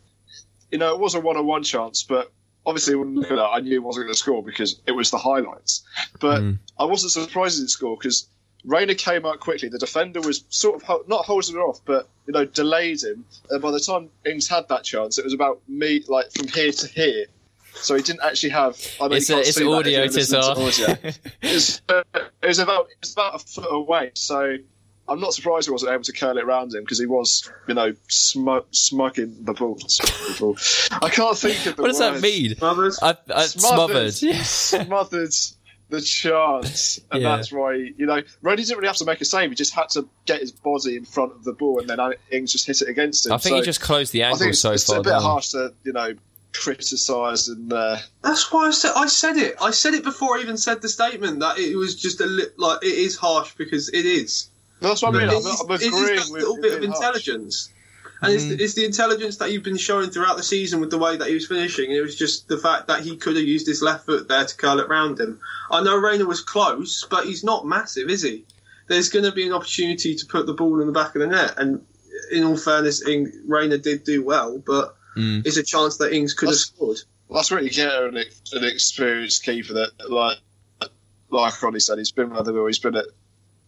you 0.71 0.77
know, 0.77 0.93
it 0.93 0.99
was 0.99 1.15
a 1.15 1.19
one-on-one 1.19 1.63
chance, 1.63 2.03
but 2.03 2.31
obviously 2.65 2.95
when 2.95 3.15
looking 3.15 3.33
at 3.33 3.35
that, 3.37 3.49
I 3.49 3.59
knew 3.59 3.75
it 3.75 3.83
wasn't 3.83 4.05
going 4.05 4.13
to 4.13 4.19
score 4.19 4.43
because 4.43 4.79
it 4.85 4.91
was 4.91 5.09
the 5.11 5.17
highlights. 5.17 5.83
But 6.19 6.41
Mm. 6.41 6.59
I 6.77 6.83
wasn't 6.85 7.11
surprised 7.11 7.57
it 7.57 7.61
didn't 7.61 7.71
score 7.71 7.97
because 7.97 8.27
Reina 8.65 8.93
came 8.93 9.25
out 9.25 9.39
quickly. 9.39 9.69
The 9.69 9.79
defender 9.79 10.19
was 10.21 10.43
sort 10.49 10.83
of 10.83 11.07
not 11.07 11.25
holding 11.25 11.55
it 11.55 11.59
off, 11.59 11.79
but 11.85 12.09
you 12.27 12.33
know, 12.33 12.45
delayed 12.45 13.01
him. 13.03 13.23
And 13.49 13.61
by 13.61 13.71
the 13.71 13.79
time 13.79 14.09
Ings 14.25 14.47
had 14.47 14.67
that 14.67 14.83
chance, 14.83 15.17
it 15.17 15.23
was 15.23 15.33
about 15.33 15.61
me, 15.67 16.03
like 16.07 16.31
from 16.31 16.47
here 16.49 16.71
to 16.71 16.87
here. 16.87 17.25
So 17.75 17.95
he 17.95 18.01
didn't 18.01 18.21
actually 18.23 18.49
have. 18.49 18.75
I 18.99 19.07
mean, 19.07 19.17
it's 19.17 19.29
a, 19.29 19.39
it's 19.39 19.57
audio 19.61 20.05
to 20.07 20.37
our- 20.37 20.51
audio. 20.59 20.97
It's, 21.41 21.81
uh, 21.87 22.03
it 22.43 22.47
was 22.47 22.59
about 22.59 22.89
it 22.89 22.97
was 23.01 23.13
about 23.13 23.35
a 23.35 23.39
foot 23.39 23.67
away. 23.71 24.11
So 24.15 24.57
I'm 25.09 25.19
not 25.19 25.33
surprised 25.33 25.67
he 25.67 25.71
wasn't 25.71 25.91
able 25.91 26.03
to 26.03 26.13
curl 26.13 26.37
it 26.37 26.43
around 26.43 26.73
him 26.73 26.83
because 26.83 26.99
he 26.99 27.05
was, 27.05 27.51
you 27.67 27.73
know, 27.73 27.93
smu- 28.07 28.63
smugging 28.71 29.43
the 29.43 29.53
ball. 29.53 29.77
Smugging 29.87 30.33
the 30.33 30.39
ball. 30.39 30.57
I 31.01 31.09
can't 31.09 31.37
think 31.37 31.65
of 31.65 31.75
the 31.75 31.81
what 31.81 31.87
does 31.89 31.99
that 31.99 32.21
mean? 32.21 32.55
Mothers. 32.61 32.99
I, 33.01 33.17
I, 33.33 33.45
Smothered. 33.47 34.13
smothered. 34.13 34.45
Smothered 34.87 35.31
the 35.89 36.01
chance, 36.01 36.99
and 37.11 37.23
Yeah. 37.23 37.35
that's 37.35 37.51
why 37.51 37.73
you 37.73 38.05
know 38.05 38.21
Roddy 38.43 38.61
didn't 38.63 38.77
really 38.77 38.87
have 38.87 38.97
to 38.97 39.05
make 39.05 39.21
a 39.21 39.25
save. 39.25 39.49
He 39.49 39.55
just 39.55 39.73
had 39.73 39.89
to 39.89 40.07
get 40.27 40.39
his 40.39 40.51
body 40.51 40.95
in 40.95 41.03
front 41.05 41.31
of 41.31 41.43
the 41.43 41.53
ball, 41.53 41.79
and 41.79 41.89
then 41.89 41.99
Ings 42.31 42.51
just 42.51 42.67
hit 42.67 42.81
it 42.83 42.89
against 42.89 43.25
him. 43.25 43.31
I 43.33 43.37
think 43.39 43.53
so 43.53 43.55
he 43.57 43.61
just 43.63 43.81
closed 43.81 44.13
the 44.13 44.23
I 44.23 44.27
angle 44.27 44.37
think 44.39 44.49
it's, 44.51 44.61
so 44.61 44.71
it's 44.73 44.85
far 44.85 44.99
a 44.99 45.01
bit 45.01 45.09
down. 45.09 45.21
harsh 45.23 45.49
to 45.49 45.73
you 45.83 45.93
know 45.93 46.13
criticise 46.53 47.47
and 47.47 47.71
uh, 47.73 47.97
That's 48.21 48.51
why 48.51 48.67
I 48.67 48.71
said 48.71 48.91
I 48.95 49.07
said 49.07 49.37
it. 49.37 49.55
I 49.61 49.71
said 49.71 49.93
it 49.93 50.03
before 50.03 50.37
I 50.37 50.41
even 50.41 50.57
said 50.57 50.81
the 50.81 50.89
statement 50.89 51.39
that 51.39 51.57
it 51.57 51.75
was 51.75 51.95
just 51.95 52.21
a 52.21 52.25
li- 52.25 52.45
like 52.57 52.83
it 52.83 52.87
is 52.93 53.15
harsh 53.17 53.53
because 53.55 53.89
it 53.89 54.05
is. 54.05 54.49
No, 54.81 54.89
that's 54.89 55.01
what 55.01 55.15
I 55.15 55.19
mean. 55.19 55.29
It 55.29 55.33
I'm, 55.33 55.65
I'm 55.69 55.71
it 55.75 55.81
is 55.81 55.87
agreeing 55.87 56.15
that 56.15 56.29
with 56.31 56.41
little 56.41 56.61
bit 56.61 56.73
of 56.73 56.79
being 56.81 56.91
harsh. 56.91 57.03
intelligence, 57.27 57.73
and 58.21 58.33
it's, 58.33 58.43
it's 58.45 58.73
the 58.75 58.85
intelligence 58.85 59.37
that 59.37 59.51
you've 59.51 59.63
been 59.63 59.77
showing 59.77 60.09
throughout 60.09 60.37
the 60.37 60.43
season 60.43 60.79
with 60.79 60.89
the 60.91 60.97
way 60.97 61.17
that 61.17 61.27
he 61.27 61.33
was 61.33 61.47
finishing. 61.47 61.91
It 61.91 62.01
was 62.01 62.15
just 62.17 62.47
the 62.47 62.57
fact 62.57 62.87
that 62.87 63.01
he 63.01 63.17
could 63.17 63.35
have 63.35 63.45
used 63.45 63.67
his 63.67 63.81
left 63.81 64.05
foot 64.05 64.27
there 64.27 64.45
to 64.45 64.55
curl 64.55 64.79
it 64.79 64.87
round 64.89 65.19
him. 65.19 65.39
I 65.69 65.81
know 65.83 65.97
Reina 65.97 66.25
was 66.25 66.41
close, 66.41 67.05
but 67.09 67.25
he's 67.25 67.43
not 67.43 67.65
massive, 67.65 68.09
is 68.09 68.21
he? 68.21 68.45
There's 68.87 69.09
going 69.09 69.25
to 69.25 69.31
be 69.31 69.45
an 69.45 69.53
opportunity 69.53 70.15
to 70.15 70.25
put 70.25 70.45
the 70.47 70.53
ball 70.53 70.79
in 70.81 70.87
the 70.87 70.93
back 70.93 71.13
of 71.15 71.21
the 71.21 71.27
net, 71.27 71.53
and 71.57 71.85
in 72.31 72.43
all 72.43 72.57
fairness, 72.57 73.05
Ing, 73.07 73.31
Reina 73.47 73.77
did 73.77 74.03
do 74.03 74.23
well, 74.23 74.57
but 74.65 74.95
Mm. 75.17 75.45
it's 75.45 75.57
a 75.57 75.63
chance 75.63 75.97
that 75.97 76.13
Ings 76.13 76.33
could 76.35 76.49
That's- 76.49 76.67
have 76.69 76.75
scored. 76.75 76.97
That's 77.31 77.49
what 77.51 77.63
you 77.63 77.69
get 77.71 77.91
an, 77.91 78.15
an 78.17 78.63
experienced 78.63 79.43
keeper 79.43 79.73
that 79.73 79.91
like 80.09 80.37
like 81.31 81.61
Ronnie 81.61 81.79
said, 81.79 81.97
he's 81.97 82.11
been 82.11 82.31
around 82.31 82.45
the 82.45 82.65
He's 82.65 82.79
been 82.79 82.95
at 82.95 83.05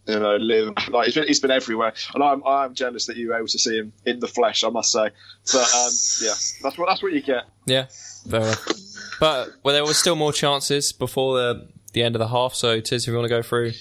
you 0.07 0.19
know 0.19 0.35
live 0.37 0.73
like 0.89 1.05
he's 1.05 1.15
been 1.15 1.27
he's 1.27 1.39
been 1.39 1.51
everywhere, 1.51 1.93
and 2.13 2.23
I'm 2.23 2.43
I'm 2.45 2.73
jealous 2.73 3.05
that 3.05 3.17
you 3.17 3.29
were 3.29 3.35
able 3.35 3.47
to 3.47 3.59
see 3.59 3.77
him 3.77 3.93
in 4.05 4.19
the 4.19 4.27
flesh. 4.27 4.63
I 4.63 4.69
must 4.69 4.91
say, 4.91 5.09
but 5.51 5.73
um, 5.75 5.91
yeah, 6.21 6.33
that's 6.61 6.77
what 6.77 6.87
that's 6.87 7.03
what 7.03 7.13
you 7.13 7.21
get. 7.21 7.45
Yeah. 7.65 7.87
But 8.27 9.49
well, 9.63 9.73
there 9.73 9.83
was 9.83 9.97
still 9.97 10.15
more 10.15 10.33
chances 10.33 10.91
before 10.91 11.37
the 11.37 11.67
the 11.93 12.03
end 12.03 12.15
of 12.15 12.19
the 12.19 12.27
half. 12.27 12.53
So, 12.53 12.79
Tiz, 12.79 13.03
if 13.03 13.07
you 13.07 13.15
want 13.15 13.25
to 13.25 13.29
go 13.29 13.41
through, 13.41 13.73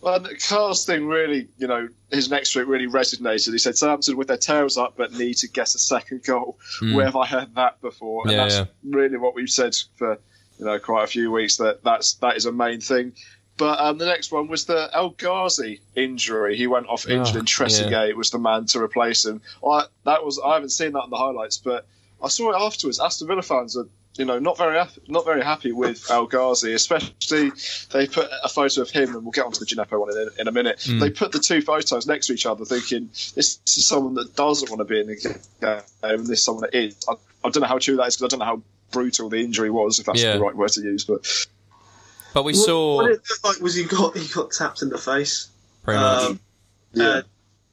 Well, 0.00 0.20
the 0.20 0.36
Carl's 0.36 0.84
thing 0.84 1.06
really, 1.06 1.48
you 1.58 1.66
know, 1.66 1.88
his 2.10 2.30
next 2.30 2.56
week 2.56 2.66
really 2.66 2.86
resonated. 2.86 3.52
He 3.52 3.58
said 3.58 3.76
Southampton 3.76 4.16
with 4.16 4.28
their 4.28 4.36
tails 4.36 4.76
up 4.76 4.94
but 4.96 5.12
need 5.12 5.34
to 5.38 5.48
get 5.48 5.74
a 5.74 5.78
second 5.78 6.24
goal. 6.24 6.58
Where 6.80 7.06
have 7.06 7.16
I 7.16 7.26
heard 7.26 7.54
that 7.54 7.80
before? 7.80 8.22
And. 8.24 8.32
Yeah, 8.32 8.38
that's 8.38 8.56
yeah. 8.56 8.64
really 8.84 9.16
what 9.16 9.34
we've 9.34 9.50
said 9.50 9.74
for 9.96 10.18
you 10.58 10.64
know 10.64 10.78
quite 10.78 11.04
a 11.04 11.06
few 11.06 11.30
weeks. 11.30 11.56
That 11.56 11.84
that's 11.84 12.14
that 12.14 12.36
is 12.36 12.46
a 12.46 12.52
main 12.52 12.80
thing. 12.80 13.12
But 13.58 13.78
um, 13.80 13.98
the 13.98 14.06
next 14.06 14.32
one 14.32 14.48
was 14.48 14.64
the 14.64 14.88
El 14.92 15.10
Ghazi 15.10 15.80
injury. 15.94 16.56
He 16.56 16.66
went 16.66 16.86
off 16.88 17.06
injured, 17.08 17.36
Oh, 17.36 17.38
and 17.40 17.48
Trezeguet 17.48 18.14
was 18.16 18.30
the 18.30 18.38
man 18.38 18.66
to 18.66 18.80
replace 18.80 19.24
him. 19.24 19.40
I 19.66 19.84
that 20.04 20.24
was 20.24 20.40
I 20.44 20.54
haven't 20.54 20.70
seen 20.70 20.92
that 20.92 21.04
in 21.04 21.10
the 21.10 21.16
highlights, 21.16 21.58
but 21.58 21.86
I 22.22 22.28
saw 22.28 22.50
it 22.52 22.56
afterwards. 22.60 22.98
Aston 22.98 23.28
Villa 23.28 23.42
fans 23.42 23.76
are 23.76 23.86
you 24.16 24.24
know 24.24 24.38
not 24.38 24.56
very 24.58 24.82
not 25.08 25.24
very 25.24 25.42
happy 25.42 25.70
with 25.72 26.10
El 26.10 26.26
Ghazi, 26.26 26.72
especially 26.72 27.52
they 27.92 28.06
put 28.06 28.28
a 28.42 28.48
photo 28.48 28.80
of 28.82 28.90
him, 28.90 29.14
and 29.14 29.22
we'll 29.22 29.32
get 29.32 29.44
onto 29.44 29.60
the 29.60 29.66
Djenepo 29.66 30.00
one 30.00 30.16
in, 30.16 30.28
in 30.40 30.48
a 30.48 30.52
minute. 30.52 30.78
Mm. 30.78 31.00
They 31.00 31.10
put 31.10 31.32
the 31.32 31.38
two 31.38 31.60
photos 31.62 32.06
next 32.06 32.26
to 32.28 32.32
each 32.32 32.46
other, 32.46 32.64
thinking 32.64 33.08
this, 33.34 33.56
this 33.56 33.76
is 33.78 33.86
someone 33.86 34.14
that 34.14 34.34
doesn't 34.34 34.70
want 34.70 34.80
to 34.80 34.84
be 34.84 35.00
in 35.00 35.06
the 35.08 35.16
game, 35.60 35.80
and 36.02 36.20
this 36.26 36.38
is 36.38 36.44
someone 36.44 36.62
that 36.62 36.74
is. 36.74 36.96
I, 37.08 37.14
I 37.44 37.50
don't 37.50 37.60
know 37.60 37.66
how 37.68 37.78
true 37.78 37.96
that 37.96 38.06
is 38.08 38.16
because 38.16 38.32
I 38.32 38.36
don't 38.36 38.40
know 38.40 38.52
how 38.56 38.62
brutal 38.92 39.28
the 39.28 39.38
injury 39.38 39.70
was, 39.70 39.98
if 39.98 40.06
that's 40.06 40.22
Yeah. 40.22 40.34
the 40.36 40.40
right 40.40 40.54
word 40.56 40.70
to 40.72 40.82
use. 40.82 41.04
But 41.04 41.26
but 42.34 42.44
we 42.44 42.52
What- 42.52 42.64
saw 42.66 42.96
what 42.96 43.10
it 43.10 43.22
looked 43.28 43.44
like 43.44 43.60
was 43.60 43.74
he 43.74 43.84
got 43.84 44.16
he 44.16 44.26
got 44.28 44.50
tapped 44.52 44.82
in 44.82 44.88
the 44.88 44.98
face. 44.98 45.48
pretty 45.84 46.00
much. 46.00 46.22
Um, 46.22 46.40
Yeah. 46.92 47.08
uh, 47.08 47.22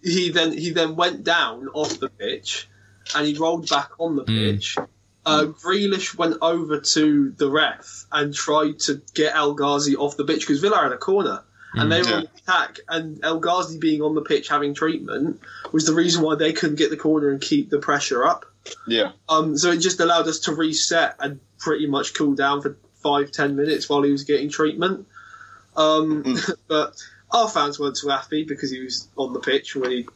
he 0.02 0.30
then 0.32 0.52
he 0.58 0.72
then 0.72 0.96
went 0.96 1.24
down 1.24 1.68
off 1.74 2.00
the 2.00 2.10
pitch, 2.10 2.68
and 3.16 3.28
he 3.28 3.34
rolled 3.36 3.70
back 3.70 3.92
on 4.00 4.16
the 4.16 4.24
Mm. 4.24 4.28
pitch. 4.56 4.78
Uh, 5.26 5.44
Grealish 5.46 6.16
went 6.18 6.38
over 6.42 6.80
to 6.80 7.32
the 7.38 7.50
ref 7.52 8.06
and 8.12 8.34
tried 8.34 8.80
to 8.80 9.02
get 9.14 9.36
El 9.36 9.54
Ghazi 9.54 9.96
off 9.96 10.18
the 10.18 10.24
pitch 10.24 10.40
because 10.42 10.60
Villa 10.60 10.78
had 10.78 10.92
a 10.92 10.98
corner. 10.98 11.44
And 11.76 11.92
they 11.92 12.02
were 12.02 12.10
Yeah. 12.10 12.16
on 12.16 12.28
attack, 12.36 12.80
and 12.90 13.20
El 13.24 13.38
Ghazi 13.40 13.78
being 13.78 14.02
on 14.02 14.16
the 14.16 14.22
pitch 14.24 14.48
having 14.48 14.74
treatment 14.74 15.40
was 15.72 15.86
the 15.86 15.94
reason 15.94 16.24
why 16.24 16.34
they 16.34 16.52
couldn't 16.52 16.78
get 16.78 16.90
the 16.90 16.98
corner 16.98 17.30
and 17.30 17.40
keep 17.40 17.70
the 17.70 17.78
pressure 17.78 18.26
up. 18.26 18.46
yeah, 18.88 19.12
Um, 19.30 19.56
so 19.56 19.70
it 19.72 19.78
just 19.78 20.00
allowed 20.00 20.28
us 20.28 20.40
to 20.42 20.54
reset 20.56 21.16
and 21.20 21.40
pretty 21.60 21.86
much 21.86 22.16
cool 22.16 22.34
down 22.34 22.62
for 22.64 22.76
five, 23.02 23.32
ten 23.32 23.56
minutes 23.56 23.90
while 23.90 24.04
he 24.04 24.12
was 24.12 24.24
getting 24.24 24.50
treatment. 24.50 25.08
Um, 25.76 26.24
Mm. 26.24 26.52
but 26.68 26.96
our 27.32 27.48
fans 27.48 27.80
weren't 27.80 27.96
too 27.96 28.10
happy 28.10 28.44
because 28.44 28.72
he 28.72 28.82
was 28.82 29.08
on 29.16 29.34
the 29.34 29.40
pitch 29.40 29.76
when 29.76 29.92
he 29.92 30.08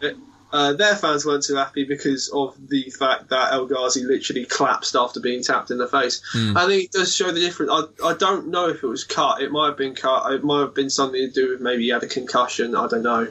fit. 0.00 0.16
Uh, 0.52 0.72
their 0.72 0.96
fans 0.96 1.24
weren't 1.24 1.44
too 1.44 1.54
happy 1.54 1.84
because 1.84 2.28
of 2.30 2.56
the 2.68 2.90
fact 2.90 3.28
that 3.28 3.52
El 3.52 3.66
Ghazi 3.66 4.02
literally 4.02 4.44
collapsed 4.46 4.96
after 4.96 5.20
being 5.20 5.44
tapped 5.44 5.70
in 5.70 5.78
the 5.78 5.86
face. 5.86 6.22
I 6.56 6.66
think 6.66 6.84
it 6.86 6.90
does 6.90 7.14
show 7.14 7.30
the 7.30 7.38
difference. 7.38 7.70
I, 7.72 8.08
I 8.08 8.14
don't 8.14 8.48
know 8.48 8.68
if 8.68 8.82
it 8.82 8.86
was 8.88 9.04
cut. 9.04 9.40
It 9.42 9.52
might 9.52 9.68
have 9.68 9.76
been 9.76 9.94
cut. 9.94 10.32
It 10.32 10.42
might 10.42 10.62
have 10.62 10.74
been 10.74 10.90
something 10.90 11.20
to 11.20 11.30
do 11.32 11.50
with 11.50 11.60
maybe 11.60 11.84
he 11.84 11.90
had 11.90 12.02
a 12.02 12.08
concussion. 12.08 12.74
I 12.74 12.88
don't 12.88 13.04
know. 13.04 13.28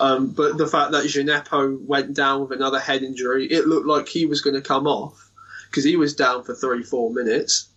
Um, 0.00 0.30
but 0.30 0.58
the 0.58 0.66
fact 0.66 0.90
that 0.90 1.04
Djenepo 1.04 1.86
went 1.86 2.14
down 2.14 2.40
with 2.40 2.50
another 2.50 2.80
head 2.80 3.04
injury, 3.04 3.46
it 3.46 3.68
looked 3.68 3.86
like 3.86 4.08
he 4.08 4.26
was 4.26 4.40
going 4.40 4.56
to 4.56 4.60
come 4.60 4.88
off 4.88 5.30
because 5.70 5.84
he 5.84 5.94
was 5.94 6.14
down 6.16 6.42
for 6.42 6.56
three, 6.56 6.82
four 6.82 7.12
minutes. 7.12 7.68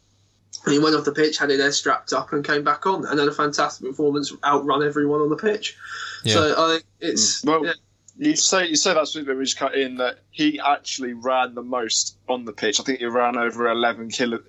And 0.65 0.73
he 0.73 0.79
went 0.79 0.95
off 0.95 1.05
the 1.05 1.13
pitch, 1.13 1.37
had 1.37 1.51
it 1.51 1.57
there 1.57 1.71
strapped 1.71 2.11
up, 2.13 2.33
and 2.33 2.43
came 2.43 2.63
back 2.63 2.85
on, 2.85 3.05
and 3.05 3.19
had 3.19 3.27
a 3.27 3.33
fantastic 3.33 3.87
performance, 3.87 4.33
outrun 4.43 4.83
everyone 4.83 5.21
on 5.21 5.29
the 5.29 5.37
pitch. 5.37 5.77
Yeah. 6.23 6.33
So 6.33 6.55
I 6.57 6.71
think 6.73 6.83
it's 6.99 7.43
Well, 7.45 7.65
yeah, 7.65 7.73
You 8.17 8.35
say 8.35 8.67
you 8.67 8.75
say 8.75 8.93
that's 8.93 9.15
what 9.15 9.25
we 9.25 9.43
just 9.43 9.57
cut 9.57 9.75
in 9.75 9.97
that 9.97 10.19
he 10.31 10.59
actually 10.59 11.13
ran 11.13 11.55
the 11.55 11.63
most 11.63 12.17
on 12.27 12.43
the 12.43 12.51
pitch. 12.51 12.79
I 12.79 12.83
think 12.83 12.99
he 12.99 13.05
ran 13.05 13.37
over 13.37 13.69
11 13.69 14.09
kilo, 14.09 14.39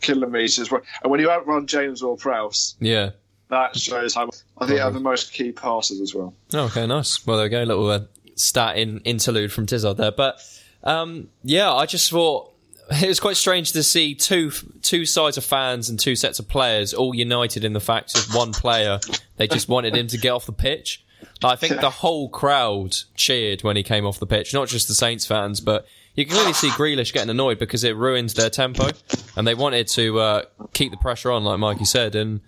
kilometers. 0.00 0.70
And 0.72 1.10
when 1.10 1.20
you 1.20 1.30
outrun 1.30 1.68
James 1.68 2.02
Ward-Prowse, 2.02 2.74
yeah. 2.80 3.10
that 3.50 3.76
shows 3.76 4.14
how. 4.16 4.30
I 4.56 4.66
think 4.66 4.78
he 4.78 4.84
had 4.84 4.94
the 4.94 5.00
most 5.00 5.32
key 5.32 5.52
passes 5.52 6.00
as 6.00 6.14
well. 6.14 6.34
Oh, 6.52 6.64
okay, 6.64 6.86
nice. 6.86 7.24
Well, 7.24 7.36
there 7.36 7.46
we 7.46 7.50
go. 7.50 7.62
Little 7.62 7.90
uh, 7.90 8.00
stat 8.34 8.76
in 8.76 8.98
interlude 9.00 9.52
from 9.52 9.66
Tizard 9.66 9.96
there, 9.96 10.10
but 10.10 10.40
um, 10.82 11.28
yeah, 11.44 11.72
I 11.72 11.86
just 11.86 12.10
thought 12.10 12.52
it 13.02 13.08
was 13.08 13.20
quite 13.20 13.36
strange 13.36 13.72
to 13.72 13.82
see 13.82 14.14
two 14.14 14.50
two 14.82 15.04
sides 15.04 15.36
of 15.36 15.44
fans 15.44 15.90
and 15.90 16.00
two 16.00 16.16
sets 16.16 16.38
of 16.38 16.48
players 16.48 16.94
all 16.94 17.14
united 17.14 17.64
in 17.64 17.74
the 17.74 17.80
fact 17.80 18.16
of 18.16 18.34
one 18.34 18.52
player. 18.52 18.98
They 19.36 19.46
just 19.46 19.68
wanted 19.68 19.94
him 19.94 20.06
to 20.08 20.18
get 20.18 20.30
off 20.30 20.46
the 20.46 20.52
pitch. 20.52 21.04
I 21.42 21.56
think 21.56 21.80
the 21.80 21.90
whole 21.90 22.28
crowd 22.28 22.96
cheered 23.14 23.62
when 23.62 23.76
he 23.76 23.82
came 23.82 24.06
off 24.06 24.18
the 24.18 24.26
pitch, 24.26 24.54
not 24.54 24.68
just 24.68 24.88
the 24.88 24.94
Saints 24.94 25.26
fans, 25.26 25.60
but 25.60 25.86
you 26.14 26.24
can 26.24 26.34
clearly 26.34 26.52
see 26.52 26.68
Grealish 26.70 27.12
getting 27.12 27.30
annoyed 27.30 27.58
because 27.58 27.84
it 27.84 27.96
ruined 27.96 28.30
their 28.30 28.50
tempo, 28.50 28.88
and 29.36 29.46
they 29.46 29.54
wanted 29.54 29.86
to 29.88 30.18
uh, 30.18 30.42
keep 30.72 30.90
the 30.90 30.96
pressure 30.96 31.30
on, 31.30 31.44
like 31.44 31.58
Mikey 31.58 31.84
said, 31.84 32.14
and 32.14 32.40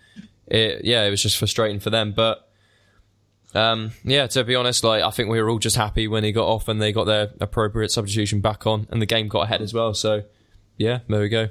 it, 0.47 0.85
yeah, 0.85 1.05
it 1.05 1.11
was 1.11 1.23
just 1.23 1.37
frustrating 1.37 1.81
for 1.81 1.91
them, 1.91 2.13
but. 2.13 2.50
Um, 3.55 3.91
yeah, 4.05 4.27
to 4.29 4.45
be 4.45 4.55
honest, 4.55 4.85
like 4.85 5.03
I 5.03 5.11
think 5.11 5.29
we 5.29 5.41
were 5.43 5.51
all 5.51 5.59
just 5.59 5.77
happy 5.77 6.07
when 6.09 6.25
he 6.25 6.33
got 6.33 6.47
off 6.47 6.69
and 6.69 6.81
they 6.81 6.93
got 6.93 7.05
their 7.05 7.31
appropriate 7.41 7.91
substitution 7.91 8.41
back 8.41 8.67
on, 8.67 8.87
and 8.91 9.01
the 9.03 9.07
game 9.07 9.29
got 9.29 9.43
ahead 9.43 9.61
as 9.63 9.75
well. 9.75 9.93
So, 9.95 10.23
yeah, 10.77 11.01
there 11.09 11.21
we 11.21 11.29
go. 11.29 11.49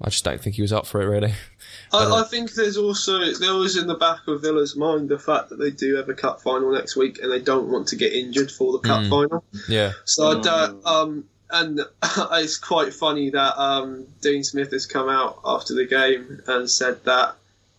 I 0.00 0.10
just 0.10 0.24
don't 0.24 0.40
think 0.40 0.54
he 0.54 0.62
was 0.62 0.72
up 0.72 0.86
for 0.86 1.00
it 1.02 1.06
really. 1.06 1.34
I, 1.92 2.20
I 2.20 2.22
think 2.22 2.52
there's 2.52 2.76
also 2.76 3.18
there 3.34 3.54
was 3.54 3.76
in 3.76 3.88
the 3.88 3.96
back 3.96 4.20
of 4.28 4.42
Villa's 4.42 4.76
mind 4.76 5.08
the 5.08 5.18
fact 5.18 5.48
that 5.48 5.56
they 5.58 5.70
do 5.72 5.96
have 5.96 6.08
a 6.08 6.14
cup 6.14 6.40
final 6.40 6.72
next 6.72 6.94
week 6.94 7.18
and 7.20 7.32
they 7.32 7.40
don't 7.40 7.68
want 7.68 7.88
to 7.88 7.96
get 7.96 8.12
injured 8.12 8.50
for 8.52 8.72
the 8.72 8.78
cup 8.78 9.00
Mm. 9.00 9.10
final. 9.10 9.44
yeah, 9.68 9.92
So 10.04 10.28
I 10.38 10.40
don't, 10.40 10.86
um, 10.86 11.24
and 11.50 11.80
it's 12.32 12.58
quite 12.58 12.94
funny 12.94 13.30
that 13.30 13.58
um, 13.60 14.06
Dean 14.20 14.44
Smith 14.44 14.70
has 14.70 14.86
come 14.86 15.08
out 15.08 15.40
after 15.44 15.74
the 15.74 15.86
game 15.86 16.42
and 16.46 16.70
said 16.70 17.02
that 17.04 17.34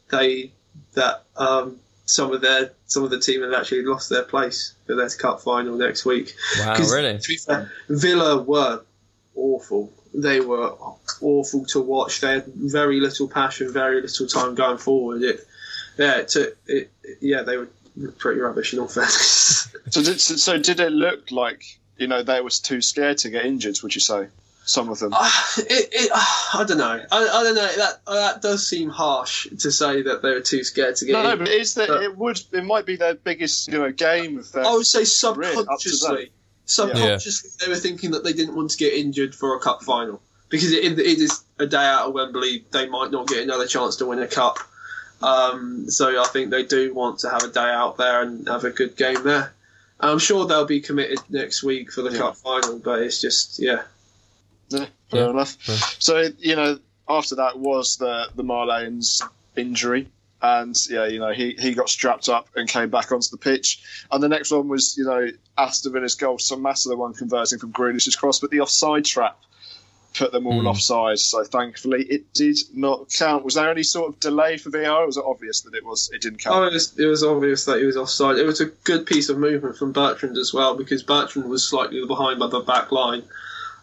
they 0.09 0.51
that 0.95 1.23
um, 1.37 1.77
some 2.05 2.33
of 2.33 2.41
their 2.41 2.71
some 2.89 3.03
of 3.03 3.09
the 3.11 3.19
team 3.19 3.41
have 3.43 3.53
actually 3.53 3.83
lost 3.83 4.09
their 4.09 4.23
place 4.23 4.73
for 4.85 4.95
their 4.95 5.09
cup 5.09 5.41
final 5.41 5.75
next 5.77 6.05
week. 6.05 6.35
wow, 6.59 6.75
'Cause, 6.75 6.91
really? 6.93 7.17
to 7.17 7.27
be 7.27 7.37
fair, 7.37 7.71
Villa 7.87 8.41
were 8.41 8.81
awful. 9.35 9.93
They 10.13 10.41
were 10.41 10.73
awful 11.21 11.65
to 11.67 11.79
watch. 11.79 12.19
They 12.19 12.33
had 12.33 12.45
very 12.47 12.99
little 12.99 13.27
passion, 13.29 13.71
very 13.71 14.01
little 14.01 14.27
time 14.27 14.55
going 14.55 14.79
forward. 14.79 15.21
It, 15.21 15.47
yeah, 15.97 16.17
it 16.17 16.27
took, 16.29 16.57
it, 16.65 16.91
yeah, 17.21 17.43
they 17.43 17.57
were 17.57 17.69
pretty 18.17 18.41
rubbish 18.41 18.73
in 18.73 18.79
all 18.79 18.87
fairness. 18.87 19.67
So 19.91 20.03
did, 20.03 20.19
so, 20.21 20.35
so 20.35 20.57
did 20.59 20.79
it 20.79 20.91
look 20.91 21.31
like 21.31 21.63
you 21.97 22.05
know 22.07 22.21
they 22.21 22.41
was 22.41 22.59
too 22.59 22.79
scared 22.81 23.17
to 23.19 23.29
get 23.29 23.45
injured? 23.45 23.77
Would 23.81 23.95
you 23.95 24.01
say 24.01 24.27
some 24.69 24.89
of 24.89 24.99
them? 24.99 25.13
Uh, 25.13 25.29
it, 25.57 25.89
it, 25.91 26.11
uh, 26.13 26.17
I 26.59 26.63
don't 26.67 26.77
know. 26.77 27.05
I, 27.11 27.17
I 27.17 27.43
don't 27.43 27.55
know. 27.55 27.75
That 27.77 28.01
uh, 28.07 28.13
that 28.15 28.41
does 28.41 28.67
seem 28.67 28.89
harsh 28.89 29.47
to 29.59 29.71
say 29.71 30.01
that 30.03 30.21
they 30.21 30.29
were 30.31 30.41
too 30.41 30.63
scared 30.63 30.95
to 30.97 31.05
get. 31.05 31.13
no, 31.13 31.23
no, 31.23 31.35
but 31.37 31.47
is 31.47 31.73
that 31.75 31.87
but- 31.89 32.03
it 32.03 32.17
would 32.17 32.39
it 32.51 32.63
might 32.63 32.85
be 32.85 32.95
their 32.95 33.15
biggest 33.15 33.67
you 33.67 33.77
know 33.79 33.91
game 33.91 34.37
of 34.39 34.51
their 34.51 34.65
I 34.65 34.71
would 34.73 34.85
say 34.85 34.99
career 35.33 35.49
up 35.59 35.79
to 35.79 35.89
subconsciously, 35.89 36.15
date. 36.17 36.31
subconsciously 36.65 37.49
they 37.65 37.71
were 37.71 37.77
thinking 37.79 38.11
that 38.11 38.23
they 38.23 38.33
didn't 38.33 38.55
want 38.55 38.71
to 38.71 38.77
get 38.77 38.93
injured 38.93 39.35
for 39.35 39.55
a 39.55 39.59
cup 39.59 39.83
final 39.83 40.21
because 40.49 40.71
it, 40.71 40.83
it 40.97 40.99
is 40.99 41.43
a 41.59 41.65
day 41.67 41.77
out 41.77 42.07
of 42.07 42.13
Wembley. 42.13 42.63
They 42.71 42.87
might 42.87 43.11
not 43.11 43.27
get 43.27 43.43
another 43.43 43.67
chance 43.67 43.97
to 43.97 44.05
win 44.05 44.19
a 44.19 44.27
cup. 44.27 44.57
Um, 45.21 45.89
so 45.89 46.21
I 46.21 46.25
think 46.27 46.49
they 46.49 46.63
do 46.63 46.93
want 46.93 47.19
to 47.19 47.29
have 47.29 47.43
a 47.43 47.49
day 47.49 47.59
out 47.69 47.97
there 47.97 48.21
and 48.21 48.47
have 48.47 48.63
a 48.63 48.69
good 48.71 48.95
game 48.95 49.23
there. 49.23 49.53
I'm 49.99 50.17
sure 50.17 50.45
they'll 50.47 50.65
be 50.65 50.79
committed 50.79 51.19
next 51.29 51.61
week 51.61 51.91
for 51.91 52.01
the 52.01 52.11
Yeah. 52.11 52.19
cup 52.19 52.37
final, 52.37 52.79
but 52.79 53.01
it's 53.01 53.19
just 53.19 53.59
yeah. 53.59 53.83
Yeah, 54.69 54.85
fair 55.09 55.23
Yeah. 55.25 55.29
enough. 55.31 55.57
Yeah. 55.67 55.75
So 55.99 56.29
you 56.39 56.55
know, 56.55 56.79
after 57.07 57.35
that 57.35 57.57
was 57.59 57.97
the 57.97 58.27
the 58.35 58.43
Marlane's 58.43 59.21
injury, 59.55 60.07
and 60.41 60.75
yeah, 60.89 61.07
you 61.07 61.19
know, 61.19 61.31
he 61.31 61.55
he 61.59 61.73
got 61.73 61.89
strapped 61.89 62.29
up 62.29 62.47
and 62.55 62.67
came 62.69 62.89
back 62.89 63.11
onto 63.11 63.29
the 63.31 63.37
pitch. 63.37 63.81
And 64.11 64.21
the 64.23 64.29
next 64.29 64.51
one 64.51 64.67
was 64.67 64.95
you 64.97 65.05
know 65.05 65.27
Aston 65.57 65.93
Villa's 65.93 66.15
goal, 66.15 66.37
Samatta 66.37 66.87
the 66.89 66.95
one 66.97 67.13
converting 67.13 67.59
from 67.59 67.71
Grealish's 67.71 68.15
cross, 68.15 68.39
but 68.39 68.51
the 68.51 68.61
offside 68.61 69.05
trap 69.05 69.37
put 70.15 70.31
them 70.31 70.47
all 70.47 70.61
Hmm. 70.61 70.67
offside. 70.67 71.19
So 71.19 71.43
thankfully, 71.43 72.03
it 72.05 72.33
did 72.33 72.57
not 72.73 73.11
count. 73.11 73.45
Was 73.45 73.53
there 73.53 73.69
any 73.69 73.83
sort 73.83 74.09
of 74.09 74.19
delay 74.19 74.57
for 74.57 74.71
VAR? 74.71 75.03
Or 75.03 75.05
was 75.05 75.17
it 75.17 75.23
obvious 75.25 75.61
that 75.61 75.75
it 75.75 75.85
was 75.85 76.09
it 76.11 76.21
didn't 76.21 76.41
Oh, 76.47 76.51
count? 76.51 76.65
it 76.71 76.73
was, 76.73 76.99
it 76.99 77.05
was 77.05 77.23
obvious 77.23 77.65
that 77.65 77.77
he 77.79 77.85
was 77.85 77.95
offside. 77.95 78.37
It 78.37 78.45
was 78.45 78.59
a 78.59 78.65
good 78.65 79.05
piece 79.05 79.29
of 79.29 79.37
movement 79.37 79.77
from 79.77 79.91
Bertrand 79.91 80.35
as 80.37 80.51
well 80.53 80.75
because 80.75 81.03
Bertrand 81.03 81.47
was 81.49 81.63
slightly 81.67 82.03
behind 82.07 82.39
by 82.39 82.47
the 82.47 82.59
back 82.59 82.91
line. 82.91 83.23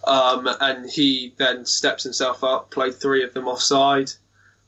Um, 0.06 0.48
and 0.60 0.88
he 0.88 1.34
then 1.36 1.66
steps 1.66 2.04
himself 2.04 2.44
up, 2.44 2.70
played 2.70 2.94
three 2.94 3.24
of 3.24 3.34
them 3.34 3.48
offside. 3.48 4.10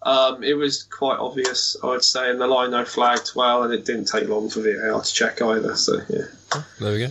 Um, 0.02 0.42
it 0.42 0.54
was 0.54 0.82
quite 0.84 1.18
obvious, 1.18 1.76
I 1.82 1.86
would 1.86 2.04
say, 2.04 2.30
and 2.30 2.40
the 2.40 2.46
line 2.46 2.70
no 2.72 2.84
flagged 2.84 3.32
well, 3.34 3.62
and 3.62 3.72
it 3.72 3.84
didn't 3.84 4.06
take 4.06 4.28
long 4.28 4.48
for 4.48 4.60
VAR 4.62 5.00
to 5.00 5.12
check 5.12 5.40
either. 5.42 5.76
So 5.76 5.98
yeah, 6.08 6.60
There 6.80 6.92
we 6.92 6.98
go. 6.98 7.08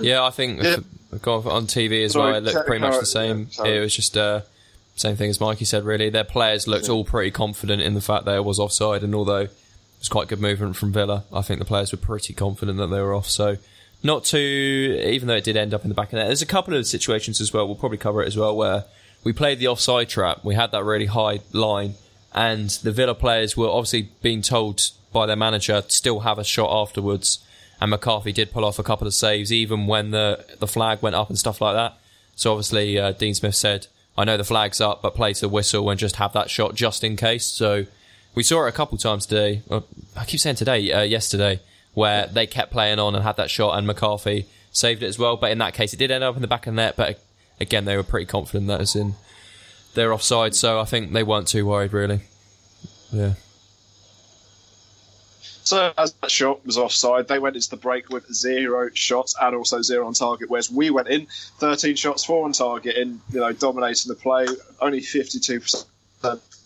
Yeah, 0.00 0.24
I 0.24 0.30
think 0.30 0.62
Yeah. 0.62 0.76
on 1.12 1.66
TV 1.66 2.04
as 2.04 2.16
well. 2.16 2.34
It 2.34 2.44
looked 2.44 2.66
pretty 2.66 2.80
much 2.80 2.98
the 2.98 3.06
same. 3.06 3.48
it 3.64 3.80
was 3.80 3.94
just 3.94 4.16
uh, 4.16 4.40
same 4.96 5.16
thing 5.16 5.30
as 5.30 5.40
Mikey 5.40 5.64
said. 5.64 5.84
Really, 5.84 6.08
their 6.10 6.24
players 6.24 6.66
looked 6.66 6.88
all 6.88 7.04
pretty 7.04 7.30
confident 7.30 7.82
in 7.82 7.94
the 7.94 8.00
fact 8.00 8.24
that 8.26 8.36
it 8.36 8.44
was 8.44 8.58
offside, 8.58 9.02
and 9.02 9.14
although 9.14 9.42
it 9.42 9.52
was 9.98 10.08
quite 10.08 10.28
good 10.28 10.40
movement 10.40 10.76
from 10.76 10.92
Villa, 10.92 11.24
I 11.32 11.42
think 11.42 11.58
the 11.58 11.64
players 11.66 11.92
were 11.92 11.98
pretty 11.98 12.32
confident 12.32 12.78
that 12.78 12.86
they 12.88 13.00
were 13.00 13.14
off. 13.14 13.28
So. 13.28 13.56
Not 14.02 14.24
too, 14.24 15.00
even 15.04 15.28
though 15.28 15.36
it 15.36 15.44
did 15.44 15.56
end 15.56 15.74
up 15.74 15.82
in 15.82 15.88
the 15.88 15.94
back 15.94 16.06
of 16.06 16.12
the 16.12 16.16
net. 16.18 16.26
There's 16.28 16.42
a 16.42 16.46
couple 16.46 16.74
of 16.74 16.86
situations 16.86 17.40
as 17.40 17.52
well. 17.52 17.66
We'll 17.66 17.76
probably 17.76 17.98
cover 17.98 18.22
it 18.22 18.26
as 18.26 18.36
well, 18.36 18.56
where 18.56 18.84
we 19.24 19.32
played 19.32 19.58
the 19.58 19.68
offside 19.68 20.08
trap. 20.08 20.42
We 20.42 20.54
had 20.54 20.70
that 20.72 20.84
really 20.84 21.06
high 21.06 21.40
line, 21.52 21.94
and 22.34 22.70
the 22.70 22.92
Villa 22.92 23.14
players 23.14 23.56
were 23.56 23.68
obviously 23.68 24.08
being 24.22 24.40
told 24.40 24.80
by 25.12 25.26
their 25.26 25.36
manager 25.36 25.82
still 25.88 26.20
have 26.20 26.38
a 26.38 26.44
shot 26.44 26.70
afterwards. 26.72 27.44
And 27.80 27.90
McCarthy 27.90 28.32
did 28.32 28.52
pull 28.52 28.64
off 28.64 28.78
a 28.78 28.82
couple 28.82 29.06
of 29.06 29.14
saves, 29.14 29.52
even 29.52 29.86
when 29.86 30.10
the 30.10 30.44
the 30.58 30.66
flag 30.66 31.02
went 31.02 31.16
up 31.16 31.28
and 31.28 31.38
stuff 31.38 31.60
like 31.60 31.74
that. 31.74 31.94
So 32.36 32.52
obviously, 32.52 32.98
uh, 32.98 33.12
Dean 33.12 33.34
Smith 33.34 33.54
said, 33.54 33.86
"I 34.16 34.24
know 34.24 34.36
the 34.36 34.44
flag's 34.44 34.80
up, 34.80 35.02
but 35.02 35.14
play 35.14 35.32
to 35.34 35.40
the 35.42 35.48
whistle 35.48 35.88
and 35.90 35.98
just 35.98 36.16
have 36.16 36.32
that 36.34 36.50
shot 36.50 36.74
just 36.74 37.04
in 37.04 37.16
case." 37.16 37.46
So 37.46 37.86
we 38.34 38.42
saw 38.42 38.64
it 38.64 38.68
a 38.68 38.72
couple 38.72 38.96
times 38.98 39.26
today. 39.26 39.62
I 40.16 40.24
keep 40.26 40.40
saying 40.40 40.56
today, 40.56 40.92
uh, 40.92 41.02
yesterday, 41.02 41.60
where 41.94 42.26
they 42.26 42.46
kept 42.46 42.72
playing 42.72 42.98
on 42.98 43.14
and 43.14 43.24
had 43.24 43.36
that 43.36 43.50
shot, 43.50 43.76
and 43.76 43.86
McCarthy 43.86 44.46
saved 44.72 45.02
it 45.02 45.06
as 45.06 45.18
well. 45.18 45.36
But 45.36 45.50
in 45.50 45.58
that 45.58 45.74
case, 45.74 45.92
it 45.92 45.98
did 45.98 46.10
end 46.10 46.24
up 46.24 46.36
in 46.36 46.42
the 46.42 46.48
back 46.48 46.66
of 46.66 46.74
the 46.74 46.76
net. 46.76 46.96
But 46.96 47.20
again, 47.60 47.84
they 47.84 47.96
were 47.96 48.02
pretty 48.02 48.26
confident 48.26 48.68
that 48.68 48.80
it's 48.80 48.96
in 48.96 49.14
they're 49.94 50.12
offside, 50.12 50.54
so 50.54 50.80
I 50.80 50.84
think 50.84 51.12
they 51.12 51.22
weren't 51.22 51.48
too 51.48 51.66
worried 51.66 51.92
really. 51.92 52.20
Yeah. 53.12 53.34
So 55.64 55.92
as 55.98 56.12
that 56.14 56.30
shot 56.30 56.64
was 56.66 56.78
offside, 56.78 57.28
they 57.28 57.38
went 57.38 57.54
into 57.54 57.70
the 57.70 57.76
break 57.76 58.08
with 58.08 58.32
zero 58.32 58.90
shots 58.92 59.36
and 59.40 59.54
also 59.54 59.82
zero 59.82 60.06
on 60.06 60.14
target. 60.14 60.50
Whereas 60.50 60.70
we 60.70 60.90
went 60.90 61.08
in 61.08 61.26
13 61.58 61.94
shots, 61.96 62.24
four 62.24 62.44
on 62.44 62.52
target, 62.52 62.96
in 62.96 63.20
you 63.32 63.40
know 63.40 63.52
dominating 63.52 64.08
the 64.08 64.14
play, 64.14 64.46
only 64.80 65.00
52 65.00 65.60
percent 65.60 65.86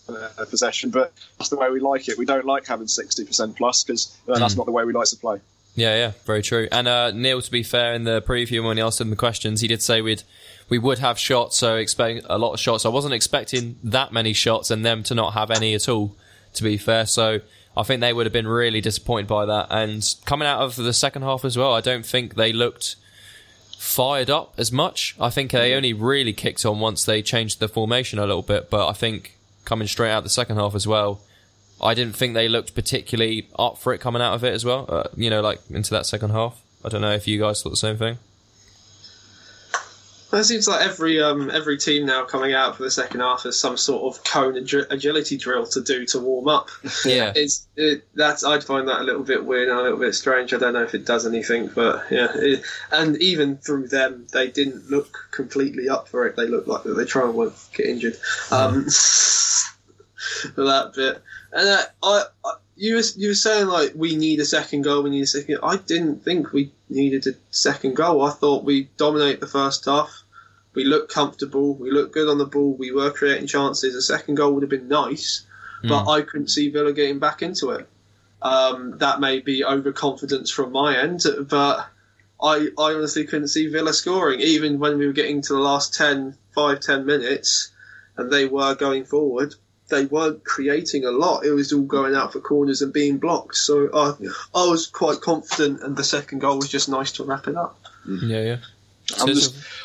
Uh, 0.07 0.45
possession. 0.49 0.91
But 0.91 1.13
that's 1.37 1.49
the 1.49 1.57
way 1.57 1.71
we 1.71 1.79
like 1.79 2.07
it. 2.07 2.17
We 2.17 2.25
don't 2.25 2.45
like 2.45 2.67
having 2.67 2.87
60 2.87 3.25
percent 3.25 3.57
plus 3.57 3.83
because 3.83 4.15
uh, 4.29 4.37
that's 4.37 4.53
hmm. 4.53 4.59
not 4.59 4.65
the 4.65 4.71
way 4.71 4.85
we 4.85 4.93
like 4.93 5.07
to 5.07 5.17
play. 5.17 5.39
Yeah, 5.75 5.95
yeah, 5.95 6.11
very 6.25 6.41
true. 6.41 6.67
And 6.71 6.87
uh, 6.87 7.11
Neil, 7.11 7.41
to 7.41 7.51
be 7.51 7.63
fair, 7.63 7.93
in 7.93 8.05
the 8.05 8.21
preview 8.21 8.63
when 8.63 8.77
he 8.77 8.83
asked 8.83 9.01
him 9.01 9.09
the 9.09 9.15
questions, 9.17 9.61
he 9.61 9.67
did 9.67 9.81
say 9.81 10.01
we'd 10.01 10.23
we 10.69 10.79
would 10.79 10.99
have 10.99 11.19
shots, 11.19 11.57
so 11.57 11.75
expect 11.75 12.25
a 12.29 12.37
lot 12.37 12.53
of 12.53 12.59
shots. 12.59 12.85
I 12.85 12.89
wasn't 12.89 13.13
expecting 13.13 13.77
that 13.83 14.11
many 14.11 14.33
shots 14.33 14.71
and 14.71 14.85
them 14.85 15.03
to 15.03 15.15
not 15.15 15.33
have 15.33 15.51
any 15.51 15.73
at 15.73 15.89
all. 15.89 16.15
To 16.53 16.63
be 16.63 16.77
fair, 16.77 17.05
so 17.05 17.41
I 17.75 17.83
think 17.83 17.99
they 17.99 18.13
would 18.13 18.25
have 18.25 18.33
been 18.33 18.47
really 18.47 18.79
disappointed 18.79 19.27
by 19.27 19.45
that. 19.45 19.67
And 19.69 20.03
coming 20.25 20.47
out 20.47 20.61
of 20.61 20.77
the 20.77 20.93
second 20.93 21.23
half 21.23 21.43
as 21.43 21.57
well, 21.57 21.73
I 21.73 21.81
don't 21.81 22.05
think 22.05 22.35
they 22.35 22.53
looked 22.53 22.95
fired 23.77 24.29
up 24.29 24.53
as 24.57 24.71
much. 24.71 25.15
I 25.19 25.29
think 25.29 25.51
they 25.51 25.73
only 25.73 25.91
really 25.91 26.31
kicked 26.31 26.65
on 26.65 26.79
once 26.79 27.03
they 27.03 27.21
changed 27.21 27.59
the 27.59 27.67
formation 27.67 28.19
a 28.19 28.25
little 28.25 28.41
bit. 28.41 28.69
But 28.69 28.87
I 28.87 28.93
think 28.93 29.34
coming 29.65 29.87
straight 29.87 30.11
out 30.11 30.23
the 30.23 30.29
second 30.29 30.57
half 30.57 30.75
as 30.75 30.87
well, 30.87 31.21
I 31.81 31.93
didn't 31.93 32.15
think 32.15 32.33
they 32.33 32.47
looked 32.47 32.73
particularly 32.75 33.49
up 33.59 33.77
for 33.77 33.93
it 33.93 33.99
coming 33.99 34.21
out 34.21 34.33
of 34.33 34.43
it 34.43 34.53
as 34.53 34.63
well. 34.63 34.85
Uh, 34.87 35.03
you 35.15 35.29
know, 35.29 35.41
like 35.41 35.59
into 35.69 35.91
that 35.91 36.05
second 36.05 36.29
half. 36.29 36.61
I 36.83 36.89
don't 36.89 37.01
know 37.01 37.11
if 37.11 37.27
you 37.27 37.39
guys 37.39 37.61
thought 37.61 37.71
the 37.71 37.77
same 37.77 37.97
thing. 37.97 38.17
It 40.35 40.43
seems 40.45 40.67
like 40.67 40.81
every 40.81 41.21
um, 41.21 41.49
every 41.51 41.77
team 41.77 42.05
now 42.05 42.25
coming 42.25 42.53
out 42.53 42.75
for 42.75 42.83
the 42.83 42.91
second 42.91 43.21
half 43.21 43.43
has 43.43 43.57
some 43.59 43.77
sort 43.77 44.03
of 44.03 44.23
cone 44.23 44.53
agi- 44.55 44.89
agility 44.91 45.37
drill 45.37 45.65
to 45.67 45.81
do 45.81 46.05
to 46.07 46.19
warm 46.19 46.47
up. 46.47 46.69
Yeah. 47.05 47.33
It's 47.35 47.67
it, 47.75 48.07
that's 48.15 48.43
I'd 48.43 48.63
find 48.63 48.87
that 48.87 49.01
a 49.01 49.03
little 49.03 49.23
bit 49.23 49.45
weird 49.45 49.69
and 49.69 49.77
a 49.77 49.83
little 49.83 49.99
bit 49.99 50.15
strange. 50.15 50.53
I 50.53 50.57
don't 50.57 50.73
know 50.73 50.83
if 50.83 50.95
it 50.95 51.05
does 51.05 51.27
anything, 51.27 51.69
but 51.73 52.03
yeah. 52.09 52.29
It, 52.33 52.63
and 52.91 53.17
even 53.21 53.57
through 53.57 53.89
them, 53.89 54.25
they 54.33 54.49
didn't 54.49 54.89
look 54.89 55.27
completely 55.31 55.87
up 55.87 56.07
for 56.07 56.25
it. 56.25 56.35
They 56.35 56.47
looked 56.47 56.67
like 56.67 56.83
they 56.83 57.05
try 57.05 57.25
and 57.25 57.35
won't 57.35 57.53
get 57.73 57.85
injured. 57.85 58.17
Um, 58.49 58.85
for 60.55 60.63
that 60.63 60.93
bit, 60.95 61.21
and 61.51 61.69
uh, 61.69 61.83
I, 62.01 62.23
I 62.43 62.53
you 62.75 62.95
were 62.95 63.03
you 63.15 63.29
were 63.29 63.35
saying 63.35 63.67
like 63.67 63.93
we 63.95 64.15
need 64.15 64.39
a 64.39 64.45
second 64.45 64.81
goal. 64.81 65.03
We 65.03 65.09
need 65.09 65.23
a 65.23 65.27
second. 65.27 65.59
I 65.63 65.77
didn't 65.77 66.23
think 66.23 66.51
we 66.51 66.71
needed 66.89 67.25
a 67.27 67.33
second 67.51 67.95
goal. 67.95 68.23
I 68.23 68.31
thought 68.31 68.63
we 68.63 68.89
dominate 68.97 69.39
the 69.39 69.47
first 69.47 69.85
half. 69.85 70.23
We 70.75 70.83
looked 70.83 71.11
comfortable. 71.11 71.73
We 71.73 71.89
looked 71.91 72.13
good 72.13 72.29
on 72.29 72.37
the 72.37 72.45
ball. 72.45 72.75
We 72.75 72.91
were 72.91 73.11
creating 73.11 73.47
chances. 73.47 73.95
A 73.95 74.01
second 74.01 74.35
goal 74.35 74.53
would 74.53 74.63
have 74.63 74.69
been 74.69 74.87
nice, 74.87 75.45
but 75.89 76.09
I 76.09 76.21
couldn't 76.21 76.49
see 76.49 76.69
Villa 76.69 76.93
getting 76.93 77.19
back 77.19 77.41
into 77.41 77.71
it. 77.71 77.87
Um, 78.41 78.97
that 78.99 79.19
may 79.19 79.39
be 79.39 79.63
overconfidence 79.63 80.51
from 80.51 80.71
my 80.71 80.97
end, 80.97 81.23
but 81.49 81.87
I, 82.41 82.67
I 82.77 82.93
honestly 82.93 83.25
couldn't 83.25 83.47
see 83.47 83.67
Villa 83.67 83.93
scoring, 83.93 84.41
even 84.41 84.79
when 84.79 84.97
we 84.97 85.07
were 85.07 85.13
getting 85.13 85.41
to 85.41 85.53
the 85.53 85.59
last 85.59 85.93
10, 85.95 86.37
5, 86.53 86.79
10 86.79 87.05
minutes, 87.05 87.71
and 88.17 88.31
they 88.31 88.45
were 88.45 88.75
going 88.75 89.05
forward. 89.05 89.55
They 89.87 90.05
weren't 90.05 90.43
creating 90.43 91.05
a 91.05 91.11
lot. 91.11 91.45
It 91.45 91.51
was 91.51 91.71
all 91.71 91.83
going 91.83 92.15
out 92.15 92.33
for 92.33 92.39
corners 92.39 92.81
and 92.81 92.91
being 92.91 93.19
blocked. 93.19 93.55
So 93.55 93.89
I, 93.93 94.13
I 94.53 94.67
was 94.67 94.87
quite 94.87 95.21
confident, 95.21 95.81
and 95.81 95.95
the 95.95 96.03
second 96.03 96.39
goal 96.39 96.57
was 96.57 96.69
just 96.69 96.89
nice 96.89 97.13
to 97.13 97.23
wrap 97.23 97.47
it 97.47 97.55
up. 97.55 97.79
Yeah, 98.07 98.41
yeah. 98.41 98.57
I'm 99.19 99.27
just, 99.27 99.55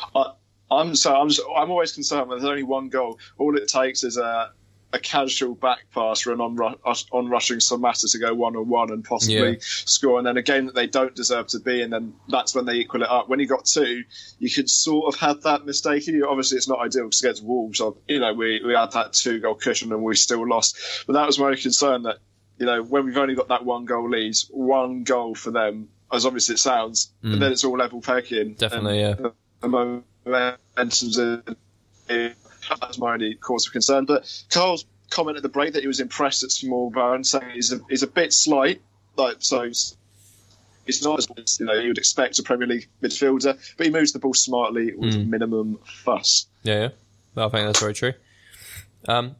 I'm 0.71 0.95
so 0.95 1.13
I'm 1.15 1.29
just, 1.29 1.41
I'm 1.55 1.69
always 1.69 1.91
concerned 1.91 2.29
when 2.29 2.39
there's 2.39 2.49
only 2.49 2.63
one 2.63 2.89
goal. 2.89 3.19
All 3.37 3.55
it 3.57 3.67
takes 3.67 4.03
is 4.03 4.17
a 4.17 4.51
a 4.93 4.99
casual 4.99 5.55
back 5.55 5.79
pass 5.93 6.19
for 6.19 6.33
an 6.33 6.41
on 6.41 6.57
on 7.13 7.29
rushing 7.29 7.59
Samatta 7.59 8.11
to 8.11 8.19
go 8.19 8.33
one 8.33 8.57
on 8.57 8.67
one 8.67 8.91
and 8.91 9.03
possibly 9.05 9.51
Yeah. 9.51 9.55
score, 9.61 10.17
and 10.17 10.27
then 10.27 10.35
a 10.35 10.41
game 10.41 10.65
that 10.65 10.75
they 10.75 10.85
don't 10.87 11.15
deserve 11.15 11.47
to 11.47 11.59
be, 11.59 11.81
and 11.81 11.93
then 11.93 12.13
that's 12.27 12.53
when 12.53 12.65
they 12.65 12.73
equal 12.75 13.01
it 13.01 13.09
up. 13.09 13.29
When 13.29 13.39
you 13.39 13.47
got 13.47 13.63
two, 13.65 14.03
you 14.39 14.49
could 14.49 14.69
sort 14.69 15.13
of 15.13 15.17
have 15.21 15.43
that 15.43 15.65
mistake. 15.65 16.03
Obviously, 16.27 16.57
it's 16.57 16.67
not 16.67 16.79
ideal 16.79 17.03
because 17.05 17.21
against 17.21 17.43
Wolves, 17.43 17.81
you 18.09 18.19
know, 18.19 18.33
we 18.33 18.61
we 18.65 18.73
had 18.73 18.91
that 18.91 19.13
two 19.13 19.39
goal 19.39 19.55
cushion 19.55 19.93
and 19.93 20.03
we 20.03 20.15
still 20.15 20.45
lost. 20.47 20.77
But 21.07 21.13
that 21.13 21.25
was 21.25 21.39
my 21.39 21.55
concern 21.55 22.03
that 22.03 22.17
you 22.57 22.65
know 22.65 22.83
when 22.83 23.05
we've 23.05 23.17
only 23.17 23.35
got 23.35 23.47
that 23.47 23.63
one 23.63 23.85
goal 23.85 24.09
lead, 24.09 24.35
one 24.49 25.03
goal 25.03 25.35
for 25.35 25.51
them, 25.51 25.87
as 26.11 26.25
obvious 26.25 26.49
it 26.49 26.59
sounds, 26.59 27.13
Mm. 27.23 27.33
and 27.33 27.41
then 27.41 27.51
it's 27.53 27.63
all 27.63 27.77
level 27.77 28.01
pegging. 28.01 28.55
Definitely, 28.55 29.03
and 29.03 29.19
yeah. 29.21 29.29
the 29.61 29.69
momentum's. 30.25 31.17
That's 31.17 32.97
my 32.97 33.13
only 33.13 33.35
cause 33.35 33.67
of 33.67 33.73
concern. 33.73 34.05
But 34.05 34.43
Carl's 34.49 34.85
comment 35.09 35.37
at 35.37 35.43
the 35.43 35.49
break 35.49 35.73
that 35.73 35.81
he 35.81 35.87
was 35.87 35.99
impressed 35.99 36.43
at 36.43 36.49
Smallbone, 36.49 37.25
saying 37.25 37.51
he's 37.53 37.71
a, 37.73 37.79
he's 37.89 38.03
a 38.03 38.07
bit 38.07 38.33
slight, 38.33 38.81
like 39.17 39.37
so. 39.39 39.69
It's 40.87 41.03
not 41.03 41.19
as 41.37 41.59
you 41.59 41.65
know 41.65 41.73
you'd 41.73 41.97
expect 41.99 42.39
a 42.39 42.43
Premier 42.43 42.67
League 42.67 42.87
midfielder, 43.03 43.57
but 43.77 43.85
he 43.85 43.91
moves 43.91 44.13
the 44.13 44.19
ball 44.19 44.33
smartly 44.33 44.93
with 44.95 45.13
Mm. 45.13 45.27
minimum 45.27 45.79
fuss. 45.85 46.47
Yeah, 46.63 46.89
yeah. 47.35 47.45
I 47.45 47.49
think 47.49 47.67
that's 47.67 47.79
very 47.79 47.93
true. 47.93 48.13
Um, 49.07 49.35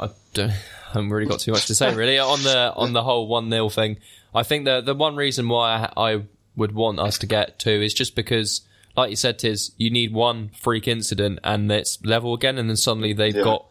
I 0.00 0.10
don't, 0.34 0.50
I 0.50 0.54
haven't 0.92 1.10
really 1.10 1.26
got 1.28 1.40
too 1.40 1.52
much 1.52 1.66
to 1.66 1.74
say 1.74 1.94
really 1.94 2.18
on 2.18 2.42
the 2.42 2.72
on 2.74 2.92
the 2.92 3.02
whole 3.02 3.28
one 3.28 3.50
0 3.50 3.68
thing. 3.68 3.98
I 4.34 4.42
think 4.42 4.64
the 4.64 4.80
the 4.80 4.94
one 4.94 5.16
reason 5.16 5.48
why 5.48 5.90
I, 5.96 6.14
I 6.14 6.22
would 6.56 6.72
want 6.72 6.98
us 6.98 7.18
to 7.18 7.26
get 7.26 7.58
to 7.60 7.70
is 7.84 7.94
just 7.94 8.16
because, 8.16 8.62
like 8.98 9.10
you 9.10 9.16
said, 9.16 9.38
Tiz, 9.38 9.72
you 9.78 9.90
need 9.90 10.12
one 10.12 10.50
freak 10.60 10.86
incident 10.88 11.38
and 11.44 11.70
it's 11.72 12.04
level 12.04 12.34
again, 12.34 12.58
and 12.58 12.68
then 12.68 12.76
suddenly 12.76 13.12
they've 13.12 13.34
Yeah. 13.36 13.44
got 13.44 13.66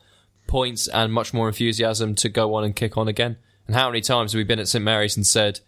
points 0.47 0.87
and 0.87 1.11
much 1.11 1.33
more 1.33 1.47
enthusiasm 1.49 2.15
to 2.15 2.29
go 2.29 2.53
on 2.55 2.63
and 2.63 2.75
kick 2.75 2.97
on 2.97 3.07
again. 3.07 3.37
And 3.67 3.75
how 3.75 3.89
many 3.89 4.01
times 4.01 4.31
have 4.31 4.37
we 4.39 4.43
been 4.45 4.59
at 4.59 4.67
St 4.69 4.83
Mary's 4.83 5.17
and 5.17 5.27
said, 5.27 5.59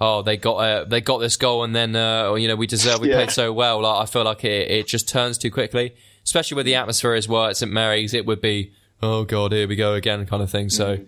"Oh, 0.00 0.22
they 0.22 0.36
got 0.38 0.56
uh, 0.56 0.84
they 0.84 1.00
got 1.02 1.18
this 1.18 1.36
goal, 1.36 1.62
and 1.64 1.76
then 1.76 1.94
uh, 1.94 2.32
you 2.34 2.48
know 2.48 2.56
we 2.56 2.66
deserve 2.66 3.00
we 3.00 3.10
Yeah. 3.10 3.16
played 3.16 3.30
so 3.30 3.52
well." 3.52 3.82
Like 3.82 4.02
I 4.02 4.06
feel 4.10 4.24
like 4.24 4.42
it 4.44 4.70
it 4.70 4.86
just 4.86 5.06
turns 5.08 5.36
too 5.36 5.50
quickly, 5.50 5.94
especially 6.24 6.56
with 6.56 6.66
the 6.66 6.74
atmosphere 6.76 7.12
as 7.14 7.28
well 7.28 7.44
at 7.46 7.56
St 7.58 7.70
Mary's. 7.70 8.14
It 8.14 8.24
would 8.24 8.40
be, 8.40 8.72
"Oh 9.02 9.24
God, 9.24 9.52
here 9.52 9.68
we 9.68 9.76
go 9.76 9.92
again," 9.94 10.24
kind 10.26 10.42
of 10.42 10.50
thing. 10.50 10.68
So. 10.70 10.98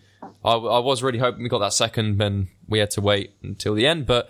I, 0.42 0.52
I 0.56 0.78
was 0.78 1.02
really 1.02 1.18
hoping 1.18 1.42
we 1.42 1.48
got 1.48 1.60
that 1.60 1.72
second, 1.72 2.20
and 2.20 2.48
we 2.68 2.78
had 2.78 2.90
to 2.92 3.00
wait 3.00 3.30
until 3.42 3.74
the 3.74 3.86
end. 3.86 4.04
But 4.06 4.28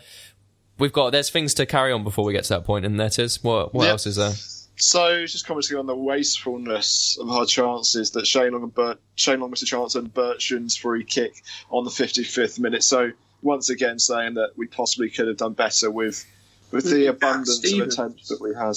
we've 0.79 0.93
got 0.93 1.11
there's 1.11 1.31
things 1.31 1.55
to 1.55 1.67
carry 1.67 1.93
on 1.93 2.05
before 2.05 2.25
we 2.25 2.33
get 2.33 2.45
to 2.45 2.51
that 2.51 2.65
point, 2.65 2.85
and 2.85 2.99
that 3.01 3.19
is 3.19 3.43
what 3.43 3.75
what 3.75 3.85
Yep. 3.85 3.91
else 3.93 4.07
is 4.07 4.17
there? 4.17 4.33
So, 4.77 5.25
just 5.27 5.47
commenting 5.47 5.77
on 5.79 5.87
the 5.87 5.95
wastefulness 5.95 7.17
of 7.21 7.31
our 7.31 7.47
chances 7.47 8.11
that 8.13 8.27
Shane 8.27 8.53
Long 8.53 8.65
and 8.65 8.75
Bert, 8.75 8.99
Shane 9.15 9.39
Long 9.41 9.51
missed 9.51 9.63
a 9.63 9.67
chance 9.67 9.95
and 9.95 10.13
Bertrand's 10.13 10.77
free 10.77 11.05
kick 11.05 11.43
on 11.71 11.85
the 11.85 11.91
55th 11.91 12.59
minute. 12.59 12.83
So, 12.83 13.13
once 13.41 13.71
again, 13.71 13.99
saying 14.01 14.35
that 14.35 14.51
we 14.57 14.67
possibly 14.67 15.11
could 15.11 15.29
have 15.29 15.37
done 15.37 15.53
better 15.53 15.91
with 15.91 16.25
with 16.73 16.91
the 16.91 17.07
abundance 17.07 17.51
of 17.59 17.65
Stephens. 17.67 17.95
attempts 17.95 18.29
that 18.29 18.41
we 18.41 18.53
had. 18.55 18.75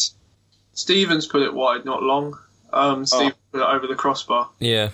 Stephens 0.74 1.26
put 1.26 1.42
it 1.42 1.54
wide, 1.54 1.84
not 1.86 2.04
long. 2.04 2.38
Um, 2.72 3.06
Stephens 3.08 3.34
put 3.52 3.62
it 3.62 3.68
over 3.68 3.88
the 3.88 3.96
crossbar. 3.96 4.50
Yeah, 4.60 4.90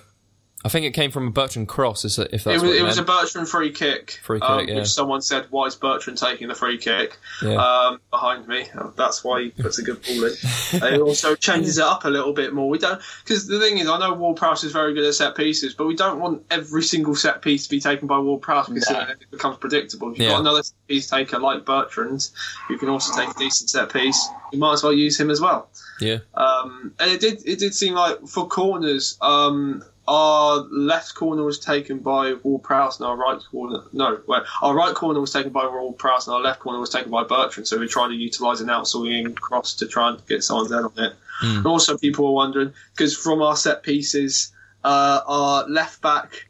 I 0.65 0.69
think 0.69 0.85
it 0.85 0.91
came 0.91 1.11
from 1.11 1.27
a 1.27 1.31
Bertrand 1.31 1.67
cross. 1.67 2.05
If 2.05 2.15
that's 2.15 2.33
It 2.33 2.45
was, 2.53 2.63
what 2.63 2.71
it 2.75 2.83
was 2.83 2.97
a. 2.97 3.03
Bertrand 3.03 3.49
free 3.49 3.71
kick. 3.71 4.19
Free 4.23 4.39
kick, 4.39 4.49
um, 4.49 4.67
yeah. 4.67 4.75
Which 4.75 4.87
someone 4.87 5.21
said, 5.21 5.47
"Why 5.49 5.65
is 5.65 5.75
Bertrand 5.75 6.17
taking 6.17 6.47
the 6.47 6.55
free 6.55 6.77
kick?" 6.77 7.17
Yeah. 7.41 7.55
Um, 7.55 7.99
behind 8.11 8.47
me. 8.47 8.67
That's 8.95 9.23
why 9.25 9.43
he 9.43 9.49
puts 9.49 9.77
a 9.79 9.83
good 9.83 10.01
ball 10.01 10.23
in. 10.23 10.33
it 10.93 11.01
also 11.01 11.35
changes 11.35 11.77
it 11.79 11.83
up 11.83 12.05
a 12.05 12.09
little 12.09 12.31
bit 12.31 12.53
more. 12.53 12.69
We 12.69 12.77
don't 12.77 13.01
because 13.25 13.45
the 13.47 13.59
thing 13.59 13.77
is, 13.77 13.89
I 13.89 13.97
know 13.99 14.13
Ward 14.13 14.37
Prowse 14.37 14.63
is 14.63 14.71
very 14.71 14.93
good 14.93 15.03
at 15.03 15.13
set 15.15 15.35
pieces, 15.35 15.73
but 15.73 15.85
we 15.85 15.95
don't 15.95 16.19
want 16.19 16.45
every 16.49 16.83
single 16.83 17.15
set 17.15 17.41
piece 17.41 17.65
to 17.65 17.69
be 17.69 17.81
taken 17.81 18.07
by 18.07 18.19
Ward 18.19 18.41
Prowse 18.41 18.69
because 18.69 18.89
No. 18.89 18.99
then 18.99 19.09
it 19.09 19.31
becomes 19.31 19.57
predictable. 19.57 20.11
If 20.13 20.17
you've 20.17 20.27
Yeah. 20.27 20.31
got 20.35 20.41
another 20.41 20.63
set 20.63 20.87
piece 20.87 21.09
taker 21.09 21.39
like 21.39 21.65
Bertrand, 21.65 22.29
who 22.69 22.77
can 22.77 22.87
also 22.87 23.13
take 23.19 23.35
a 23.35 23.37
decent 23.37 23.69
set 23.69 23.91
piece, 23.91 24.29
you 24.53 24.59
might 24.59 24.73
as 24.73 24.83
well 24.83 24.93
use 24.93 25.19
him 25.19 25.29
as 25.29 25.41
well. 25.41 25.67
yeah, 25.99 26.19
Um, 26.35 26.93
and 26.99 27.11
it 27.11 27.19
did 27.19 27.41
it 27.45 27.59
did 27.59 27.75
seem 27.75 27.93
like 27.95 28.25
for 28.27 28.47
corners, 28.47 29.17
um, 29.21 29.83
our 30.07 30.57
left 30.69 31.15
corner 31.15 31.43
was 31.43 31.59
taken 31.59 31.99
by 31.99 32.33
Ward 32.33 32.63
Prowse 32.63 32.99
and 32.99 33.07
our 33.07 33.15
right 33.15 33.39
corner 33.51 33.83
no, 33.93 34.19
wait, 34.27 34.43
our 34.61 34.75
right 34.75 34.93
corner 34.93 35.21
was 35.21 35.31
taken 35.31 35.51
by 35.51 35.65
Ward 35.65 35.97
Prowse 35.97 36.27
and 36.27 36.35
our 36.35 36.41
left 36.41 36.59
corner 36.59 36.79
was 36.79 36.89
taken 36.89 37.09
by 37.09 37.23
Bertrand. 37.23 37.67
So 37.67 37.77
we're 37.77 37.87
trying 37.87 38.09
to 38.09 38.15
utilise 38.15 38.59
an 38.59 38.67
outswinging 38.67 39.35
cross 39.35 39.73
to 39.75 39.87
try 39.87 40.09
and 40.09 40.25
get 40.27 40.43
someone's 40.43 40.71
head 40.71 40.83
on 40.83 40.93
it. 40.97 41.13
And 41.57 41.65
also, 41.65 41.97
people 41.97 42.25
were 42.25 42.31
wondering 42.31 42.73
because 42.95 43.17
from 43.17 43.41
our 43.41 43.55
set 43.55 43.83
pieces, 43.83 44.51
uh, 44.83 45.21
our 45.25 45.67
left 45.67 46.01
back. 46.01 46.47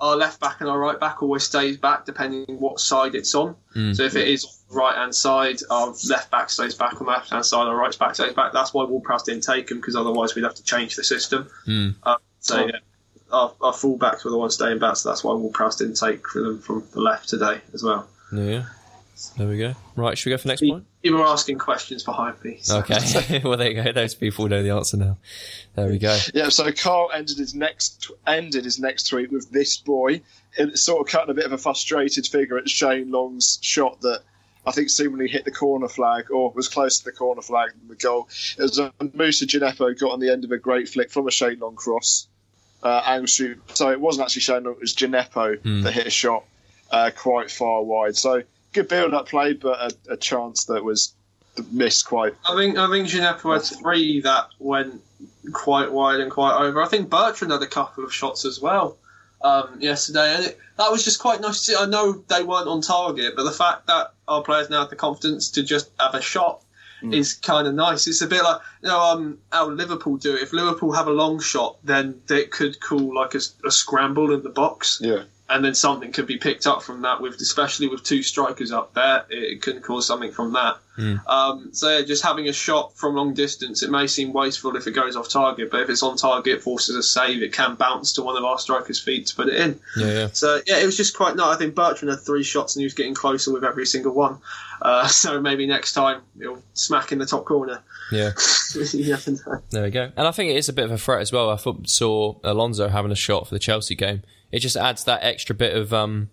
Our 0.00 0.16
left 0.16 0.40
back 0.40 0.60
and 0.60 0.68
our 0.68 0.80
right 0.80 0.98
back 0.98 1.22
always 1.22 1.44
stays 1.44 1.76
back 1.76 2.06
depending 2.06 2.44
on 2.48 2.58
what 2.58 2.80
side 2.80 3.14
it's 3.14 3.36
on. 3.36 3.54
So 3.94 4.02
if 4.02 4.16
it 4.16 4.26
is 4.26 4.60
right 4.68 4.96
hand 4.96 5.14
side, 5.14 5.58
our 5.70 5.94
left 6.08 6.28
back 6.28 6.50
stays 6.50 6.74
back 6.74 7.00
on 7.00 7.06
the 7.06 7.12
left 7.12 7.30
hand 7.30 7.46
side, 7.46 7.68
our 7.68 7.76
right 7.76 7.96
back 7.96 8.16
stays 8.16 8.32
back. 8.32 8.52
That's 8.52 8.74
why 8.74 8.82
Ward 8.82 9.04
Prowse 9.04 9.22
didn't 9.22 9.44
take 9.44 9.70
him 9.70 9.76
because 9.76 9.94
otherwise 9.94 10.34
we'd 10.34 10.42
have 10.42 10.56
to 10.56 10.64
change 10.64 10.96
the 10.96 11.04
system. 11.04 11.48
Uh, 12.02 12.16
so 12.40 12.66
yeah, 12.66 12.78
our, 13.32 13.52
our 13.60 13.72
full 13.72 13.96
backs 13.96 14.24
were 14.24 14.30
the 14.30 14.38
ones 14.38 14.54
staying 14.54 14.78
back, 14.78 14.96
so 14.96 15.08
that's 15.08 15.24
why 15.24 15.32
Ward 15.34 15.54
Prowse 15.54 15.76
didn't 15.76 15.96
take 15.96 16.26
for 16.28 16.40
them 16.42 16.60
from 16.60 16.84
the 16.92 17.00
left 17.00 17.28
today 17.28 17.60
as 17.74 17.82
well. 17.82 18.06
yeah. 18.32 18.64
There 19.36 19.46
we 19.46 19.56
go. 19.58 19.74
Right, 19.94 20.18
should 20.18 20.30
we 20.30 20.32
go 20.32 20.38
for 20.38 20.42
the 20.44 20.48
next 20.48 20.62
point? 20.62 20.84
People 21.00 21.20
were 21.20 21.26
asking 21.26 21.58
questions 21.58 22.02
behind 22.02 22.42
me. 22.42 22.58
so- 22.60 22.78
Okay. 22.80 23.40
well, 23.44 23.56
there 23.56 23.70
you 23.70 23.80
go. 23.82 23.92
Those 23.92 24.16
people 24.16 24.48
know 24.48 24.64
the 24.64 24.70
answer 24.70 24.96
now. 24.96 25.16
There 25.76 25.86
we 25.88 25.98
go. 25.98 26.18
Yeah, 26.34 26.48
so 26.48 26.72
Carl 26.72 27.10
ended 27.14 27.38
his 27.38 27.54
next 27.54 28.10
ended 28.26 28.64
his 28.64 28.80
next 28.80 29.04
tweet 29.08 29.30
with 29.30 29.50
this 29.52 29.76
boy. 29.76 30.22
It 30.56 30.76
sort 30.76 31.06
of 31.06 31.12
cutting 31.12 31.30
a 31.30 31.34
bit 31.34 31.44
of 31.44 31.52
a 31.52 31.58
frustrated 31.58 32.26
figure 32.26 32.58
at 32.58 32.68
Shane 32.68 33.12
Long's 33.12 33.58
shot 33.62 34.00
that 34.00 34.22
I 34.66 34.72
think 34.72 34.90
seemingly 34.90 35.28
hit 35.28 35.44
the 35.44 35.52
corner 35.52 35.88
flag 35.88 36.30
or 36.32 36.50
was 36.52 36.66
close 36.68 36.98
to 36.98 37.04
the 37.04 37.12
corner 37.12 37.42
flag 37.42 37.70
than 37.78 37.88
the 37.88 37.94
goal. 37.96 38.28
It 38.58 38.62
was 38.62 38.78
a 38.78 38.92
Moussa 39.12 39.46
Djenepo 39.46 39.96
got 40.00 40.10
on 40.10 40.18
the 40.20 40.32
end 40.32 40.44
of 40.44 40.50
a 40.50 40.58
great 40.58 40.88
flick 40.88 41.10
from 41.12 41.28
a 41.28 41.30
Shane 41.30 41.60
Long 41.60 41.76
cross. 41.76 42.26
Uh, 42.82 43.02
angle 43.06 43.26
shoot. 43.26 43.60
So 43.74 43.90
it 43.90 44.00
wasn't 44.00 44.26
actually 44.26 44.42
Shane 44.42 44.64
Long, 44.64 44.74
it 44.74 44.80
was 44.80 44.94
Djenepo 44.94 45.82
that 45.84 45.92
hit 45.92 46.06
a 46.06 46.10
shot 46.10 46.44
uh, 46.90 47.10
quite 47.16 47.50
far 47.50 47.82
wide. 47.82 48.16
So 48.16 48.42
good 48.72 48.88
build 48.88 49.14
up 49.14 49.28
play, 49.28 49.52
but 49.52 49.78
a, 50.08 50.12
a 50.14 50.16
chance 50.16 50.64
that 50.64 50.82
was 50.82 51.14
missed 51.70 52.06
quite. 52.06 52.34
I 52.48 52.56
think 52.56 52.78
I 52.78 52.90
think 52.90 53.08
Djenepo 53.08 53.54
had 53.54 53.62
three 53.62 54.20
that 54.22 54.48
went 54.58 55.00
quite 55.52 55.92
wide 55.92 56.20
and 56.20 56.30
quite 56.30 56.58
over. 56.58 56.82
I 56.82 56.88
think 56.88 57.10
Bertrand 57.10 57.52
had 57.52 57.62
a 57.62 57.66
couple 57.66 58.04
of 58.04 58.12
shots 58.12 58.44
as 58.44 58.60
well 58.60 58.96
um, 59.42 59.76
yesterday, 59.80 60.34
and 60.34 60.44
it, 60.46 60.58
that 60.78 60.90
was 60.90 61.04
just 61.04 61.20
quite 61.20 61.40
nice 61.40 61.58
to 61.58 61.72
see. 61.72 61.76
I 61.78 61.86
know 61.86 62.12
they 62.12 62.42
weren't 62.42 62.68
on 62.68 62.80
target, 62.80 63.34
but 63.36 63.44
the 63.44 63.50
fact 63.52 63.86
that 63.88 64.12
our 64.28 64.42
players 64.42 64.70
now 64.70 64.80
have 64.80 64.90
the 64.90 64.96
confidence 64.96 65.50
to 65.50 65.62
just 65.62 65.90
have 66.00 66.14
a 66.14 66.22
shot 66.22 66.62
is 67.10 67.34
kind 67.34 67.66
of 67.66 67.74
nice. 67.74 68.06
It's 68.06 68.22
a 68.22 68.26
bit 68.26 68.42
like 68.42 68.60
you 68.82 68.88
know 68.88 69.00
um, 69.00 69.38
how 69.50 69.68
Liverpool 69.68 70.16
do 70.16 70.34
it. 70.36 70.42
If 70.42 70.52
Liverpool 70.52 70.92
have 70.92 71.06
a 71.06 71.12
long 71.12 71.40
shot, 71.40 71.78
then 71.84 72.20
they 72.28 72.44
could 72.44 72.80
call 72.80 73.14
like 73.14 73.34
a, 73.34 73.40
a 73.66 73.70
scramble 73.70 74.32
in 74.32 74.42
the 74.42 74.50
box 74.50 75.00
Yeah. 75.02 75.24
And 75.52 75.62
then 75.62 75.74
something 75.74 76.12
could 76.12 76.26
be 76.26 76.38
picked 76.38 76.66
up 76.66 76.82
from 76.82 77.02
that. 77.02 77.20
With 77.20 77.34
especially 77.34 77.86
with 77.86 78.02
two 78.02 78.22
strikers 78.22 78.72
up 78.72 78.94
there, 78.94 79.24
it, 79.28 79.60
can 79.60 79.80
cause 79.82 80.06
something 80.06 80.32
from 80.32 80.54
that. 80.54 80.78
Um, 81.26 81.70
so 81.72 81.98
yeah, 81.98 82.04
just 82.04 82.22
having 82.22 82.48
a 82.48 82.52
shot 82.52 82.96
from 82.96 83.14
long 83.14 83.34
distance, 83.34 83.82
it 83.82 83.90
may 83.90 84.06
seem 84.06 84.32
wasteful 84.32 84.74
if 84.76 84.86
it 84.86 84.92
goes 84.92 85.14
off 85.14 85.28
target, 85.28 85.70
but 85.70 85.80
if 85.80 85.90
it's 85.90 86.02
on 86.02 86.16
target, 86.16 86.62
forces 86.62 86.96
a 86.96 87.02
save, 87.02 87.42
it 87.42 87.52
can 87.52 87.74
bounce 87.74 88.12
to 88.14 88.22
one 88.22 88.36
of 88.36 88.44
our 88.44 88.58
strikers' 88.58 88.98
feet 88.98 89.26
to 89.26 89.36
put 89.36 89.48
it 89.48 89.56
in. 89.56 89.78
Yeah, 89.96 90.06
yeah. 90.06 90.28
So 90.32 90.60
yeah, 90.66 90.78
it 90.78 90.86
was 90.86 90.96
just 90.96 91.16
quite 91.16 91.36
nice. 91.36 91.54
I 91.54 91.58
think 91.58 91.74
Bertrand 91.74 92.10
had 92.10 92.20
three 92.20 92.42
shots 92.42 92.74
and 92.74 92.80
he 92.80 92.86
was 92.86 92.94
getting 92.94 93.14
closer 93.14 93.52
with 93.52 93.64
every 93.64 93.86
single 93.86 94.12
one. 94.12 94.38
Uh, 94.80 95.06
so 95.08 95.38
maybe 95.38 95.66
next 95.66 95.92
time 95.92 96.22
he'll 96.38 96.62
smack 96.72 97.12
in 97.12 97.18
the 97.18 97.26
top 97.26 97.44
corner. 97.44 97.82
Yeah. 98.10 98.30
There 99.70 99.82
we 99.82 99.90
go. 99.90 100.10
And 100.16 100.26
I 100.26 100.30
think 100.30 100.50
it 100.50 100.56
is 100.56 100.68
a 100.70 100.72
bit 100.72 100.86
of 100.86 100.92
a 100.92 100.98
threat 100.98 101.20
as 101.20 101.30
well. 101.30 101.50
I 101.50 101.56
thought, 101.56 101.88
saw 101.88 102.36
Alonso 102.42 102.88
having 102.88 103.12
a 103.12 103.16
shot 103.16 103.46
for 103.46 103.54
the 103.54 103.58
Chelsea 103.58 103.94
game. 103.94 104.22
It 104.52 104.60
just 104.60 104.76
adds 104.76 105.04
that 105.04 105.24
extra 105.24 105.54
bit 105.54 105.74
of 105.74 105.92
um, 105.92 106.28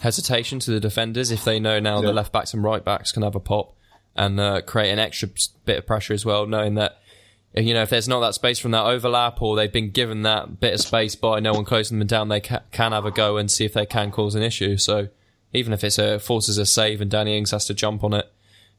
hesitation 0.00 0.58
to 0.60 0.70
the 0.70 0.80
defenders 0.80 1.30
if 1.30 1.44
they 1.44 1.60
know 1.60 1.78
now 1.78 2.00
the 2.00 2.12
left 2.12 2.32
backs 2.32 2.52
and 2.52 2.62
right 2.64 2.84
backs 2.84 3.12
can 3.12 3.22
have 3.22 3.34
a 3.36 3.40
pop 3.40 3.74
and 4.16 4.38
uh, 4.40 4.60
create 4.62 4.90
an 4.90 4.98
extra 4.98 5.28
bit 5.64 5.78
of 5.78 5.86
pressure 5.86 6.12
as 6.12 6.24
well, 6.26 6.46
knowing 6.46 6.74
that 6.74 6.98
you 7.54 7.72
know 7.74 7.82
if 7.82 7.90
there's 7.90 8.08
not 8.08 8.20
that 8.20 8.34
space 8.34 8.58
from 8.58 8.70
that 8.72 8.84
overlap 8.84 9.40
or 9.40 9.56
they've 9.56 9.72
been 9.72 9.90
given 9.90 10.22
that 10.22 10.58
bit 10.60 10.74
of 10.74 10.80
space 10.80 11.14
by 11.14 11.38
no 11.38 11.52
one 11.52 11.64
closing 11.64 11.98
them 11.98 12.08
down, 12.08 12.28
they 12.28 12.40
ca- 12.40 12.62
can 12.72 12.92
have 12.92 13.04
a 13.04 13.10
go 13.10 13.36
and 13.36 13.50
see 13.50 13.64
if 13.64 13.72
they 13.74 13.86
can 13.86 14.10
cause 14.10 14.34
an 14.34 14.42
issue. 14.42 14.76
So 14.76 15.08
even 15.52 15.72
if 15.72 15.84
it's 15.84 15.98
a 15.98 16.18
forces 16.18 16.58
a 16.58 16.66
save 16.66 17.00
and 17.00 17.10
Danny 17.10 17.36
Ings 17.38 17.50
has 17.52 17.66
to 17.66 17.74
jump 17.74 18.02
on 18.02 18.14
it 18.14 18.30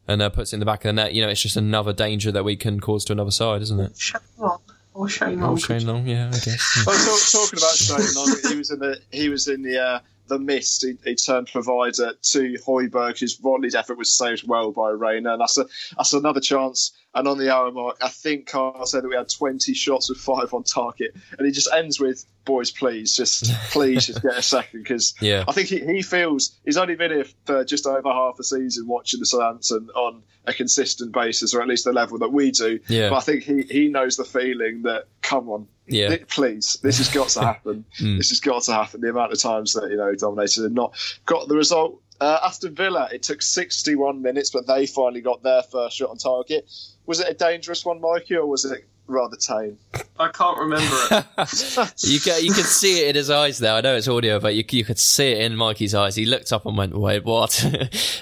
and 0.08 0.22
uh, 0.22 0.30
puts 0.30 0.52
it 0.52 0.58
in 0.58 0.60
the 0.60 0.66
back 0.66 0.80
of 0.80 0.90
the 0.90 0.94
net, 0.94 1.14
you 1.14 1.22
know 1.24 1.30
it's 1.30 1.42
just 1.42 1.56
another 1.56 1.94
danger 1.94 2.32
that 2.32 2.44
we 2.44 2.56
can 2.56 2.80
cause 2.80 3.06
to 3.06 3.14
another 3.14 3.32
side, 3.32 3.62
isn't 3.62 3.80
it? 3.80 3.98
Shane 3.98 4.22
Long. 4.38 4.60
Or 4.94 5.10
Shane 5.10 5.42
Oh, 5.42 5.48
Long. 5.48 5.58
Shane 5.58 5.86
Long, 5.88 6.08
yeah, 6.08 6.28
I 6.28 6.40
guess. 6.40 6.84
Well, 6.88 6.98
talk, 6.98 7.20
talking 7.32 7.60
about 7.60 7.76
Shane 7.76 8.16
Long, 8.16 8.36
he 8.52 8.58
was 8.58 8.70
in 8.72 8.80
the 8.80 9.00
he 9.12 9.30
was 9.30 9.48
in 9.48 9.62
the 9.64 9.80
uh, 9.82 10.00
the 10.28 10.40
mist. 10.40 10.84
He, 10.86 10.98
he 11.04 11.16
turned 11.16 11.48
provider 11.48 12.14
to 12.22 12.54
Højbjerg, 12.66 13.20
whose 13.20 13.36
volleyed 13.36 13.76
effort 13.76 13.98
was 13.98 14.12
saved 14.16 14.48
well 14.48 14.72
by 14.72 14.90
Reina, 14.92 15.34
and 15.34 15.42
that's 15.42 15.58
a 15.58 15.66
that's 15.98 16.14
another 16.14 16.40
chance. 16.40 16.92
And 17.16 17.28
on 17.28 17.38
the 17.38 17.54
hour 17.54 17.72
mark, 17.72 17.98
I 18.02 18.10
think 18.10 18.48
Carl 18.48 18.86
said 18.88 19.04
that 19.04 19.08
we 19.08 19.16
had 19.16 19.30
20 19.30 19.74
shots 19.74 20.10
with 20.10 20.18
five 20.18 20.54
on 20.54 20.64
target, 20.64 21.16
and 21.38 21.46
he 21.46 21.52
just 21.54 21.72
ends 21.72 22.00
with, 22.00 22.26
"Boys, 22.44 22.72
please, 22.72 23.16
just 23.16 23.54
please, 23.72 24.08
just 24.08 24.22
get 24.24 24.36
a 24.38 24.42
second 24.42 24.82
because 24.82 25.14
Yeah. 25.22 25.44
I 25.48 25.52
think 25.52 25.68
he, 25.70 25.80
he 25.80 26.02
feels 26.02 26.58
he's 26.66 26.78
only 26.78 26.96
been 26.96 27.12
here 27.12 27.26
for 27.46 27.64
just 27.66 27.86
over 27.86 28.10
half 28.12 28.40
a 28.40 28.44
season 28.44 28.88
watching 28.88 29.20
the 29.20 29.28
Southampton 29.28 29.90
on 29.96 30.24
a 30.46 30.54
consistent 30.54 31.12
basis, 31.14 31.54
or 31.54 31.62
at 31.62 31.68
least 31.68 31.86
the 31.86 31.94
level 31.94 32.18
that 32.18 32.30
we 32.34 32.50
do. 32.52 32.80
Yeah. 32.88 33.10
But 33.10 33.18
I 33.18 33.22
think 33.22 33.44
he, 33.44 33.62
he 33.62 33.88
knows 33.90 34.18
the 34.18 34.26
feeling 34.26 34.82
that, 34.82 35.06
come 35.22 35.50
on, 35.50 35.68
Yeah. 35.88 36.18
Please, 36.30 36.80
this 36.82 36.98
has 36.98 37.10
got 37.10 37.30
to 37.30 37.42
happen. 37.46 37.86
Mm. 38.00 38.18
This 38.18 38.30
has 38.30 38.40
got 38.40 38.64
to 38.64 38.74
happen. 38.74 39.02
The 39.02 39.10
amount 39.10 39.32
of 39.34 39.40
times 39.40 39.74
that 39.74 39.90
you 39.90 39.98
know 39.98 40.14
dominated 40.16 40.66
and 40.66 40.74
not 40.74 40.96
got 41.26 41.48
the 41.48 41.56
result. 41.56 42.02
Uh, 42.24 42.40
Aston 42.42 42.74
Villa, 42.74 43.10
it 43.12 43.22
took 43.22 43.42
61 43.42 44.22
minutes, 44.22 44.50
but 44.50 44.66
they 44.66 44.88
finally 44.88 45.20
got 45.20 45.44
their 45.44 45.62
first 45.62 45.98
shot 45.98 46.10
on 46.10 46.18
target. 46.18 46.72
Was 47.06 47.20
it 47.20 47.28
a 47.28 47.34
dangerous 47.34 47.84
one, 47.84 48.00
Mikey, 48.00 48.38
or 48.38 48.46
was 48.46 48.64
it 48.64 48.86
rather 49.08 49.36
tame. 49.36 49.78
I 50.20 50.30
can't 50.30 50.58
remember 50.58 50.96
it. 51.12 51.26
You 52.04 52.20
can 52.20 52.44
you 52.44 52.54
can 52.54 52.64
see 52.64 53.02
it 53.02 53.10
in 53.10 53.16
his 53.16 53.30
eyes 53.30 53.60
now. 53.62 53.76
I 53.76 53.82
know 53.82 53.96
it's 53.96 54.08
audio, 54.08 54.40
but 54.40 54.56
you 54.56 54.64
you 54.72 54.84
could 54.86 55.00
see 55.00 55.32
it 55.32 55.40
in 55.42 55.56
Mikey's 55.56 55.94
eyes. 55.96 56.16
He 56.16 56.26
looked 56.26 56.52
up 56.54 56.66
and 56.66 56.78
went, 56.78 56.96
"Wait, 56.98 57.24
what?" 57.24 57.64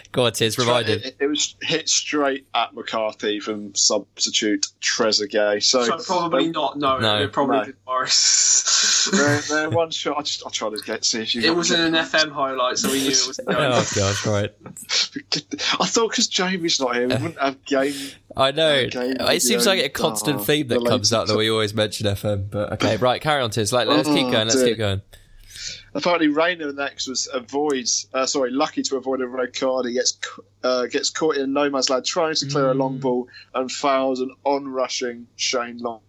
God, 0.12 0.26
on, 0.26 0.32
Tiz, 0.34 0.58
remind. 0.58 0.90
It, 0.90 1.16
it 1.20 1.28
was 1.28 1.56
hit 1.62 1.90
straight 1.90 2.46
at 2.54 2.74
McCarthy 2.74 3.40
from 3.40 3.74
substitute 3.76 4.68
Trezeguet. 4.82 5.64
So, 5.64 5.84
so 5.84 5.98
probably 6.00 6.46
um, 6.48 6.52
not. 6.52 6.78
No, 6.78 7.00
No. 7.00 7.22
it 7.24 7.32
probably 7.34 7.58
No. 7.58 7.64
did 7.66 7.76
Morris. 7.86 9.10
they're, 9.12 9.42
they're 9.42 9.70
one 9.70 9.92
shot. 9.92 10.18
I 10.18 10.22
just 10.22 10.46
I 10.46 10.50
tried 10.50 10.72
to 10.78 10.84
get 10.84 11.06
see 11.06 11.22
if 11.22 11.36
you. 11.36 11.42
it 11.44 11.56
was 11.56 11.72
in 11.72 11.80
an 11.82 11.94
FM 11.94 12.32
highlight, 12.32 12.78
so 12.78 12.90
we 12.92 13.00
knew 13.02 13.10
it 13.10 13.28
was. 13.28 13.40
Oh 13.48 13.88
gosh, 13.96 14.26
right. 14.26 14.52
I 15.80 15.86
thought 15.88 16.10
because 16.10 16.28
Jamie's 16.28 16.80
not 16.80 16.96
here, 16.96 17.08
we 17.08 17.16
wouldn't 17.16 17.40
have 17.40 17.64
game. 17.66 17.94
I 18.38 18.52
know. 18.52 18.72
Okay, 18.88 19.14
it 19.36 19.42
seems 19.42 19.66
like 19.66 19.82
a 19.84 19.90
constant 19.90 20.46
theme 20.46 20.68
that 20.70 20.86
comes 20.86 21.12
up 21.14 21.28
that 21.28 21.38
we 21.38 21.50
always 21.50 21.74
mention 21.74 22.08
FM. 22.08 22.50
But 22.50 22.74
okay, 22.74 22.98
right, 22.98 23.22
carry 23.22 23.42
on, 23.42 23.50
Tiz. 23.52 23.72
Like, 23.74 23.88
let's 23.88 24.08
keep 24.08 24.28
Oh, 24.28 24.32
going. 24.32 24.48
Let's 24.48 24.56
dear. 24.56 24.68
keep 24.70 24.78
going. 24.78 25.02
Apparently, 25.94 26.30
Reina 26.30 26.72
next 26.72 27.08
was 27.08 27.28
avoids. 27.34 28.08
Uh, 28.14 28.26
sorry, 28.26 28.52
lucky 28.52 28.82
to 28.84 28.96
avoid 28.96 29.22
a 29.22 29.28
red 29.28 29.54
card. 29.54 29.86
He 29.86 29.94
gets 29.94 30.18
uh, 30.64 30.86
gets 30.88 31.10
caught 31.10 31.36
in 31.36 31.42
a 31.44 31.48
no 31.48 31.70
man's 31.70 31.90
land 31.90 32.06
trying 32.06 32.36
to 32.36 32.48
clear 32.48 32.70
a 32.72 32.74
long 32.74 32.98
Mm. 32.98 33.02
ball 33.02 33.28
and 33.54 33.70
fouls 33.72 34.22
an 34.22 34.32
on 34.46 34.68
rushing 34.70 35.28
Shane 35.36 35.78
Long. 35.80 36.00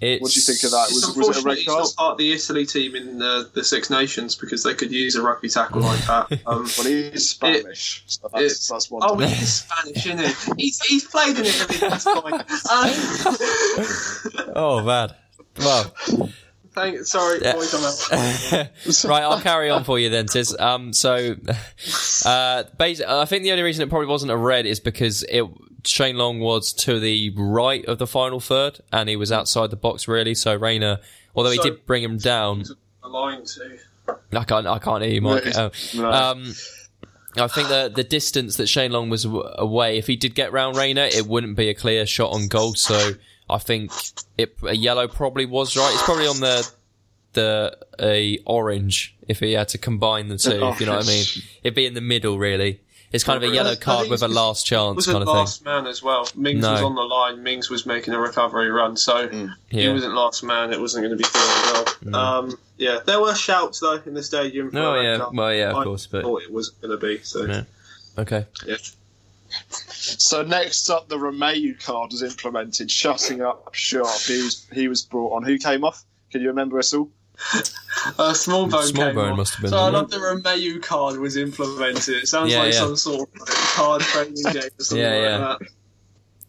It's, 0.00 0.22
What 0.22 0.30
do 0.32 0.40
you 0.40 0.44
think 0.46 0.64
of 0.64 0.70
that? 0.72 0.86
It's 0.90 0.94
Was, 1.06 1.16
was 1.16 1.16
it 1.16 1.16
a 1.16 1.20
unfortunate 1.20 1.44
red 1.48 1.56
he's 1.58 1.66
card? 1.66 1.78
not 1.80 1.94
part 1.96 2.12
of 2.12 2.18
the 2.18 2.32
Italy 2.32 2.66
team 2.66 2.96
in 2.96 3.18
the, 3.18 3.50
the 3.54 3.62
Six 3.64 3.90
Nations 3.90 4.34
because 4.36 4.62
they 4.62 4.74
could 4.74 4.90
use 4.90 5.14
a 5.16 5.22
rugby 5.22 5.48
tackle 5.48 5.80
like 5.82 6.00
that. 6.06 6.40
Um, 6.46 6.68
Well, 6.78 6.86
he's 6.86 7.28
Spanish. 7.30 8.02
so 8.06 8.26
it- 8.26 8.32
that's, 8.34 8.68
that's 8.68 8.90
one. 8.90 9.02
oh, 9.04 9.16
thing. 9.18 9.28
he's 9.28 9.52
Spanish, 9.64 10.06
isn't 10.06 10.56
he? 10.56 10.62
He's, 10.64 10.80
he's 10.86 11.04
played 11.06 11.36
in 11.38 11.44
Italy. 11.44 11.76
That's 11.78 12.04
fine. 12.04 12.44
Um, 12.70 14.50
Oh 14.54 14.82
man. 14.84 15.10
Well, 15.58 15.94
thank, 16.74 16.98
sorry, 17.06 17.40
Yeah. 17.42 17.52
boys, 17.54 17.74
I'm 17.74 17.84
out. 17.84 18.68
right, 19.04 19.22
I'll 19.22 19.40
carry 19.40 19.68
on 19.70 19.84
for 19.84 19.98
you 19.98 20.08
then, 20.08 20.26
Tiz. 20.26 20.56
Um, 20.58 20.92
so, 20.92 21.14
uh, 22.24 22.64
basi- 22.78 23.04
I 23.06 23.24
think 23.26 23.42
the 23.42 23.50
only 23.52 23.62
reason 23.64 23.82
it 23.82 23.90
probably 23.90 24.06
wasn't 24.06 24.32
a 24.32 24.36
red 24.36 24.66
is 24.66 24.80
because 24.80 25.22
it 25.24 25.44
Shane 25.84 26.16
Long 26.16 26.40
was 26.40 26.72
to 26.74 26.98
the 27.00 27.32
right 27.36 27.84
of 27.86 27.98
the 27.98 28.06
final 28.06 28.40
third, 28.40 28.80
and 28.92 29.08
he 29.08 29.16
was 29.16 29.30
outside 29.32 29.70
the 29.70 29.76
box 29.76 30.06
really. 30.08 30.34
So 30.34 30.54
Reina, 30.54 31.00
although 31.34 31.50
he 31.50 31.56
So- 31.56 31.62
did 31.64 31.86
bring 31.86 32.02
him 32.02 32.18
down, 32.18 32.64
line 33.04 33.44
too. 33.44 33.78
I 34.32 34.44
can't, 34.44 34.66
I 34.66 34.78
can't 34.78 35.02
hear 35.04 35.12
you, 35.12 35.20
Mike. 35.20 35.44
No, 35.54 35.70
Oh. 35.70 35.70
no. 36.00 36.10
Um, 36.10 36.54
I 37.36 37.46
think 37.46 37.68
the 37.68 37.92
the 37.94 38.02
distance 38.04 38.56
that 38.56 38.66
Shane 38.68 38.90
Long 38.92 39.08
was 39.10 39.24
away, 39.24 39.98
if 39.98 40.06
he 40.06 40.16
did 40.16 40.34
get 40.34 40.52
round 40.52 40.76
Reina, 40.76 41.02
it 41.02 41.26
wouldn't 41.26 41.56
be 41.56 41.68
a 41.68 41.74
clear 41.74 42.04
shot 42.06 42.32
on 42.32 42.48
goal. 42.48 42.74
So 42.74 43.12
I 43.48 43.58
think 43.58 43.92
it, 44.36 44.56
a 44.66 44.74
yellow 44.74 45.06
probably 45.08 45.46
was 45.46 45.76
right. 45.76 45.90
It's 45.94 46.02
probably 46.02 46.26
on 46.26 46.40
the 46.40 46.68
the 47.32 47.78
a 48.00 48.38
orange 48.46 49.14
if 49.28 49.38
he 49.38 49.52
had 49.52 49.68
to 49.68 49.78
combine 49.78 50.26
the 50.28 50.36
two. 50.38 50.60
If 50.64 50.80
you 50.80 50.86
know 50.86 50.96
what 50.96 51.04
I 51.04 51.08
mean, 51.08 51.24
it'd 51.62 51.74
be 51.76 51.86
in 51.86 51.94
the 51.94 52.00
middle 52.00 52.36
really. 52.38 52.80
It's 53.12 53.24
kind 53.24 53.42
of 53.42 53.50
a 53.50 53.52
yellow 53.52 53.74
card 53.74 54.08
with 54.08 54.22
a 54.22 54.28
last 54.28 54.64
chance 54.66 54.94
was 54.94 55.08
a 55.08 55.12
kind 55.12 55.22
of 55.22 55.28
thing. 55.28 55.34
last 55.36 55.64
man 55.64 55.86
as 55.88 56.00
well. 56.00 56.28
Mings 56.36 56.62
No. 56.62 56.72
was 56.72 56.82
on 56.82 56.94
the 56.94 57.02
line. 57.02 57.42
Mings 57.42 57.68
was 57.68 57.84
making 57.84 58.14
a 58.14 58.20
recovery 58.20 58.70
run, 58.70 58.96
so 58.96 59.28
he 59.28 59.82
Yeah. 59.82 59.92
wasn't 59.92 60.14
last 60.14 60.44
man. 60.44 60.72
It 60.72 60.80
wasn't 60.80 61.04
going 61.06 61.18
to 61.18 61.22
be 61.22 61.24
fair 61.28 61.84
well. 62.12 62.14
Um, 62.14 62.58
yeah, 62.78 63.00
there 63.04 63.20
were 63.20 63.34
shouts 63.34 63.80
though 63.80 64.00
in 64.06 64.14
the 64.14 64.22
stadium. 64.22 64.70
For 64.70 64.78
Oh 64.78 65.00
yeah, 65.00 65.18
cup. 65.18 65.34
well 65.34 65.52
yeah, 65.52 65.70
of 65.70 65.76
I 65.78 65.84
course, 65.84 66.06
but 66.06 66.22
thought 66.22 66.42
it 66.42 66.52
was 66.52 66.68
going 66.70 66.92
to 66.92 67.04
be. 67.04 67.20
So 67.24 67.44
Yeah. 67.46 67.62
okay. 68.18 68.46
yeah. 68.64 68.76
So 69.68 70.42
next 70.42 70.88
up, 70.88 71.08
the 71.08 71.16
Romeu 71.16 71.74
card 71.84 72.12
was 72.12 72.22
implemented, 72.22 72.90
shutting 72.90 73.42
up 73.42 73.74
Sharp. 73.74 74.20
He 74.20 74.42
was, 74.42 74.66
he 74.72 74.86
was 74.88 75.02
brought 75.02 75.32
on. 75.34 75.42
Who 75.42 75.58
came 75.58 75.84
off? 75.84 76.04
Can 76.30 76.40
you 76.42 76.48
remember 76.48 76.78
us 76.78 76.94
all? 76.94 77.10
Uh, 78.18 78.32
Smallbone. 78.32 78.84
Small 78.84 79.12
bone 79.14 79.36
must 79.36 79.54
have 79.54 79.62
been, 79.62 79.70
So 79.70 79.76
I 79.76 79.90
wasn't 79.90 79.94
love 79.94 80.10
the 80.10 80.16
Romeu 80.18 80.82
card 80.82 81.18
was 81.18 81.36
implemented. 81.36 82.16
It 82.16 82.28
sounds 82.28 82.52
Yeah, 82.52 82.60
like 82.60 82.72
yeah. 82.72 82.78
some 82.80 82.96
sort 82.96 83.28
of 83.34 83.46
card 83.46 84.02
training 84.02 84.34
game 84.44 84.56
or 84.56 84.70
something 84.84 84.98
Yeah, 85.04 85.10
like 85.14 85.22
yeah. 85.22 85.38
that. 85.38 85.58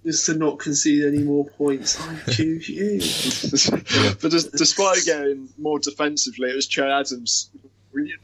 Just 0.05 0.25
to 0.25 0.33
not 0.33 0.59
concede 0.59 1.03
any 1.03 1.19
more 1.19 1.45
points, 1.45 1.99
I 2.01 2.31
choose 2.31 2.67
you. 2.67 2.99
but 4.21 4.31
des- 4.31 4.49
despite 4.57 5.05
getting 5.05 5.49
more 5.59 5.77
defensively, 5.79 6.49
it 6.49 6.55
was 6.55 6.67
Che 6.67 6.81
Adams. 6.81 7.51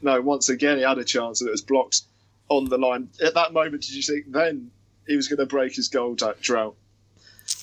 No, 0.02 0.20
once 0.20 0.48
again, 0.48 0.78
he 0.78 0.82
had 0.82 0.98
a 0.98 1.04
chance 1.04 1.40
and 1.40 1.48
it 1.48 1.52
was 1.52 1.62
blocked 1.62 2.02
on 2.48 2.64
the 2.68 2.78
line. 2.78 3.08
At 3.24 3.34
that 3.34 3.52
moment, 3.52 3.82
did 3.82 3.92
you 3.94 4.02
think 4.02 4.32
then 4.32 4.70
he 5.06 5.14
was 5.14 5.28
going 5.28 5.38
to 5.38 5.46
break 5.46 5.74
his 5.76 5.88
goal 5.88 6.16
drought? 6.16 6.74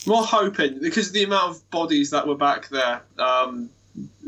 More 0.08 0.24
hoping 0.24 0.80
because 0.80 1.12
the 1.12 1.24
amount 1.24 1.56
of 1.58 1.70
bodies 1.70 2.12
that 2.12 2.26
were 2.28 2.38
back 2.38 2.70
there, 2.70 3.02
um, 3.20 3.70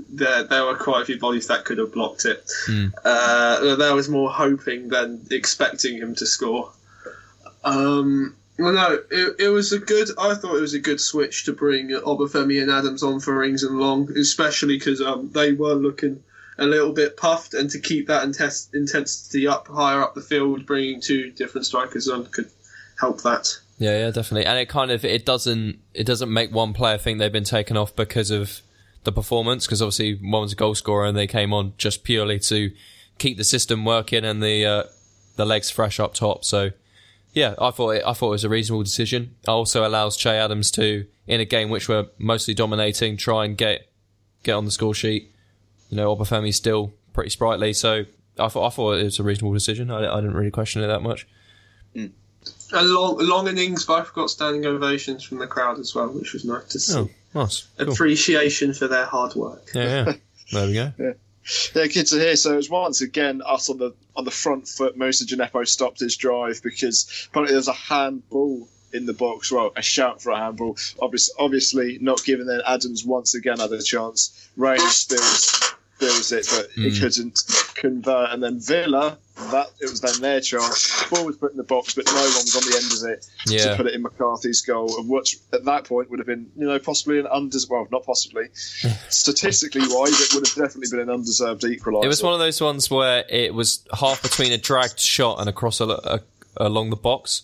there 0.10 0.44
there 0.44 0.66
were 0.66 0.76
quite 0.76 1.02
a 1.02 1.06
few 1.06 1.20
bodies 1.20 1.48
that 1.48 1.66
could 1.66 1.78
have 1.78 1.94
blocked 1.94 2.26
it. 2.26 2.50
Hmm. 2.66 2.88
Uh, 3.04 3.76
there 3.76 3.96
was 3.96 4.10
more 4.10 4.30
hoping 4.30 4.90
than 4.90 5.26
expecting 5.32 5.98
him 5.98 6.16
to 6.16 6.26
score. 6.26 6.72
Um, 7.64 8.36
well, 8.60 8.74
no, 8.74 9.00
it, 9.12 9.36
it 9.40 9.50
was 9.50 9.72
a 9.72 9.80
good. 9.80 10.10
I 10.18 10.34
thought 10.34 10.56
it 10.56 10.62
was 10.62 10.74
a 10.74 10.80
good 10.80 11.00
switch 11.00 11.46
to 11.46 11.54
bring 11.54 11.90
Obafemi 11.90 12.62
and 12.62 12.72
Adams 12.72 13.04
on 13.04 13.20
for 13.20 13.44
Ings 13.44 13.64
and 13.64 13.80
Long, 13.80 14.10
especially 14.18 14.78
because 14.78 15.02
um, 15.02 15.30
they 15.32 15.54
were 15.54 15.76
looking 15.76 16.24
a 16.58 16.66
little 16.66 16.92
bit 16.92 17.18
puffed, 17.18 17.54
and 17.54 17.70
to 17.70 17.80
keep 17.80 18.08
that 18.08 18.24
intensity 18.24 19.48
up 19.48 19.68
higher 19.68 20.02
up 20.02 20.16
the 20.16 20.22
field, 20.22 20.66
bringing 20.66 21.02
two 21.02 21.32
different 21.32 21.68
strikers 21.68 22.08
on 22.08 22.26
could 22.28 22.50
help 23.00 23.22
that. 23.22 23.48
Yeah, 23.78 24.00
yeah, 24.00 24.12
definitely. 24.12 24.46
And 24.46 24.58
it 24.58 24.70
kind 24.70 24.90
of 24.90 25.06
it 25.06 25.26
doesn't 25.26 25.80
it 25.94 26.06
doesn't 26.06 26.32
make 26.32 26.52
one 26.52 26.74
player 26.74 26.98
think 26.98 27.20
they've 27.20 27.32
been 27.32 27.44
taken 27.44 27.78
off 27.78 27.96
because 27.96 28.32
of 28.32 28.62
the 29.08 29.12
performance 29.14 29.66
because 29.66 29.82
obviously 29.82 30.16
one 30.16 30.42
was 30.42 30.52
a 30.52 30.56
goal 30.56 30.76
scorer 30.76 31.06
and 31.06 31.18
they 31.18 31.28
came 31.28 31.54
on 31.54 31.72
just 31.78 32.04
purely 32.04 32.38
to 32.38 32.74
keep 33.18 33.38
the 33.38 33.44
system 33.46 33.86
working 33.86 34.26
and 34.26 34.44
the 34.44 34.66
uh, 34.66 34.84
the 35.38 35.46
legs 35.46 35.70
fresh 35.72 35.98
up 35.98 36.14
top. 36.14 36.44
So 36.44 36.72
yeah, 37.32 37.56
I 37.58 37.72
thought 37.72 37.92
it, 37.92 38.04
I 38.06 38.12
thought 38.12 38.28
it 38.28 38.32
was 38.32 38.44
a 38.44 38.50
reasonable 38.50 38.84
decision. 38.84 39.34
Also 39.48 39.88
allows 39.88 40.18
Che 40.18 40.32
Adams 40.32 40.72
to 40.72 41.06
in 41.26 41.40
a 41.40 41.46
game 41.46 41.70
which 41.70 41.88
we're 41.88 42.08
mostly 42.18 42.54
dominating 42.54 43.16
try 43.16 43.46
and 43.46 43.58
get 43.58 43.90
get 44.44 44.52
on 44.52 44.66
the 44.66 44.72
score 44.72 44.94
sheet. 44.94 45.34
You 45.90 45.96
know, 45.96 46.14
Obafemi's 46.14 46.58
still 46.58 46.92
pretty 47.14 47.30
sprightly, 47.30 47.72
so 47.72 48.04
I 48.38 48.50
thought 48.50 48.68
I 48.68 48.70
thought 48.72 48.98
it 48.98 49.06
was 49.06 49.20
a 49.20 49.24
reasonable 49.24 49.54
decision. 49.54 49.90
I, 49.90 50.06
I 50.06 50.18
didn't 50.18 50.36
really 50.36 50.52
question 50.52 50.84
it 50.84 50.88
that 50.88 51.02
much. 51.02 51.26
And 51.96 52.12
Long, 52.74 53.18
Long 53.20 53.48
and 53.48 53.58
Ings 53.58 53.86
both 53.86 54.14
got 54.14 54.30
standing 54.30 54.66
ovations 54.66 55.24
from 55.24 55.38
the 55.38 55.48
crowd 55.48 55.80
as 55.80 55.96
well, 55.96 56.10
which 56.10 56.34
was 56.34 56.44
nice 56.44 56.66
to 56.66 56.80
see. 56.80 56.98
Oh, 56.98 57.10
nice. 57.38 57.68
Cool. 57.78 57.92
Appreciation 57.92 58.74
for 58.74 58.88
their 58.88 59.06
hard 59.06 59.36
work. 59.36 59.70
Yeah, 59.74 60.06
yeah. 60.06 60.14
There 60.52 60.68
we 60.68 60.74
go. 60.74 61.14
Yeah, 61.74 61.88
good 61.88 62.08
to 62.08 62.20
hear. 62.20 62.36
So 62.36 62.52
it 62.52 62.58
was 62.58 62.70
once 62.70 63.00
again 63.00 63.42
us 63.46 63.70
on 63.70 63.78
the 63.78 63.94
on 64.18 64.26
the 64.26 64.32
front 64.32 64.68
foot. 64.68 64.98
Moussa 64.98 65.26
Djenepo 65.26 65.66
stopped 65.66 66.00
his 66.02 66.18
drive 66.18 66.62
because 66.62 67.28
apparently 67.30 67.54
there's 67.54 67.70
a 67.70 67.74
handball 67.74 68.68
in 68.92 69.06
the 69.06 69.14
box. 69.14 69.50
Well, 69.50 69.72
a 69.78 69.82
shout 69.82 70.22
for 70.22 70.32
a 70.32 70.38
handball. 70.38 70.76
Obviously, 71.02 71.34
obviously 71.40 71.98
not 72.02 72.24
given. 72.26 72.48
Then 72.48 72.62
Adams 72.68 73.06
once 73.06 73.34
again 73.34 73.60
had 73.60 73.72
a 73.72 73.82
chance. 73.82 74.50
Rain 74.58 74.80
spills 74.80 75.74
spills 75.98 76.32
it, 76.32 76.48
but 76.56 76.70
he 76.76 76.90
Mm. 76.90 77.00
couldn't 77.00 77.40
convert. 77.76 78.32
And 78.32 78.44
then 78.44 78.60
Villa, 78.60 79.18
that 79.52 79.68
it 79.80 79.90
was 79.90 80.02
then 80.02 80.20
their 80.22 80.40
chance. 80.42 80.92
Ball 81.10 81.26
was 81.26 81.38
put 81.38 81.52
in 81.52 81.58
the 81.58 81.64
box, 81.64 81.96
but 81.96 82.06
no 82.06 82.14
one 82.14 82.24
was 82.24 82.56
on 82.56 82.64
the 82.70 82.76
end 82.78 82.92
of 82.94 83.10
it 83.18 83.26
yeah. 83.48 83.72
to 83.72 83.76
put 83.78 83.88
it 83.88 83.94
in 83.94 84.02
McCarthy's 84.04 84.62
goal, 84.62 85.00
of 85.00 85.08
which 85.08 85.38
at 85.54 85.66
that 85.66 85.86
point 85.86 86.10
would 86.10 86.20
have 86.20 86.28
been, 86.28 86.52
you 86.58 86.68
know, 86.68 86.78
possibly 86.80 87.20
an 87.20 87.28
under 87.28 87.58
well, 87.70 87.88
not 87.92 88.06
possibly, 88.06 88.46
statistically 89.10 89.82
wise, 89.82 90.20
it 90.22 90.34
would 90.34 90.48
have 90.48 90.56
definitely 90.56 90.90
been 90.92 91.00
an 91.08 91.10
undeserved 91.10 91.64
equaliser. 91.64 92.06
It 92.06 92.08
was 92.08 92.24
one 92.24 92.34
of 92.34 92.40
those 92.40 92.62
ones 92.62 92.90
where 92.90 93.26
it 93.30 93.54
was 93.54 93.86
half 93.94 94.22
between 94.22 94.52
a 94.52 94.58
dragged 94.58 95.00
shot 95.00 95.40
and 95.40 95.50
a 95.50 95.54
cross 95.54 95.82
al- 95.82 96.20
along 96.58 96.90
the 96.90 96.96
box. 96.96 97.44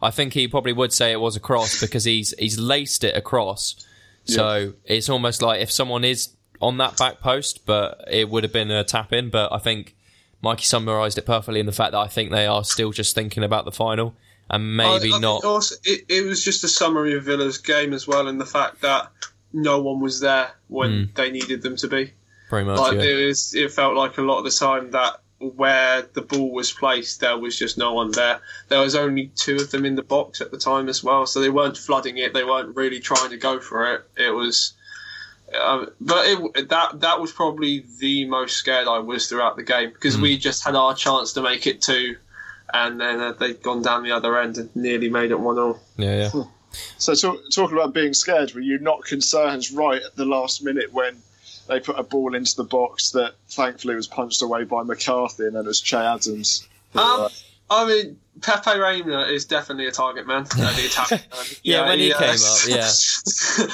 I 0.00 0.10
think 0.10 0.32
he 0.32 0.48
probably 0.48 0.72
would 0.72 0.92
say 0.92 1.12
it 1.12 1.20
was 1.20 1.36
a 1.36 1.40
cross 1.40 1.80
because 1.80 2.02
he's 2.04 2.34
he's 2.38 2.58
laced 2.58 3.04
it 3.04 3.16
across. 3.16 3.76
So 4.24 4.74
it's 4.84 5.08
almost 5.08 5.42
like 5.42 5.60
if 5.60 5.70
someone 5.70 6.04
is 6.04 6.30
on 6.62 6.78
that 6.78 6.96
back 6.96 7.20
post, 7.20 7.66
but 7.66 8.04
it 8.10 8.30
would 8.30 8.44
have 8.44 8.52
been 8.52 8.70
a 8.70 8.84
tap 8.84 9.12
in. 9.12 9.28
But 9.28 9.52
I 9.52 9.58
think 9.58 9.94
Mikey 10.40 10.64
summarised 10.64 11.18
it 11.18 11.26
perfectly 11.26 11.60
in 11.60 11.66
the 11.66 11.72
fact 11.72 11.92
that 11.92 11.98
I 11.98 12.06
think 12.06 12.30
they 12.30 12.46
are 12.46 12.64
still 12.64 12.92
just 12.92 13.14
thinking 13.14 13.44
about 13.44 13.66
the 13.66 13.72
final 13.72 14.14
and 14.52 14.76
maybe 14.76 15.12
I- 15.12 15.16
I 15.16 15.18
not. 15.18 15.44
Also, 15.44 15.76
it, 15.84 16.04
it 16.08 16.26
was 16.26 16.44
just 16.44 16.62
a 16.62 16.68
summary 16.68 17.14
of 17.14 17.24
Villa's 17.24 17.58
game 17.58 17.92
as 17.92 18.06
well, 18.06 18.28
and 18.28 18.40
the 18.40 18.46
fact 18.46 18.82
that 18.82 19.10
no 19.52 19.80
one 19.82 20.00
was 20.00 20.20
there 20.20 20.50
when 20.68 20.90
hmm. 20.90 21.12
they 21.14 21.30
needed 21.30 21.62
them 21.62 21.76
to 21.76 21.88
be. 21.88 22.12
Pretty 22.48 22.66
much, 22.66 22.78
Like 22.78 22.98
yeah. 22.98 23.02
it 23.02 23.26
was, 23.26 23.54
it 23.54 23.72
felt 23.72 23.96
like 23.96 24.18
a 24.18 24.22
lot 24.22 24.38
of 24.38 24.44
the 24.44 24.50
time 24.50 24.90
that 24.90 25.20
where 25.38 26.02
the 26.02 26.22
ball 26.22 26.52
was 26.52 26.70
placed, 26.70 27.20
there 27.20 27.36
was 27.36 27.58
just 27.58 27.76
no 27.76 27.94
one 27.94 28.12
there. 28.12 28.40
There 28.68 28.80
was 28.80 28.94
only 28.94 29.32
two 29.34 29.56
of 29.56 29.70
them 29.70 29.84
in 29.84 29.96
the 29.96 30.02
box 30.02 30.40
at 30.40 30.50
the 30.50 30.58
time 30.58 30.88
as 30.88 31.02
well, 31.02 31.26
so 31.26 31.40
they 31.40 31.50
weren't 31.50 31.76
flooding 31.76 32.18
it. 32.18 32.32
They 32.32 32.44
weren't 32.44 32.76
really 32.76 33.00
trying 33.00 33.30
to 33.30 33.36
go 33.38 33.58
for 33.58 33.94
it. 33.94 34.04
It 34.16 34.30
was, 34.30 34.74
um, 35.60 35.90
but 36.00 36.26
it, 36.26 36.68
that 36.68 37.00
that 37.00 37.20
was 37.20 37.32
probably 37.32 37.84
the 37.98 38.24
most 38.26 38.56
scared 38.56 38.88
I 38.88 38.98
was 38.98 39.28
throughout 39.28 39.56
the 39.56 39.62
game 39.62 39.90
because 39.90 40.18
we 40.18 40.36
just 40.38 40.64
had 40.64 40.74
our 40.74 40.94
chance 40.94 41.32
to 41.34 41.42
make 41.42 41.66
it 41.66 41.80
two, 41.82 42.16
and 42.72 43.00
then 43.00 43.20
uh, 43.20 43.32
they'd 43.32 43.62
gone 43.62 43.82
down 43.82 44.02
the 44.02 44.12
other 44.12 44.38
end 44.38 44.58
and 44.58 44.74
nearly 44.76 45.08
made 45.08 45.30
it 45.30 45.38
one 45.40 45.58
all. 45.58 45.80
Yeah, 45.96 46.30
yeah. 46.34 46.42
So 46.98 47.14
talk, 47.14 47.40
talking 47.52 47.76
about 47.76 47.92
being 47.92 48.14
scared, 48.14 48.54
were 48.54 48.60
you 48.60 48.78
not 48.78 49.04
concerned 49.04 49.70
right 49.72 50.02
at 50.02 50.16
the 50.16 50.24
last 50.24 50.64
minute 50.64 50.92
when 50.92 51.16
they 51.68 51.80
put 51.80 51.98
a 51.98 52.02
ball 52.02 52.34
into 52.34 52.56
the 52.56 52.64
box 52.64 53.10
that 53.10 53.34
thankfully 53.50 53.94
was 53.94 54.06
punched 54.06 54.40
away 54.42 54.64
by 54.64 54.82
McCarthy 54.82 55.44
and 55.44 55.54
then 55.54 55.64
it 55.64 55.68
was 55.68 55.80
Che 55.80 55.96
Adams? 55.98 56.66
who, 56.94 56.98
Um, 56.98 57.20
uh, 57.22 57.28
I 57.70 57.86
mean, 57.86 58.18
Pepe 58.40 58.78
Reina 58.78 59.20
is 59.26 59.44
definitely 59.44 59.86
a 59.86 59.92
target 59.92 60.26
man. 60.26 60.42
uh, 60.42 60.74
the 60.76 60.82
Italian 60.82 61.22
man. 61.30 61.44
Yeah, 61.62 61.86
when 61.86 61.98
he 61.98 62.12
uh, 62.12 62.18
came 62.18 62.30
up, 62.30 62.58
yeah. 62.66 62.90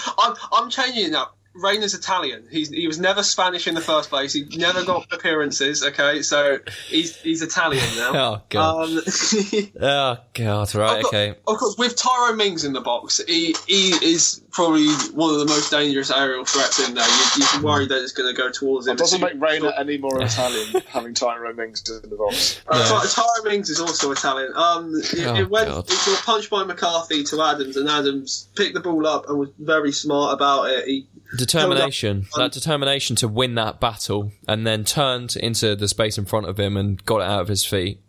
I'm, 0.19 0.35
I'm 0.53 0.71
changing 0.71 1.07
it 1.07 1.13
now. 1.13 1.31
Reina's 1.55 1.93
Italian. 1.95 2.47
He's 2.51 2.69
he 2.71 2.87
was 2.87 3.01
never 3.01 3.23
Spanish 3.23 3.67
in 3.67 3.75
the 3.75 3.81
first 3.81 4.11
place. 4.11 4.33
He 4.33 4.45
never 4.57 4.85
got 4.85 5.13
appearances. 5.13 5.83
Okay, 5.83 6.23
so 6.23 6.59
he's 6.89 7.17
he's 7.17 7.43
Italian 7.43 7.85
now. 7.97 8.13
Oh 8.15 8.43
god. 8.49 8.85
Um, 8.89 9.01
oh 9.81 10.17
god. 10.35 10.75
Right. 10.75 10.97
Of 10.99 11.03
course- 11.03 11.07
Okay. 11.09 11.31
Of 11.47 11.57
course, 11.59 11.77
with 11.79 11.97
Tyro 11.97 12.35
Mings 12.37 12.65
in 12.65 12.73
the 12.75 12.81
box, 12.81 13.21
he 13.27 13.55
he 13.67 13.91
is 14.05 14.41
probably 14.53 14.87
one 15.15 15.33
of 15.35 15.41
the 15.41 15.47
most 15.47 15.71
dangerous 15.71 16.11
aerial 16.11 16.45
threats 16.45 16.87
in 16.87 16.95
there. 16.95 17.07
You, 17.07 17.25
you 17.43 17.47
can 17.47 17.63
worry 17.63 17.87
that 17.87 18.03
it's 18.03 18.13
going 18.13 18.33
to 18.35 18.41
go 18.41 18.51
towards 18.51 18.87
him. 18.87 18.93
it 18.95 18.99
doesn't 18.99 19.21
make 19.21 19.41
Reina 19.41 19.73
any 19.79 19.99
more 19.99 20.21
Italian 20.23 20.83
having 20.89 21.15
Tyrone 21.15 21.57
Mings 21.57 21.83
in 22.05 22.09
the 22.11 22.17
box. 22.17 22.61
Uh, 22.69 22.79
No. 22.79 23.01
Ty- 23.01 23.07
Tyro 23.07 23.51
Mings 23.51 23.71
is 23.71 23.81
also 23.81 24.11
Italian. 24.13 24.53
Um, 24.55 24.93
it, 24.95 25.27
Oh, 25.27 25.35
it 25.37 25.51
went 25.51 25.69
God. 25.69 25.85
it 25.87 25.99
got 26.07 26.23
punched 26.25 26.51
by 26.51 26.63
McCarthy 26.65 27.25
to 27.25 27.43
Adams, 27.43 27.77
and 27.77 27.89
Adams 27.89 28.49
picked 28.57 28.75
the 28.75 28.81
ball 28.81 29.07
up 29.07 29.29
and 29.29 29.39
was 29.39 29.51
very 29.59 29.93
smart 29.93 30.35
about 30.35 30.65
it. 30.71 30.87
He 30.87 31.07
Determination. 31.37 32.19
Um, 32.35 32.43
That 32.43 32.53
determination 32.53 33.17
to 33.17 33.29
win 33.29 33.55
that 33.57 33.81
battle, 33.81 34.33
and 34.47 34.67
then 34.67 34.85
turned 34.85 35.37
into 35.37 35.77
the 35.77 35.89
space 35.89 36.17
in 36.19 36.25
front 36.25 36.47
of 36.47 36.59
him 36.59 36.77
and 36.77 37.05
got 37.05 37.19
it 37.21 37.29
out 37.29 37.41
of 37.43 37.49
his 37.49 37.65
feet. 37.65 38.01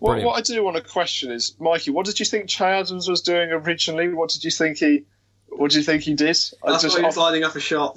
What, 0.00 0.20
what 0.24 0.36
I 0.36 0.40
do 0.40 0.64
want 0.64 0.76
to 0.76 0.82
question 0.82 1.30
is, 1.30 1.54
Mikey, 1.60 1.92
what 1.92 2.06
did 2.06 2.18
you 2.18 2.26
think 2.26 2.48
Che 2.48 2.64
Adams 2.64 3.08
was 3.08 3.20
doing 3.20 3.50
originally? 3.52 4.08
What 4.12 4.30
did 4.30 4.42
you 4.42 4.50
think 4.50 4.78
he? 4.78 5.04
What 5.48 5.70
do 5.70 5.78
you 5.78 5.84
think 5.84 6.02
he 6.02 6.14
did? 6.14 6.36
I 6.64 6.72
that's 6.72 6.82
just- 6.82 6.96
why 6.96 7.00
he 7.02 7.06
was 7.06 7.16
lining 7.16 7.44
up 7.44 7.54
a 7.54 7.60
shot. 7.60 7.96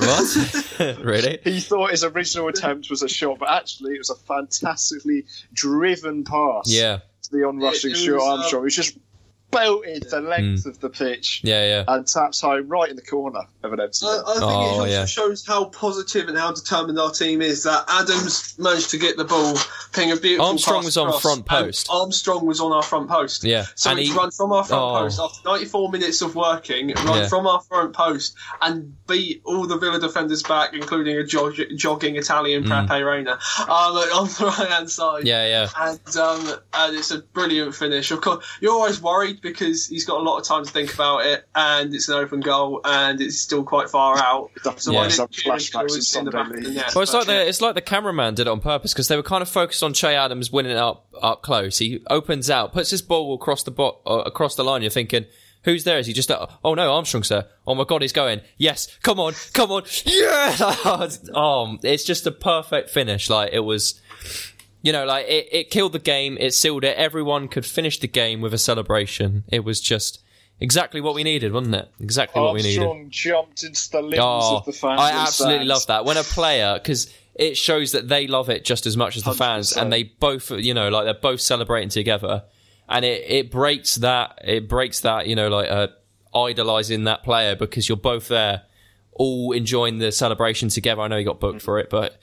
What? 0.00 0.98
really? 1.02 1.38
he 1.42 1.60
thought 1.60 1.90
his 1.90 2.04
original 2.04 2.48
attempt 2.48 2.90
was 2.90 3.02
a 3.02 3.08
shot, 3.08 3.38
but 3.38 3.50
actually 3.50 3.94
it 3.94 3.98
was 3.98 4.10
a 4.10 4.14
fantastically 4.14 5.24
driven 5.52 6.24
pass 6.24 6.64
Yeah. 6.66 6.98
to 7.22 7.30
the 7.30 7.44
on-rushing 7.44 7.92
it 7.92 7.96
Stuart 7.96 8.16
was, 8.16 8.24
Armstrong. 8.40 8.62
He 8.62 8.64
was 8.64 8.76
just 8.76 8.98
belted 9.54 10.10
the 10.10 10.20
length 10.20 10.66
of 10.66 10.78
the 10.80 10.90
pitch 10.90 11.40
Yeah. 11.44 11.64
Yeah. 11.66 11.84
and 11.88 12.06
taps 12.06 12.40
home 12.40 12.68
right 12.68 12.90
in 12.90 12.96
the 12.96 13.02
corner 13.02 13.40
of 13.62 13.72
an 13.72 13.80
empty 13.80 14.06
I, 14.06 14.16
net. 14.16 14.24
I 14.26 14.32
think 14.34 14.42
Oh, 14.44 14.48
it 14.48 14.52
also 14.52 14.84
yeah. 14.84 15.04
shows 15.06 15.46
how 15.46 15.66
positive 15.66 16.28
and 16.28 16.36
how 16.36 16.52
determined 16.52 16.98
our 16.98 17.10
team 17.10 17.40
is 17.40 17.62
that 17.64 17.84
Adams 17.88 18.54
managed 18.58 18.90
to 18.90 18.98
get 18.98 19.16
the 19.16 19.24
ball, 19.24 19.56
ping 19.92 20.10
a 20.12 20.16
beautiful 20.16 20.46
Armstrong 20.46 20.78
pass 20.80 20.84
was 20.84 20.96
on 20.96 21.20
front 21.20 21.46
post. 21.46 21.86
Armstrong 21.90 22.46
was 22.46 22.60
on 22.60 22.72
our 22.72 22.82
front 22.82 23.08
post. 23.08 23.44
Yeah. 23.44 23.66
So 23.74 23.90
and 23.90 23.98
he's 23.98 24.10
he. 24.12 24.16
run 24.16 24.30
from 24.30 24.52
our 24.52 24.64
front 24.64 24.82
Oh. 24.82 24.94
post 25.04 25.20
after 25.20 25.48
94 25.48 25.90
minutes 25.90 26.20
of 26.22 26.34
working, 26.34 26.92
run 27.04 27.18
Yeah. 27.22 27.28
from 27.28 27.46
our 27.46 27.60
front 27.62 27.94
post, 27.94 28.34
and 28.62 28.94
beat 29.06 29.42
all 29.44 29.66
the 29.66 29.76
Villa 29.78 29.98
defenders 30.00 30.42
back, 30.42 30.74
including 30.74 31.16
a 31.16 31.24
jog- 31.24 31.54
jogging 31.76 32.16
Italian 32.16 32.64
Pepe 32.64 33.02
Reina 33.02 33.32
um, 33.32 33.68
on 33.68 34.26
the 34.26 34.52
right 34.58 34.68
hand 34.68 34.90
side. 34.90 35.22
Mm. 35.24 35.26
Yeah. 35.26 35.46
Yeah. 35.46 35.68
And 35.78 36.16
um, 36.16 36.54
and 36.74 36.96
it's 36.96 37.10
a 37.10 37.18
brilliant 37.18 37.74
finish. 37.74 38.10
Of 38.10 38.20
course, 38.20 38.44
you're 38.60 38.72
always 38.72 39.00
worried 39.00 39.40
because 39.44 39.86
he's 39.86 40.04
got 40.04 40.18
a 40.18 40.22
lot 40.24 40.38
of 40.38 40.44
time 40.44 40.64
to 40.64 40.70
think 40.72 40.92
about 40.92 41.24
it, 41.24 41.44
and 41.54 41.94
it's 41.94 42.08
an 42.08 42.16
open 42.16 42.40
goal, 42.40 42.80
and 42.84 43.20
it's 43.20 43.38
still 43.38 43.62
quite 43.62 43.88
far 43.88 44.18
out. 44.18 44.50
That's 44.64 44.88
Yeah. 44.88 44.94
why 44.94 45.08
some 45.08 45.28
Kieran 45.28 45.60
flashbacks 45.60 46.16
in 46.18 46.24
the 46.24 46.30
back 46.32 46.48
of 46.50 46.60
the 46.60 46.70
net, 46.70 46.92
Well, 46.96 47.02
it's 47.02 47.14
like 47.14 47.26
the 47.26 47.46
it's 47.46 47.60
like 47.60 47.76
the 47.76 47.80
cameraman 47.80 48.34
did 48.34 48.48
it 48.48 48.50
on 48.50 48.58
purpose 48.60 48.92
because 48.92 49.06
they 49.06 49.16
were 49.16 49.22
kind 49.22 49.42
of 49.42 49.48
focused 49.48 49.82
on 49.84 49.92
Che 49.94 50.16
Adams 50.16 50.50
winning 50.50 50.72
it 50.72 50.78
up 50.78 51.06
up 51.22 51.42
close. 51.42 51.78
He 51.78 52.02
opens 52.10 52.50
out, 52.50 52.72
puts 52.72 52.90
his 52.90 53.02
ball 53.02 53.34
across 53.34 53.62
the 53.62 53.70
bo- 53.70 54.00
uh, 54.06 54.22
across 54.26 54.56
the 54.56 54.64
line. 54.64 54.82
You're 54.82 54.90
thinking, 54.90 55.26
who's 55.62 55.84
there? 55.84 55.98
Is 55.98 56.06
he 56.06 56.12
just? 56.12 56.30
Uh, 56.30 56.46
oh 56.64 56.74
no, 56.74 56.92
Armstrong, 56.92 57.22
sir. 57.22 57.46
Oh 57.66 57.74
my 57.74 57.84
god, 57.84 58.02
he's 58.02 58.12
going. 58.12 58.40
Yes, 58.56 58.88
come 59.02 59.20
on, 59.20 59.34
come 59.52 59.70
on, 59.70 59.82
yeah. 60.04 60.56
oh, 61.34 61.78
it's 61.82 62.04
just 62.04 62.26
a 62.26 62.32
perfect 62.32 62.90
finish. 62.90 63.28
Like 63.30 63.50
it 63.52 63.60
was. 63.60 64.00
You 64.84 64.92
know, 64.92 65.06
like 65.06 65.26
it, 65.26 65.48
it 65.50 65.70
killed 65.70 65.94
the 65.94 65.98
game. 65.98 66.36
It 66.38 66.52
sealed 66.52 66.84
it. 66.84 66.94
Everyone 66.98 67.48
could 67.48 67.64
finish 67.64 67.98
the 67.98 68.06
game 68.06 68.42
with 68.42 68.52
a 68.52 68.58
celebration. 68.58 69.44
It 69.48 69.64
was 69.64 69.80
just 69.80 70.22
exactly 70.60 71.00
what 71.00 71.14
we 71.14 71.24
needed, 71.24 71.52
wasn't 71.52 71.74
it? 71.74 71.90
Exactly 72.00 72.42
what 72.42 72.52
we 72.52 72.60
needed. 72.62 73.10
Jumped 73.10 73.62
into 73.62 73.90
the 73.90 74.02
limbs 74.02 74.20
Oh, 74.22 74.58
of 74.58 74.66
the 74.66 74.72
fans. 74.72 75.00
I 75.00 75.10
absolutely 75.12 75.64
love 75.64 75.86
that 75.86 76.04
when 76.04 76.18
a 76.18 76.22
player 76.22 76.74
because 76.74 77.10
it 77.34 77.56
shows 77.56 77.92
that 77.92 78.08
they 78.08 78.26
love 78.26 78.50
it 78.50 78.62
just 78.66 78.84
as 78.84 78.94
much 78.94 79.16
as 79.16 79.22
the 79.22 79.32
fans, 79.32 79.72
100%. 79.72 79.80
and 79.80 79.90
they 79.92 80.02
both, 80.02 80.50
you 80.50 80.74
know, 80.74 80.90
like 80.90 81.04
they're 81.06 81.14
both 81.14 81.40
celebrating 81.40 81.88
together, 81.88 82.44
and 82.86 83.06
it 83.06 83.24
it 83.26 83.50
breaks 83.50 83.94
that 83.96 84.38
it 84.44 84.68
breaks 84.68 85.00
that 85.00 85.26
you 85.26 85.34
know 85.34 85.48
like 85.48 85.70
uh, 85.70 85.88
idolizing 86.34 87.04
that 87.04 87.22
player 87.24 87.56
because 87.56 87.88
you're 87.88 87.96
both 87.96 88.28
there, 88.28 88.64
all 89.12 89.52
enjoying 89.52 89.96
the 89.96 90.12
celebration 90.12 90.68
together. 90.68 91.00
I 91.00 91.08
know 91.08 91.16
he 91.16 91.24
got 91.24 91.40
booked 91.40 91.62
for 91.62 91.78
it, 91.78 91.88
but. 91.88 92.18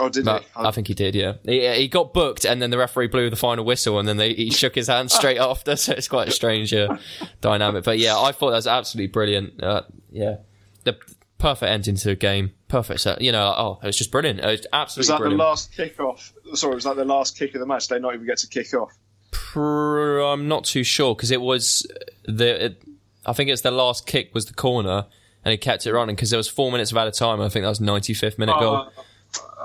Oh, 0.00 0.08
did 0.08 0.26
he? 0.26 0.38
I 0.56 0.70
think 0.70 0.88
he 0.88 0.94
did, 0.94 1.14
yeah. 1.14 1.34
He, 1.44 1.68
he 1.74 1.88
got 1.88 2.14
booked, 2.14 2.44
and 2.46 2.62
then 2.62 2.70
the 2.70 2.78
referee 2.78 3.08
blew 3.08 3.28
the 3.28 3.36
final 3.36 3.64
whistle, 3.64 3.98
and 3.98 4.08
then 4.08 4.16
they, 4.16 4.32
he 4.32 4.50
shook 4.50 4.74
his 4.74 4.88
hand 4.88 5.10
straight 5.10 5.38
after. 5.40 5.76
So 5.76 5.92
it's 5.92 6.08
quite 6.08 6.28
a 6.28 6.32
strange 6.32 6.72
uh, 6.72 6.96
dynamic. 7.40 7.84
But 7.84 7.98
yeah, 7.98 8.18
I 8.18 8.32
thought 8.32 8.50
that 8.50 8.56
was 8.56 8.66
absolutely 8.66 9.08
brilliant. 9.08 9.62
Uh, 9.62 9.82
yeah, 10.10 10.36
the 10.84 10.96
perfect 11.38 11.70
ending 11.70 11.96
to 11.96 12.08
the 12.08 12.16
game. 12.16 12.52
Perfect 12.68 13.00
set. 13.00 13.20
You 13.20 13.32
know, 13.32 13.52
oh, 13.56 13.78
it 13.82 13.86
was 13.86 13.96
just 13.96 14.10
brilliant. 14.10 14.40
It 14.40 14.46
was 14.46 14.66
absolutely 14.72 15.18
brilliant. 15.18 15.40
Was 15.42 15.66
that 15.66 15.76
brilliant. 15.76 15.98
the 15.98 16.04
last 16.14 16.32
kick-off? 16.36 16.56
Sorry, 16.58 16.74
was 16.74 16.84
that 16.84 16.96
the 16.96 17.04
last 17.04 17.38
kick 17.38 17.54
of 17.54 17.60
the 17.60 17.66
match? 17.66 17.88
They 17.88 17.98
not 17.98 18.14
even 18.14 18.26
get 18.26 18.38
to 18.38 18.48
kick 18.48 18.72
off. 18.74 18.96
Pr- 19.30 20.20
I'm 20.20 20.48
not 20.48 20.64
too 20.64 20.84
sure 20.84 21.14
because 21.14 21.30
it 21.30 21.40
was 21.40 21.86
the. 22.24 22.66
It, 22.66 22.82
I 23.26 23.32
think 23.32 23.50
it's 23.50 23.62
the 23.62 23.70
last 23.70 24.06
kick 24.06 24.34
was 24.34 24.46
the 24.46 24.54
corner, 24.54 25.06
and 25.44 25.52
he 25.52 25.58
kept 25.58 25.86
it 25.86 25.92
running 25.92 26.16
because 26.16 26.30
there 26.30 26.38
was 26.38 26.48
four 26.48 26.72
minutes 26.72 26.90
of 26.90 26.96
added 26.96 27.14
time. 27.14 27.40
And 27.40 27.44
I 27.44 27.48
think 27.48 27.64
that 27.64 27.68
was 27.68 27.80
95th 27.80 28.38
minute 28.38 28.58
goal. 28.58 28.90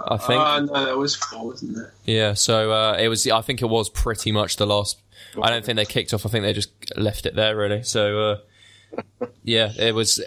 I 0.07 0.17
think. 0.17 0.41
Uh, 0.41 0.59
no, 0.61 0.85
there 0.85 0.97
was 0.97 1.15
four, 1.15 1.47
wasn't 1.47 1.75
there? 1.75 1.93
Yeah, 2.05 2.33
so 2.33 2.71
uh, 2.71 2.97
it 2.99 3.07
was. 3.07 3.27
I 3.27 3.41
think 3.41 3.61
it 3.61 3.69
was 3.69 3.89
pretty 3.89 4.31
much 4.31 4.57
the 4.57 4.65
last. 4.65 4.99
I 5.41 5.49
don't 5.49 5.65
think 5.65 5.77
they 5.77 5.85
kicked 5.85 6.13
off. 6.13 6.25
I 6.25 6.29
think 6.29 6.43
they 6.43 6.53
just 6.53 6.71
left 6.97 7.25
it 7.25 7.35
there, 7.35 7.55
really. 7.55 7.83
So 7.83 8.39
uh, 9.21 9.27
yeah, 9.43 9.71
it 9.77 9.95
was 9.95 10.23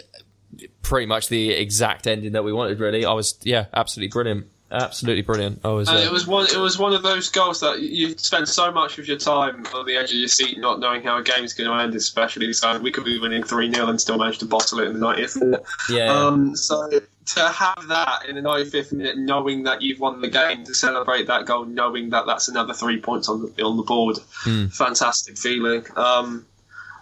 pretty 0.81 1.05
much 1.05 1.29
the 1.29 1.51
exact 1.51 2.07
ending 2.07 2.33
that 2.33 2.43
we 2.43 2.53
wanted. 2.53 2.79
Really, 2.79 3.05
I 3.05 3.13
was 3.13 3.39
yeah, 3.43 3.65
absolutely 3.73 4.11
brilliant, 4.11 4.47
absolutely 4.71 5.21
brilliant. 5.23 5.59
I 5.63 5.69
was. 5.69 5.87
And 5.89 5.97
Uh, 5.97 6.01
it 6.01 6.11
was 6.11 6.27
one. 6.27 6.45
It 6.47 6.57
was 6.57 6.77
one 6.77 6.93
of 6.93 7.01
those 7.03 7.29
goals 7.29 7.59
that 7.61 7.81
you 7.81 8.17
spend 8.17 8.47
so 8.47 8.71
much 8.71 8.97
of 8.99 9.07
your 9.07 9.17
time 9.17 9.65
on 9.73 9.85
the 9.85 9.95
edge 9.95 10.11
of 10.11 10.17
your 10.17 10.27
seat, 10.27 10.57
not 10.59 10.79
knowing 10.79 11.03
how 11.03 11.17
a 11.17 11.23
game's 11.23 11.53
going 11.53 11.69
to 11.69 11.75
end. 11.75 11.95
Especially, 11.95 12.51
so 12.53 12.77
we 12.79 12.91
could 12.91 13.05
be 13.05 13.19
winning 13.19 13.43
three 13.43 13.71
0 13.71 13.87
and 13.87 13.99
still 13.99 14.17
manage 14.17 14.37
to 14.39 14.45
bottle 14.45 14.79
it 14.79 14.87
in 14.87 14.99
the 14.99 15.05
90th 15.05 15.59
yeah, 15.89 16.11
Um, 16.13 16.55
so 16.55 16.89
to 17.33 17.47
have 17.47 17.87
that 17.89 18.25
in 18.27 18.35
the 18.35 18.41
95th 18.41 18.91
minute, 18.91 19.17
knowing 19.17 19.63
that 19.63 19.81
you've 19.83 19.99
won 19.99 20.19
the 20.19 20.27
game, 20.29 20.63
to 20.65 20.73
celebrate 20.73 21.27
that 21.27 21.45
goal, 21.45 21.63
knowing 21.65 22.09
that 22.09 22.25
that's 22.25 22.47
another 22.47 22.73
three 22.73 22.99
points 22.99 23.29
on 23.29 23.41
the 23.55 23.63
on 23.63 23.77
the 23.77 23.83
board, 23.83 24.17
Hmm. 24.43 24.67
fantastic 24.67 25.37
feeling. 25.37 25.85
Um, 25.95 26.45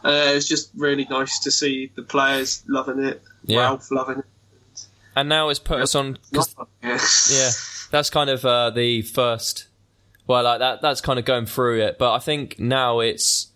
uh, 0.03 0.32
it's 0.36 0.47
just 0.47 0.70
really 0.76 1.07
nice 1.09 1.39
to 1.39 1.51
see 1.51 1.91
the 1.95 2.01
players 2.03 2.63
loving 2.68 3.03
it, 3.03 3.22
Yeah. 3.45 3.59
Ralph 3.61 3.89
loving 3.91 4.20
it. 4.20 4.26
And 5.18 5.28
now 5.28 5.49
it's 5.49 5.59
put 5.59 5.82
us 5.82 5.95
on. 5.95 6.20
Yeah. 7.32 7.49
that's 7.91 8.09
kind 8.11 8.30
of 8.30 8.45
uh, 8.45 8.70
the 8.70 9.01
first. 9.01 9.68
Well, 10.28 10.43
like 10.43 10.59
that. 10.59 10.82
That's 10.82 11.01
kind 11.01 11.18
of 11.18 11.26
going 11.26 11.47
through 11.47 11.82
it, 11.82 11.97
but 11.97 12.13
I 12.13 12.20
think 12.20 12.59
now 12.59 12.99
it's 12.99 13.47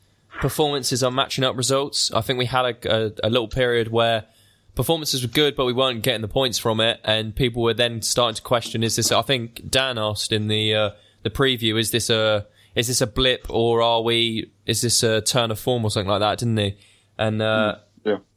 performances 0.42 1.04
are 1.04 1.12
matching 1.12 1.44
up 1.44 1.56
results. 1.56 2.12
I 2.12 2.22
think 2.22 2.40
we 2.40 2.46
had 2.46 2.66
a, 2.66 2.96
a, 3.06 3.12
a 3.26 3.30
little 3.30 3.48
period 3.48 3.90
where 3.90 4.26
performances 4.74 5.22
were 5.22 5.28
good, 5.32 5.56
but 5.56 5.66
we 5.66 5.74
weren't 5.74 6.02
getting 6.02 6.22
the 6.22 6.28
points 6.28 6.58
from 6.58 6.80
it, 6.80 7.00
and 7.04 7.36
people 7.36 7.62
were 7.62 7.76
then 7.76 8.02
starting 8.02 8.36
to 8.38 8.42
question: 8.42 8.84
Is 8.84 8.96
this? 8.96 9.12
I 9.12 9.22
think 9.22 9.70
Dan 9.70 10.00
asked 10.00 10.32
in 10.32 10.48
the 10.48 10.74
uh, 10.74 10.90
the 11.22 11.30
preview: 11.30 11.80
Is 11.80 11.92
this 11.92 12.10
a 12.10 12.48
is 12.74 12.88
this 12.88 13.02
a 13.02 13.08
blip, 13.08 13.46
or 13.50 13.84
are 13.84 14.02
we? 14.02 14.52
Is 14.66 14.82
this 14.82 15.04
a 15.04 15.22
turn 15.22 15.52
of 15.52 15.60
form 15.60 15.86
or 15.86 15.92
something 15.92 16.10
like 16.10 16.22
that? 16.22 16.40
Didn't 16.40 16.58
he? 16.58 16.78
And 17.20 17.40
uh, 17.42 17.76
Yeah. 17.76 17.82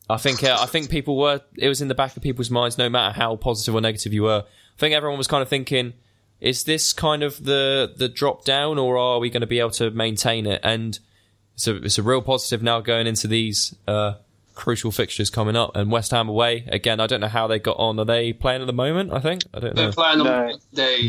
I 0.09 0.17
think 0.19 0.45
uh, 0.45 0.59
I 0.61 0.67
think 0.67 0.91
people 0.91 1.17
were. 1.17 1.41
It 1.57 1.69
was 1.69 1.81
in 1.81 1.89
the 1.89 1.95
back 1.95 2.17
of 2.17 2.23
people's 2.23 2.51
minds, 2.51 2.77
no 2.77 2.89
matter 2.89 3.15
how 3.15 3.37
positive 3.37 3.75
or 3.75 3.81
negative 3.81 4.13
you 4.13 4.25
were. 4.25 4.45
I 4.47 4.79
think 4.79 4.95
everyone 4.95 5.19
was 5.19 5.27
kind 5.27 5.43
of 5.43 5.49
thinking, 5.49 5.95
"Is 6.41 6.65
this 6.65 6.93
kind 6.93 7.23
of 7.23 7.45
the 7.45 7.93
the 7.97 8.09
drop 8.09 8.45
down, 8.45 8.79
or 8.79 8.99
are 8.99 9.19
we 9.19 9.31
going 9.31 9.41
to 9.41 9.47
be 9.47 9.61
able 9.61 9.71
to 9.73 9.91
maintain 9.91 10.47
it?" 10.47 10.61
And 10.63 10.99
it's 11.55 11.67
a 11.67 11.77
it's 11.77 11.99
a 11.99 12.03
real 12.03 12.21
positive 12.21 12.63
now 12.63 12.81
going 12.81 13.07
into 13.07 13.27
these 13.27 13.75
uh, 13.89 14.15
crucial 14.55 14.91
fixtures 14.91 15.31
coming 15.31 15.57
up. 15.57 15.75
And 15.75 15.91
West 15.91 16.11
Ham 16.11 16.29
away 16.29 16.65
again. 16.69 17.01
I 17.01 17.07
don't 17.07 17.21
know 17.21 17.29
how 17.29 17.47
they 17.47 17.59
got 17.59 17.79
on. 17.79 17.99
Are 17.99 18.05
they 18.05 18.35
playing 18.35 18.61
at 18.61 18.67
the 18.67 18.75
moment? 18.75 19.11
I 19.11 19.21
think 19.21 19.43
I 19.55 19.61
don't 19.61 19.75
know. 19.75 19.83
They're 19.85 19.93
playing 19.93 20.21
on 20.21 20.27
No. 20.27 20.59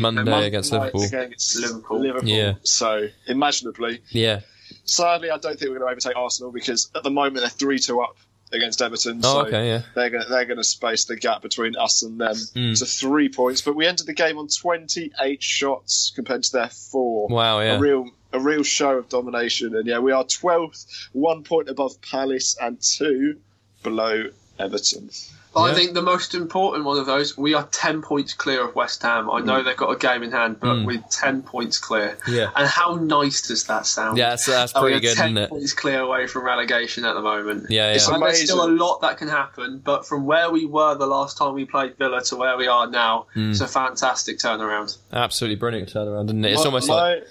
Monday 0.00 0.46
against 0.46 0.72
Liverpool. 0.72 1.02
Against 1.02 1.60
Liverpool. 1.60 2.00
Liverpool. 2.00 2.28
Yeah. 2.28 2.54
So, 2.62 3.08
imaginably. 3.26 4.00
Yeah, 4.10 4.40
Sadly, 4.84 5.30
I 5.30 5.38
don't 5.38 5.58
think 5.58 5.70
we're 5.70 5.78
going 5.78 5.88
to 5.88 5.92
overtake 5.92 6.16
Arsenal 6.16 6.52
because 6.52 6.90
at 6.94 7.02
the 7.02 7.10
moment 7.10 7.38
they're 7.38 7.48
3 7.48 7.78
2 7.78 8.00
up 8.00 8.16
against 8.52 8.80
Everton. 8.82 9.20
Oh, 9.24 9.42
so 9.42 9.46
okay, 9.46 9.66
yeah. 9.68 9.82
they're 9.94 10.10
going 10.10 10.22
to 10.22 10.28
they're 10.28 10.44
going 10.44 10.56
to 10.58 10.64
space 10.64 11.04
the 11.06 11.16
gap 11.16 11.42
between 11.42 11.76
us 11.76 12.02
and 12.02 12.20
them 12.20 12.34
Mm. 12.34 12.78
to 12.78 12.86
three 12.86 13.28
points. 13.28 13.60
But 13.62 13.74
we 13.76 13.86
ended 13.86 14.06
the 14.06 14.12
game 14.14 14.38
on 14.38 14.48
28 14.48 15.42
shots 15.42 16.12
compared 16.14 16.42
to 16.44 16.52
their 16.52 16.68
four. 16.68 17.28
Wow, 17.28 17.60
yeah. 17.60 17.76
A 17.76 17.78
real 17.80 18.08
a 18.32 18.40
real 18.40 18.62
show 18.62 18.98
of 18.98 19.08
domination. 19.08 19.74
And 19.76 19.86
yeah, 19.86 19.98
we 19.98 20.12
are 20.12 20.24
12th, 20.24 21.08
one 21.12 21.42
point 21.42 21.68
above 21.68 22.00
Palace 22.02 22.56
and 22.60 22.80
two 22.80 23.38
below 23.82 24.30
Everton. 24.58 25.10
But 25.56 25.62
I 25.70 25.74
think 25.74 25.94
the 25.94 26.02
most 26.02 26.34
important 26.34 26.84
one 26.84 26.98
of 26.98 27.06
those, 27.06 27.36
we 27.38 27.54
are 27.54 27.66
10 27.72 28.02
points 28.02 28.34
clear 28.34 28.62
of 28.62 28.74
West 28.74 29.02
Ham. 29.02 29.30
I 29.30 29.40
know 29.40 29.62
they've 29.62 29.76
got 29.76 29.90
a 29.90 29.96
game 29.96 30.22
in 30.22 30.30
hand, 30.30 30.60
but 30.60 30.68
Mm. 30.76 30.84
we're 30.86 31.02
10 31.10 31.42
points 31.42 31.78
clear. 31.78 32.18
Yeah. 32.28 32.50
And 32.54 32.68
how 32.68 32.96
nice 32.96 33.40
does 33.48 33.64
that 33.64 33.86
sound? 33.86 34.18
Yeah, 34.18 34.30
that's, 34.30 34.44
that's 34.44 34.72
pretty 34.74 34.96
we're 34.96 35.00
good, 35.00 35.16
10 35.16 35.26
isn't 35.30 35.38
it? 35.44 35.48
points 35.50 35.72
clear 35.72 36.00
away 36.00 36.26
from 36.26 36.44
relegation 36.44 37.06
at 37.06 37.14
the 37.14 37.22
moment. 37.22 37.70
Yeah, 37.70 37.92
It's 37.92 38.06
yeah. 38.06 38.14
And 38.14 38.22
there's 38.22 38.42
still 38.44 38.64
a 38.64 38.68
lot 38.70 39.00
that 39.00 39.16
can 39.16 39.28
happen, 39.28 39.80
but 39.82 40.06
from 40.06 40.26
where 40.26 40.50
we 40.50 40.66
were 40.66 40.94
the 40.94 41.06
last 41.06 41.38
time 41.38 41.54
we 41.54 41.64
played 41.64 41.96
Villa 41.96 42.22
to 42.24 42.36
where 42.36 42.56
we 42.58 42.66
are 42.68 42.86
now, 42.86 43.26
Mm. 43.34 43.50
it's 43.52 43.60
a 43.62 43.66
fantastic 43.66 44.38
turnaround. 44.38 44.98
Absolutely 45.10 45.56
brilliant 45.56 45.90
turnaround, 45.92 46.26
isn't 46.26 46.44
it? 46.44 46.52
It's 46.52 46.60
My- 46.60 46.66
almost 46.66 46.88
my- 46.88 46.94
like 47.14 47.26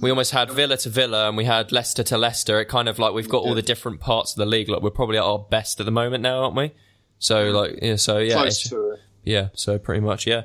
we 0.00 0.10
almost 0.10 0.32
had 0.32 0.50
Villa 0.50 0.76
to 0.78 0.88
Villa 0.88 1.28
and 1.28 1.36
we 1.36 1.44
had 1.44 1.70
Leicester 1.72 2.02
to 2.02 2.18
Leicester. 2.18 2.60
It 2.60 2.66
kind 2.66 2.88
of 2.88 2.98
like 2.98 3.14
we've 3.14 3.28
got 3.28 3.44
all 3.44 3.54
the 3.54 3.62
different 3.62 4.00
parts 4.00 4.32
of 4.32 4.36
the 4.38 4.46
league. 4.46 4.68
Like 4.68 4.82
we're 4.82 4.90
probably 4.90 5.16
at 5.18 5.24
our 5.24 5.38
best 5.38 5.78
at 5.80 5.86
the 5.86 5.92
moment 5.92 6.22
now, 6.22 6.42
aren't 6.42 6.56
we? 6.56 6.72
So 7.18 7.50
like, 7.50 7.78
yeah, 7.82 7.96
so 7.96 8.18
yeah, 8.18 8.34
close 8.34 8.62
to 8.68 8.92
it. 8.92 9.00
yeah. 9.24 9.48
So 9.54 9.78
pretty 9.78 10.00
much, 10.00 10.26
yeah. 10.26 10.44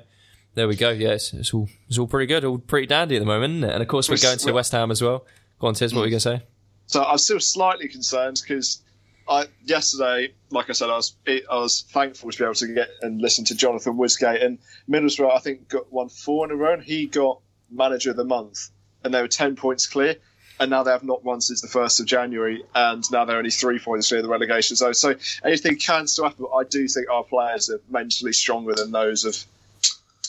There 0.55 0.67
we 0.67 0.75
go. 0.75 0.91
Yeah, 0.91 1.09
it's, 1.09 1.33
it's 1.33 1.53
all 1.53 1.67
it's 1.87 1.97
all 1.97 2.07
pretty 2.07 2.27
good, 2.27 2.45
all 2.45 2.59
pretty 2.59 2.87
dandy 2.87 3.15
at 3.15 3.19
the 3.19 3.25
moment, 3.25 3.53
isn't 3.55 3.69
it? 3.69 3.73
And 3.73 3.81
of 3.81 3.87
course, 3.87 4.07
we're 4.09 4.15
We're 4.15 4.23
going 4.23 4.37
to 4.37 4.51
West 4.53 4.71
Ham 4.71 4.91
as 4.91 5.01
well. 5.01 5.25
Go 5.59 5.67
on, 5.67 5.73
Tiz, 5.73 5.93
what 5.93 6.01
were 6.01 6.07
you 6.07 6.11
gonna 6.11 6.19
say? 6.19 6.43
So 6.85 7.03
I'm 7.03 7.17
still 7.17 7.39
slightly 7.39 7.87
concerned 7.87 8.41
because 8.45 8.83
I 9.27 9.45
yesterday, 9.63 10.33
like 10.49 10.69
I 10.69 10.73
said, 10.73 10.89
I 10.89 10.95
was 10.95 11.15
I 11.27 11.41
was 11.49 11.85
thankful 11.89 12.29
to 12.29 12.37
be 12.37 12.43
able 12.43 12.53
to 12.55 12.67
get 12.67 12.89
and 13.01 13.21
listen 13.21 13.45
to 13.45 13.55
Jonathan 13.55 13.97
Woodgate 13.97 14.41
and 14.41 14.59
Middlesbrough. 14.89 15.33
I 15.35 15.39
think 15.39 15.69
got 15.69 15.91
won 15.91 16.09
four 16.09 16.45
in 16.45 16.51
a 16.51 16.55
row, 16.55 16.73
and 16.73 16.83
he 16.83 17.07
got 17.07 17.39
manager 17.71 18.11
of 18.11 18.17
the 18.17 18.25
month, 18.25 18.69
and 19.03 19.13
they 19.13 19.21
were 19.21 19.27
ten 19.27 19.55
points 19.55 19.87
clear. 19.87 20.17
And 20.63 20.69
now 20.69 20.83
they 20.83 20.91
have 20.91 21.03
not 21.03 21.25
won 21.25 21.41
since 21.41 21.59
the 21.59 21.67
first 21.67 21.99
of 21.99 22.05
January, 22.05 22.63
and 22.73 23.03
now 23.11 23.25
they're 23.25 23.37
only 23.37 23.51
three 23.51 23.79
points 23.79 24.07
clear 24.07 24.19
of 24.19 24.23
the 24.23 24.29
relegation 24.29 24.77
zone. 24.77 24.93
So 24.93 25.13
anything 25.43 25.75
can 25.75 26.07
still 26.07 26.23
happen. 26.23 26.45
But 26.49 26.55
I 26.55 26.63
do 26.63 26.87
think 26.87 27.09
our 27.09 27.25
players 27.25 27.69
are 27.69 27.81
mentally 27.89 28.31
stronger 28.31 28.73
than 28.73 28.89
those 28.91 29.25
of 29.25 29.43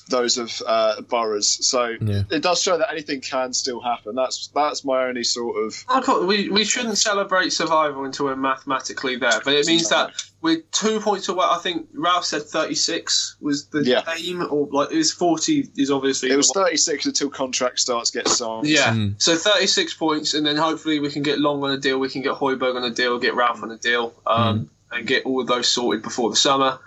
those 0.08 0.36
of 0.38 0.52
uh, 0.66 1.00
Boroughs. 1.02 1.66
So 1.66 1.94
Yeah. 2.00 2.22
it 2.30 2.42
does 2.42 2.60
show 2.60 2.76
that 2.78 2.90
anything 2.90 3.20
can 3.22 3.52
still 3.52 3.80
happen. 3.80 4.14
That's 4.14 4.48
that's 4.48 4.84
my 4.84 5.04
only 5.04 5.24
sort 5.24 5.56
of 5.64 5.84
I 5.88 6.00
thought 6.02 6.26
we, 6.26 6.48
we 6.50 6.64
shouldn't 6.64 6.98
celebrate 6.98 7.50
survival 7.54 8.04
until 8.04 8.26
we're 8.26 8.36
mathematically 8.36 9.16
there, 9.16 9.40
but 9.44 9.54
it 9.54 9.66
means 9.66 9.88
that 9.88 10.12
we're 10.42 10.60
two 10.72 11.00
points 11.00 11.28
away. 11.30 11.46
I 11.48 11.58
think 11.58 11.88
Ralph 11.94 12.26
said 12.26 12.42
36 12.42 13.36
was 13.40 13.66
the 13.68 13.82
Yeah. 13.82 14.02
aim, 14.18 14.46
or 14.50 14.68
like 14.70 14.92
it 14.92 14.96
was 14.98 15.10
40 15.10 15.70
is 15.76 15.90
obviously. 15.90 16.30
It 16.30 16.36
was 16.36 16.50
36 16.50 17.06
until 17.06 17.30
contract 17.30 17.80
starts 17.80 18.10
get 18.10 18.28
signed. 18.28 18.66
yeah, 18.68 18.92
Mm. 18.92 19.14
so 19.22 19.36
36 19.36 19.94
points, 19.94 20.34
and 20.34 20.44
then 20.46 20.56
hopefully 20.56 21.00
we 21.00 21.10
can 21.10 21.22
get 21.22 21.38
Long 21.38 21.62
on 21.64 21.70
a 21.70 21.78
deal, 21.78 21.98
we 21.98 22.10
can 22.10 22.20
get 22.20 22.32
Højbjerg 22.34 22.76
on 22.76 22.84
a 22.84 22.90
deal, 22.90 23.18
get 23.18 23.34
Ralph 23.34 23.62
on 23.62 23.70
a 23.70 23.78
deal, 23.78 24.12
um, 24.26 24.68
and 24.92 25.06
get 25.06 25.24
all 25.24 25.40
of 25.40 25.46
those 25.46 25.66
sorted 25.66 26.02
before 26.02 26.28
the 26.28 26.36
summer. 26.36 26.78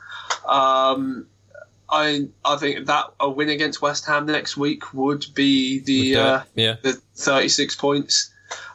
Um, 0.46 1.26
I 1.90 2.28
I 2.44 2.58
think 2.58 2.86
that 2.88 3.06
a 3.20 3.30
win 3.30 3.50
against 3.50 3.82
West 3.82 4.06
Ham 4.08 4.26
next 4.26 4.58
week 4.58 4.94
would 4.94 5.26
be 5.34 5.80
the. 5.80 6.16
Uh, 6.18 6.42
yeah, 6.56 6.76
the 6.82 6.94
36 7.16 7.76
points. 7.76 8.32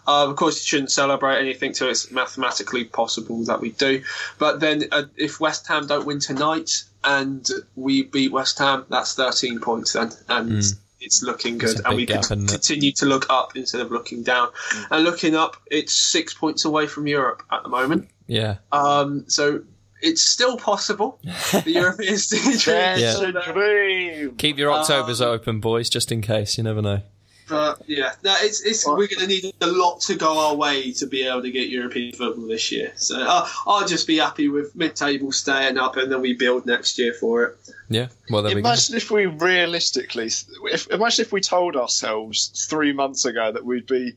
Uh, 0.07 0.29
of 0.29 0.35
course, 0.37 0.57
you 0.61 0.65
shouldn't 0.67 0.91
celebrate 0.91 1.39
anything 1.39 1.73
till 1.73 1.89
it's 1.89 2.11
mathematically 2.11 2.85
possible 2.85 3.45
that 3.45 3.61
we 3.61 3.71
do. 3.71 4.03
But 4.39 4.59
then, 4.59 4.85
uh, 4.91 5.05
if 5.17 5.39
West 5.39 5.69
Ham 5.69 5.87
don't 5.87 6.05
win 6.05 6.19
tonight 6.19 6.83
and 7.05 7.49
we 7.77 8.03
beat 8.03 8.33
West 8.33 8.59
Ham, 8.59 8.85
that's 8.89 9.15
13 9.15 9.61
points 9.61 9.93
then, 9.93 10.11
and 10.29 10.65
it's 11.01 11.23
looking 11.23 11.57
good. 11.59 11.71
It's 11.71 11.81
And 11.85 11.95
we 11.97 12.07
can 12.07 12.19
it? 12.19 12.49
continue 12.49 12.91
to 12.93 13.07
look 13.07 13.27
up 13.31 13.57
instead 13.57 13.81
of 13.81 13.93
looking 13.93 14.25
down. 14.25 14.49
And 14.91 15.05
looking 15.05 15.37
up, 15.37 15.57
it's 15.71 15.95
six 15.95 16.35
points 16.35 16.65
away 16.65 16.89
from 16.89 17.07
Europe 17.07 17.45
at 17.53 17.63
the 17.63 17.69
moment. 17.69 18.09
yeah. 18.27 18.57
Um, 18.73 19.25
so 19.29 19.63
it's 20.03 20.23
still 20.23 20.57
possible. 20.57 21.19
The 21.23 21.63
European 21.67 22.19
stage. 22.19 22.65
That's 22.67 23.01
Yeah. 23.01 23.29
a 23.29 23.53
dream. 23.53 24.37
Keep 24.37 24.59
your 24.59 24.71
Octobers 24.71 25.21
Um, 25.21 25.29
open, 25.29 25.61
boys, 25.61 25.89
just 25.89 26.13
in 26.13 26.21
case. 26.21 26.59
You 26.59 26.65
never 26.65 26.83
know. 26.83 27.03
But 27.49 27.83
yeah, 27.87 28.13
no, 28.25 28.35
it's 28.41 28.63
it's 28.63 28.87
we're 28.87 29.09
going 29.09 29.19
to 29.21 29.27
need 29.27 29.53
a 29.61 29.67
lot 29.67 30.01
to 30.03 30.15
go 30.15 30.39
our 30.39 30.55
way 30.55 30.93
to 30.93 31.07
be 31.07 31.27
able 31.27 31.43
to 31.43 31.51
get 31.51 31.69
European 31.69 32.13
football 32.15 32.47
this 32.47 32.73
year. 32.73 32.93
So 32.97 33.21
uh, 33.21 33.47
I'll 33.67 33.87
just 33.87 34.07
be 34.07 34.17
happy 34.19 34.49
with 34.49 34.75
mid-table 34.75 35.33
staying 35.33 35.77
up, 35.77 35.97
and 35.99 36.11
then 36.11 36.23
we 36.23 36.33
build 36.35 36.65
next 36.65 36.99
year 36.99 37.13
for 37.13 37.45
it. 37.45 37.57
Yeah. 37.91 38.09
Well, 38.31 38.43
there 38.43 38.55
we 38.55 38.63
go. 38.63 38.69
Imagine 38.69 38.97
if 38.97 39.11
we 39.11 39.27
realistically, 39.27 40.31
if, 40.73 40.87
imagine 40.91 41.25
if 41.27 41.33
we 41.33 41.41
told 41.43 41.77
ourselves 41.77 42.67
three 42.71 42.93
months 42.93 43.25
ago 43.27 43.53
that 43.53 43.65
we'd 43.67 43.87
be 43.87 44.15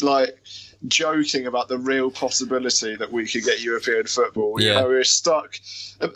like 0.00 0.37
joking 0.86 1.46
about 1.46 1.68
the 1.68 1.78
real 1.78 2.10
possibility 2.10 2.94
that 2.96 3.10
we 3.10 3.26
could 3.26 3.44
get 3.44 3.60
European 3.60 4.06
football. 4.06 4.60
You 4.60 4.68
Yeah. 4.68 4.80
know, 4.80 4.88
we 4.88 4.94
were 4.94 5.04
stuck. 5.04 5.56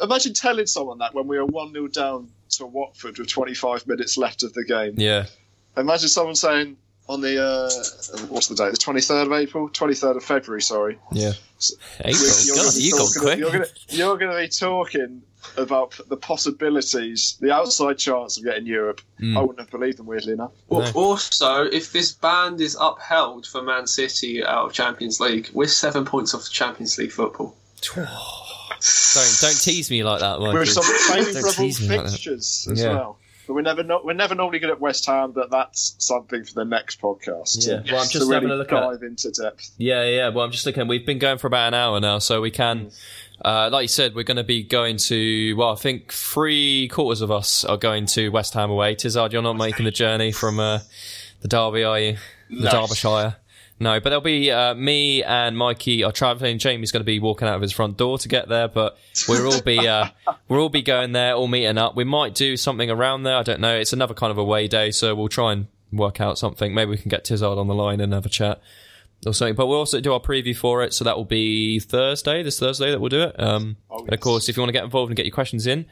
Imagine 0.01 0.35
telling 0.35 0.67
someone 0.67 0.99
that 0.99 1.15
when 1.15 1.27
we 1.27 1.37
were 1.39 1.47
1 1.47 1.73
0 1.73 1.89
down 1.89 2.29
to 2.51 2.67
Watford 2.67 3.19
with 3.19 3.29
25 3.29 3.87
minutes 3.87 4.17
left 4.17 4.43
of 4.45 4.53
the 4.53 4.65
game. 4.65 4.95
Yeah. 4.97 5.27
Imagine 5.77 6.09
someone 6.09 6.37
saying 6.37 6.77
on 7.09 7.21
the, 7.21 7.43
uh, 7.43 7.71
what's 8.29 8.47
the 8.47 8.55
date? 8.55 8.71
The 8.71 8.77
23rd 8.79 9.27
of 9.27 9.33
April? 9.33 9.69
23rd 9.69 10.17
of 10.19 10.25
February, 10.25 10.63
sorry. 10.63 10.99
Yeah. 11.13 11.33
April. 12.01 12.23
You're 12.45 12.57
God, 12.57 12.63
gonna 12.65 12.77
be 12.77 12.83
you 12.83 12.91
got 12.93 12.99
talking- 12.99 13.23
quick. 13.23 13.39
You're 13.39 13.51
gonna, 13.53 13.67
you're 13.89 14.17
gonna 14.19 14.39
be 14.41 14.49
talking 14.49 15.23
about 15.57 15.99
the 16.09 16.17
possibilities, 16.17 17.37
the 17.41 17.53
outside 17.53 17.99
chance 17.99 18.39
of 18.39 18.45
getting 18.45 18.67
Europe. 18.67 19.01
Mm. 19.21 19.37
I 19.37 19.41
wouldn't 19.41 19.59
have 19.61 19.71
believed 19.71 19.99
them, 19.99 20.07
weirdly 20.07 20.33
enough. 20.35 20.53
Al- 20.71 20.81
No. 20.83 20.93
Also, 20.95 21.65
if 21.65 21.93
this 21.93 22.13
ban 22.13 22.61
is 22.61 22.77
upheld 22.81 23.47
for 23.47 23.63
Man 23.63 23.87
City 23.87 24.45
out 24.45 24.67
of 24.67 24.73
Champions 24.73 25.19
League, 25.21 25.51
we're 25.53 25.67
seven 25.67 26.05
points 26.05 26.33
off 26.35 26.49
Champions 26.51 26.97
League 26.99 27.13
football. 27.13 27.57
Don't 27.95 28.07
don't 29.41 29.61
tease 29.61 29.91
me 29.91 30.03
like 30.05 30.21
that, 30.21 30.39
Michael. 30.41 30.61
With 30.61 30.69
some 30.69 30.85
Don't 30.85 31.25
favourable 31.25 31.51
tease 31.53 31.89
like 31.89 32.01
fixtures 32.03 32.69
as 32.71 32.81
Yeah. 32.81 32.89
well. 32.95 33.19
But 33.47 33.55
we're 33.55 33.63
never 33.63 33.83
not, 33.83 34.05
we're 34.05 34.13
never 34.13 34.35
normally 34.35 34.59
good 34.61 34.71
at 34.71 34.81
West 34.81 35.05
Ham, 35.07 35.33
but 35.33 35.51
that's 35.51 35.97
something 35.99 36.45
for 36.45 36.55
the 36.55 36.65
next 36.65 37.01
podcast. 37.01 37.67
Yeah. 37.67 37.83
Well, 37.93 38.01
I'm 38.03 38.07
to 38.07 38.13
just 38.13 38.15
really 38.21 38.35
having 38.35 38.51
a 38.51 38.55
look 38.55 38.73
at- 38.73 38.81
dive 38.81 39.03
into 39.03 39.31
depth. 39.33 39.71
Yeah, 39.79 40.05
yeah. 40.05 40.29
Well, 40.29 40.45
I'm 40.45 40.53
just 40.53 40.65
looking. 40.67 40.87
We've 40.89 41.05
been 41.05 41.19
going 41.19 41.39
for 41.39 41.49
about 41.49 41.69
an 41.69 41.75
hour 41.75 41.99
now, 42.01 42.19
so 42.21 42.41
we 42.41 42.51
can, 42.53 42.91
uh, 43.45 43.69
like 43.73 43.83
you 43.83 43.89
said, 43.89 44.15
we're 44.15 44.23
going 44.25 44.37
to 44.37 44.45
be 44.45 44.63
going 44.63 44.97
to. 44.99 45.55
Well, 45.57 45.71
I 45.73 45.75
think 45.77 46.13
three 46.13 46.89
quarters 46.89 47.21
of 47.21 47.31
us 47.31 47.65
are 47.65 47.77
going 47.77 48.07
to 48.07 48.29
West 48.29 48.55
Ham 48.55 48.71
away. 48.71 48.95
Tizard, 48.95 49.33
you're 49.33 49.43
not 49.43 49.57
making 49.57 49.85
the 49.87 49.91
journey 49.91 50.31
from 50.33 50.61
uh, 50.61 50.79
the 51.41 51.49
Derby, 51.49 51.83
are 51.85 51.99
you? 51.99 52.17
The 52.49 52.65
No. 52.65 52.71
Derbyshire. 52.71 53.37
No, 53.83 53.99
but 53.99 54.11
there'll 54.11 54.21
be 54.21 54.49
uh, 54.49 54.75
me 54.75 55.25
and 55.25 55.59
Mikey 55.59 56.05
are 56.05 56.13
travelling. 56.13 56.59
Jamie's 56.59 56.93
going 56.93 57.01
to 57.01 57.05
be 57.05 57.19
walking 57.19 57.49
out 57.49 57.57
of 57.57 57.63
his 57.63 57.73
front 57.73 57.97
door 57.97 58.17
to 58.17 58.29
get 58.29 58.49
there, 58.49 58.69
but 58.69 58.97
we'll 59.27 59.53
all 59.53 59.61
be 59.61 59.89
uh, 59.89 60.07
we'll 60.49 60.61
all 60.61 60.69
be 60.69 60.83
going 60.83 61.11
there, 61.11 61.35
all 61.35 61.49
meeting 61.49 61.79
up. 61.79 61.97
We 61.97 62.05
might 62.05 62.37
do 62.37 62.57
something 62.57 62.89
around 62.89 63.25
there. 63.25 63.35
I 63.35 63.43
don't 63.43 63.59
know. 63.59 63.77
It's 63.77 63.93
another 63.93 64.15
kind 64.15 64.31
of 64.31 64.39
away 64.39 64.69
day, 64.69 64.93
so 64.93 65.17
we'll 65.17 65.29
try 65.29 65.53
and 65.53 65.67
work 65.93 66.21
out 66.21 66.39
something. 66.39 66.73
Maybe 66.73 66.91
we 66.93 66.97
can 66.97 67.09
get 67.09 67.25
Tizard 67.25 67.59
on 67.59 67.67
the 67.67 67.75
line 67.75 68.01
and 68.01 68.13
have 68.13 68.25
a 68.25 68.29
chat 68.29 68.61
or 69.27 69.33
something. 69.33 69.55
But 69.55 69.67
we'll 69.67 69.79
also 69.79 70.01
do 70.01 70.13
our 70.13 70.21
preview 70.21 70.57
for 70.57 70.83
it, 70.83 70.93
so 70.95 71.05
that 71.05 71.17
will 71.17 71.25
be 71.25 71.79
Thursday. 71.81 72.43
This 72.43 72.59
Thursday 72.59 72.91
that 72.91 73.01
we'll 73.01 73.09
do 73.09 73.23
it. 73.23 73.41
Um, 73.41 73.77
Oh, 73.91 74.05
and 74.05 74.15
of 74.15 74.21
course, 74.21 74.49
if 74.49 74.57
you 74.57 74.63
want 74.63 74.69
to 74.69 74.73
get 74.73 74.85
involved 74.85 75.11
and 75.11 75.17
get 75.17 75.27
your 75.27 75.35
questions 75.35 75.67
in, 75.67 75.85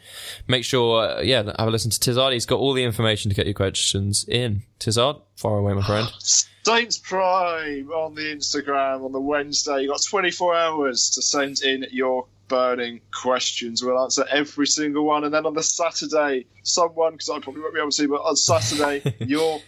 make 0.49 0.65
sure, 0.65 1.19
uh, 1.19 1.21
yeah, 1.21 1.43
have 1.59 1.69
a 1.69 1.71
listen 1.71 1.91
to 1.91 2.01
Tizard. 2.01 2.33
He's 2.33 2.47
got 2.47 2.59
all 2.59 2.73
the 2.73 2.83
information 2.83 3.29
to 3.29 3.35
get 3.37 3.45
your 3.47 3.55
questions 3.55 4.25
in. 4.27 4.63
Tizard, 4.79 5.17
far 5.37 5.59
away, 5.59 5.75
my 5.75 5.87
friend. 5.87 6.09
Saints 6.65 6.99
Prime 6.99 7.91
on 7.91 8.15
the 8.15 8.23
Instagram 8.23 9.05
on 9.05 9.13
the 9.13 9.21
Wednesday. 9.21 9.83
You've 9.83 9.91
got 9.91 10.03
24 10.03 10.55
hours 10.57 11.11
to 11.15 11.23
send 11.23 11.63
in 11.63 11.87
your 11.91 12.27
burning 12.49 13.01
questions. 13.13 13.83
We'll 13.83 14.03
answer 14.03 14.25
every 14.31 14.67
single 14.67 15.05
one. 15.05 15.25
And 15.25 15.33
then 15.33 15.47
on 15.47 15.55
the 15.55 15.63
Saturday, 15.63 16.47
someone, 16.63 17.13
because 17.13 17.31
I 17.31 17.39
probably 17.39 17.63
won't 17.63 17.75
be 17.75 17.81
able 17.81 17.91
to, 17.91 17.97
see, 17.97 18.07
but 18.07 18.17
on 18.23 18.37
Saturday, 18.37 19.15
your 19.21 19.61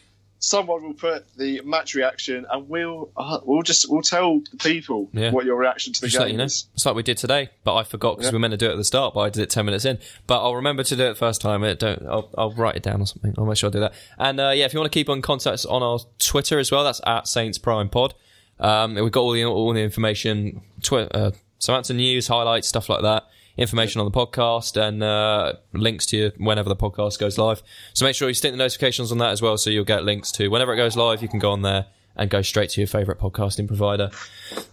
someone 0.45 0.83
will 0.83 0.93
put 0.93 1.25
the 1.37 1.61
match 1.65 1.95
reaction 1.95 2.45
and 2.51 2.69
we'll 2.69 3.11
uh, 3.17 3.39
we'll 3.45 3.63
just 3.63 3.89
we'll 3.89 4.03
tell 4.03 4.41
the 4.51 4.57
people 4.59 5.09
Yeah. 5.13 5.31
what 5.31 5.45
your 5.45 5.57
reaction 5.57 5.93
to 5.93 6.01
the 6.01 6.09
Just 6.09 6.19
game 6.19 6.33
you 6.33 6.39
know. 6.39 6.45
is. 6.45 6.67
It's 6.75 6.85
like 6.85 6.97
we 6.97 7.05
did 7.05 7.17
today, 7.17 7.51
but 7.63 7.77
I 7.77 7.85
forgot 7.85 8.17
because 8.17 8.27
Yeah. 8.27 8.33
we 8.33 8.37
were 8.37 8.41
meant 8.41 8.51
to 8.51 8.57
do 8.57 8.67
it 8.69 8.73
at 8.73 8.77
the 8.77 8.83
start, 8.85 9.15
but 9.15 9.21
I 9.21 9.31
did 9.31 9.41
it 9.45 9.51
10 9.51 9.65
minutes 9.65 9.85
in. 9.85 10.01
But 10.27 10.43
I'll 10.43 10.57
remember 10.57 10.83
to 10.83 10.97
do 10.97 11.05
it 11.05 11.17
first 11.17 11.41
time. 11.41 11.63
It 11.63 11.79
don't, 11.79 12.05
I'll, 12.07 12.29
I'll 12.37 12.53
write 12.55 12.75
it 12.75 12.83
down 12.83 13.01
or 13.01 13.07
something. 13.07 13.33
I'll 13.39 13.47
make 13.47 13.57
sure 13.57 13.69
I 13.69 13.71
do 13.71 13.81
that. 13.81 13.95
And, 14.19 14.41
uh, 14.41 14.51
yeah, 14.51 14.65
if 14.65 14.75
you 14.75 14.81
want 14.81 14.91
to 14.93 14.99
keep 14.99 15.09
on 15.09 15.23
contact 15.23 15.65
on 15.69 15.81
our 15.83 16.01
Twitter 16.19 16.59
as 16.59 16.73
well, 16.73 16.83
that's 16.83 17.01
at 17.07 17.29
Saints 17.29 17.59
Prime 17.59 17.89
Pod. 17.89 18.15
Um, 18.59 18.95
we've 18.97 19.13
got 19.13 19.21
all 19.21 19.33
the, 19.33 19.45
all 19.45 19.73
the 19.73 19.81
information, 19.81 20.61
twi- 20.83 21.03
uh, 21.13 21.31
Samantha 21.59 21.95
news, 21.95 22.27
highlights, 22.27 22.67
stuff 22.67 22.89
like 22.89 23.03
that. 23.03 23.27
Information 23.57 24.01
on 24.01 24.11
the 24.11 24.11
podcast 24.11 24.81
and 24.81 25.03
uh, 25.03 25.55
links 25.73 26.07
to 26.07 26.17
you 26.17 26.33
whenever 26.39 26.69
the 26.69 26.77
podcast 26.77 27.19
goes 27.19 27.37
live. 27.37 27.63
So 27.93 28.05
make 28.05 28.15
sure 28.15 28.29
you 28.29 28.35
stick 28.35 28.53
the 28.53 28.57
notifications 28.57 29.13
on 29.13 29.19
that 29.19 29.31
as 29.31 29.43
well, 29.43 29.59
so 29.59 29.69
you'll 29.69 29.85
get 29.85 30.05
links 30.05 30.33
to 30.33 30.49
whenever 30.49 30.73
it 30.73 30.77
goes 30.77 30.97
live. 30.97 31.23
You 31.23 31.29
can 31.29 31.39
go 31.39 31.53
on 31.53 31.63
there 31.63 31.87
and 32.17 32.31
go 32.31 32.43
straight 32.43 32.71
to 32.71 32.81
your 32.81 32.89
favorite 32.89 33.19
podcasting 33.19 33.67
provider. 33.67 34.11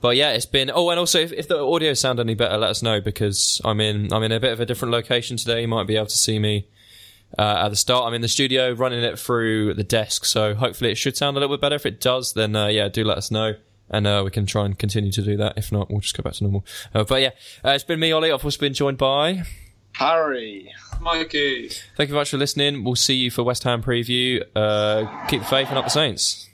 But 0.01 0.15
yeah, 0.15 0.32
it's 0.32 0.45
been. 0.45 0.71
Oh, 0.73 0.89
and 0.89 0.99
also 0.99 1.19
if, 1.19 1.32
if 1.34 1.47
the 1.47 1.59
audio 1.59 1.93
sound 1.93 2.19
any 2.19 2.36
better, 2.36 2.57
let 2.57 2.69
us 2.69 2.82
know 2.82 3.01
because 3.01 3.61
I'm 3.63 3.82
in 3.82 4.13
I'm 4.13 4.23
in 4.23 4.32
a 4.32 4.39
bit 4.39 4.53
of 4.53 4.59
a 4.59 4.65
different 4.65 4.91
location 4.91 5.38
today. 5.38 5.61
You 5.61 5.67
might 5.67 5.88
be 5.88 5.95
able 5.95 6.07
to 6.07 6.17
see 6.17 6.39
me 6.39 6.67
uh, 7.38 7.63
at 7.65 7.69
the 7.69 7.75
start. 7.75 8.05
I'm 8.05 8.13
in 8.13 8.21
the 8.21 8.27
studio 8.27 8.71
running 8.73 9.03
it 9.03 9.19
through 9.19 9.73
the 9.73 9.84
desk, 9.84 10.25
so 10.25 10.53
hopefully 10.55 10.91
it 10.91 10.95
should 10.95 11.17
sound 11.17 11.38
a 11.38 11.39
little 11.39 11.55
bit 11.55 11.61
better. 11.61 11.75
If 11.75 11.86
it 11.86 12.01
does, 12.01 12.34
then 12.34 12.55
uh, 12.55 12.67
yeah, 12.67 12.88
do 12.88 13.03
let 13.03 13.17
us 13.17 13.32
know. 13.32 13.55
And 13.89 14.05
uh, 14.05 14.21
we 14.23 14.31
can 14.31 14.45
try 14.45 14.65
and 14.65 14.77
continue 14.77 15.11
to 15.11 15.21
do 15.21 15.37
that. 15.37 15.57
If 15.57 15.71
not, 15.71 15.89
we'll 15.89 16.01
just 16.01 16.15
go 16.15 16.23
back 16.23 16.33
to 16.33 16.43
normal. 16.43 16.65
Uh, 16.93 17.03
but 17.03 17.21
yeah, 17.21 17.31
uh, 17.65 17.71
it's 17.71 17.83
been 17.83 17.99
me, 17.99 18.11
Ollie. 18.11 18.31
I've 18.31 18.43
also 18.43 18.59
been 18.59 18.73
joined 18.73 18.97
by 18.97 19.43
Harry. 19.93 20.71
Mikey. 21.01 21.69
Thank 21.97 22.09
you 22.09 22.13
very 22.13 22.21
much 22.21 22.29
for 22.29 22.37
listening. 22.37 22.83
We'll 22.83 22.95
see 22.95 23.15
you 23.15 23.31
for 23.31 23.43
West 23.43 23.63
Ham 23.63 23.81
preview. 23.81 24.43
Uh, 24.55 25.25
keep 25.27 25.41
the 25.41 25.47
faith 25.47 25.69
and 25.69 25.77
up 25.77 25.85
the 25.85 25.89
Saints. 25.89 26.49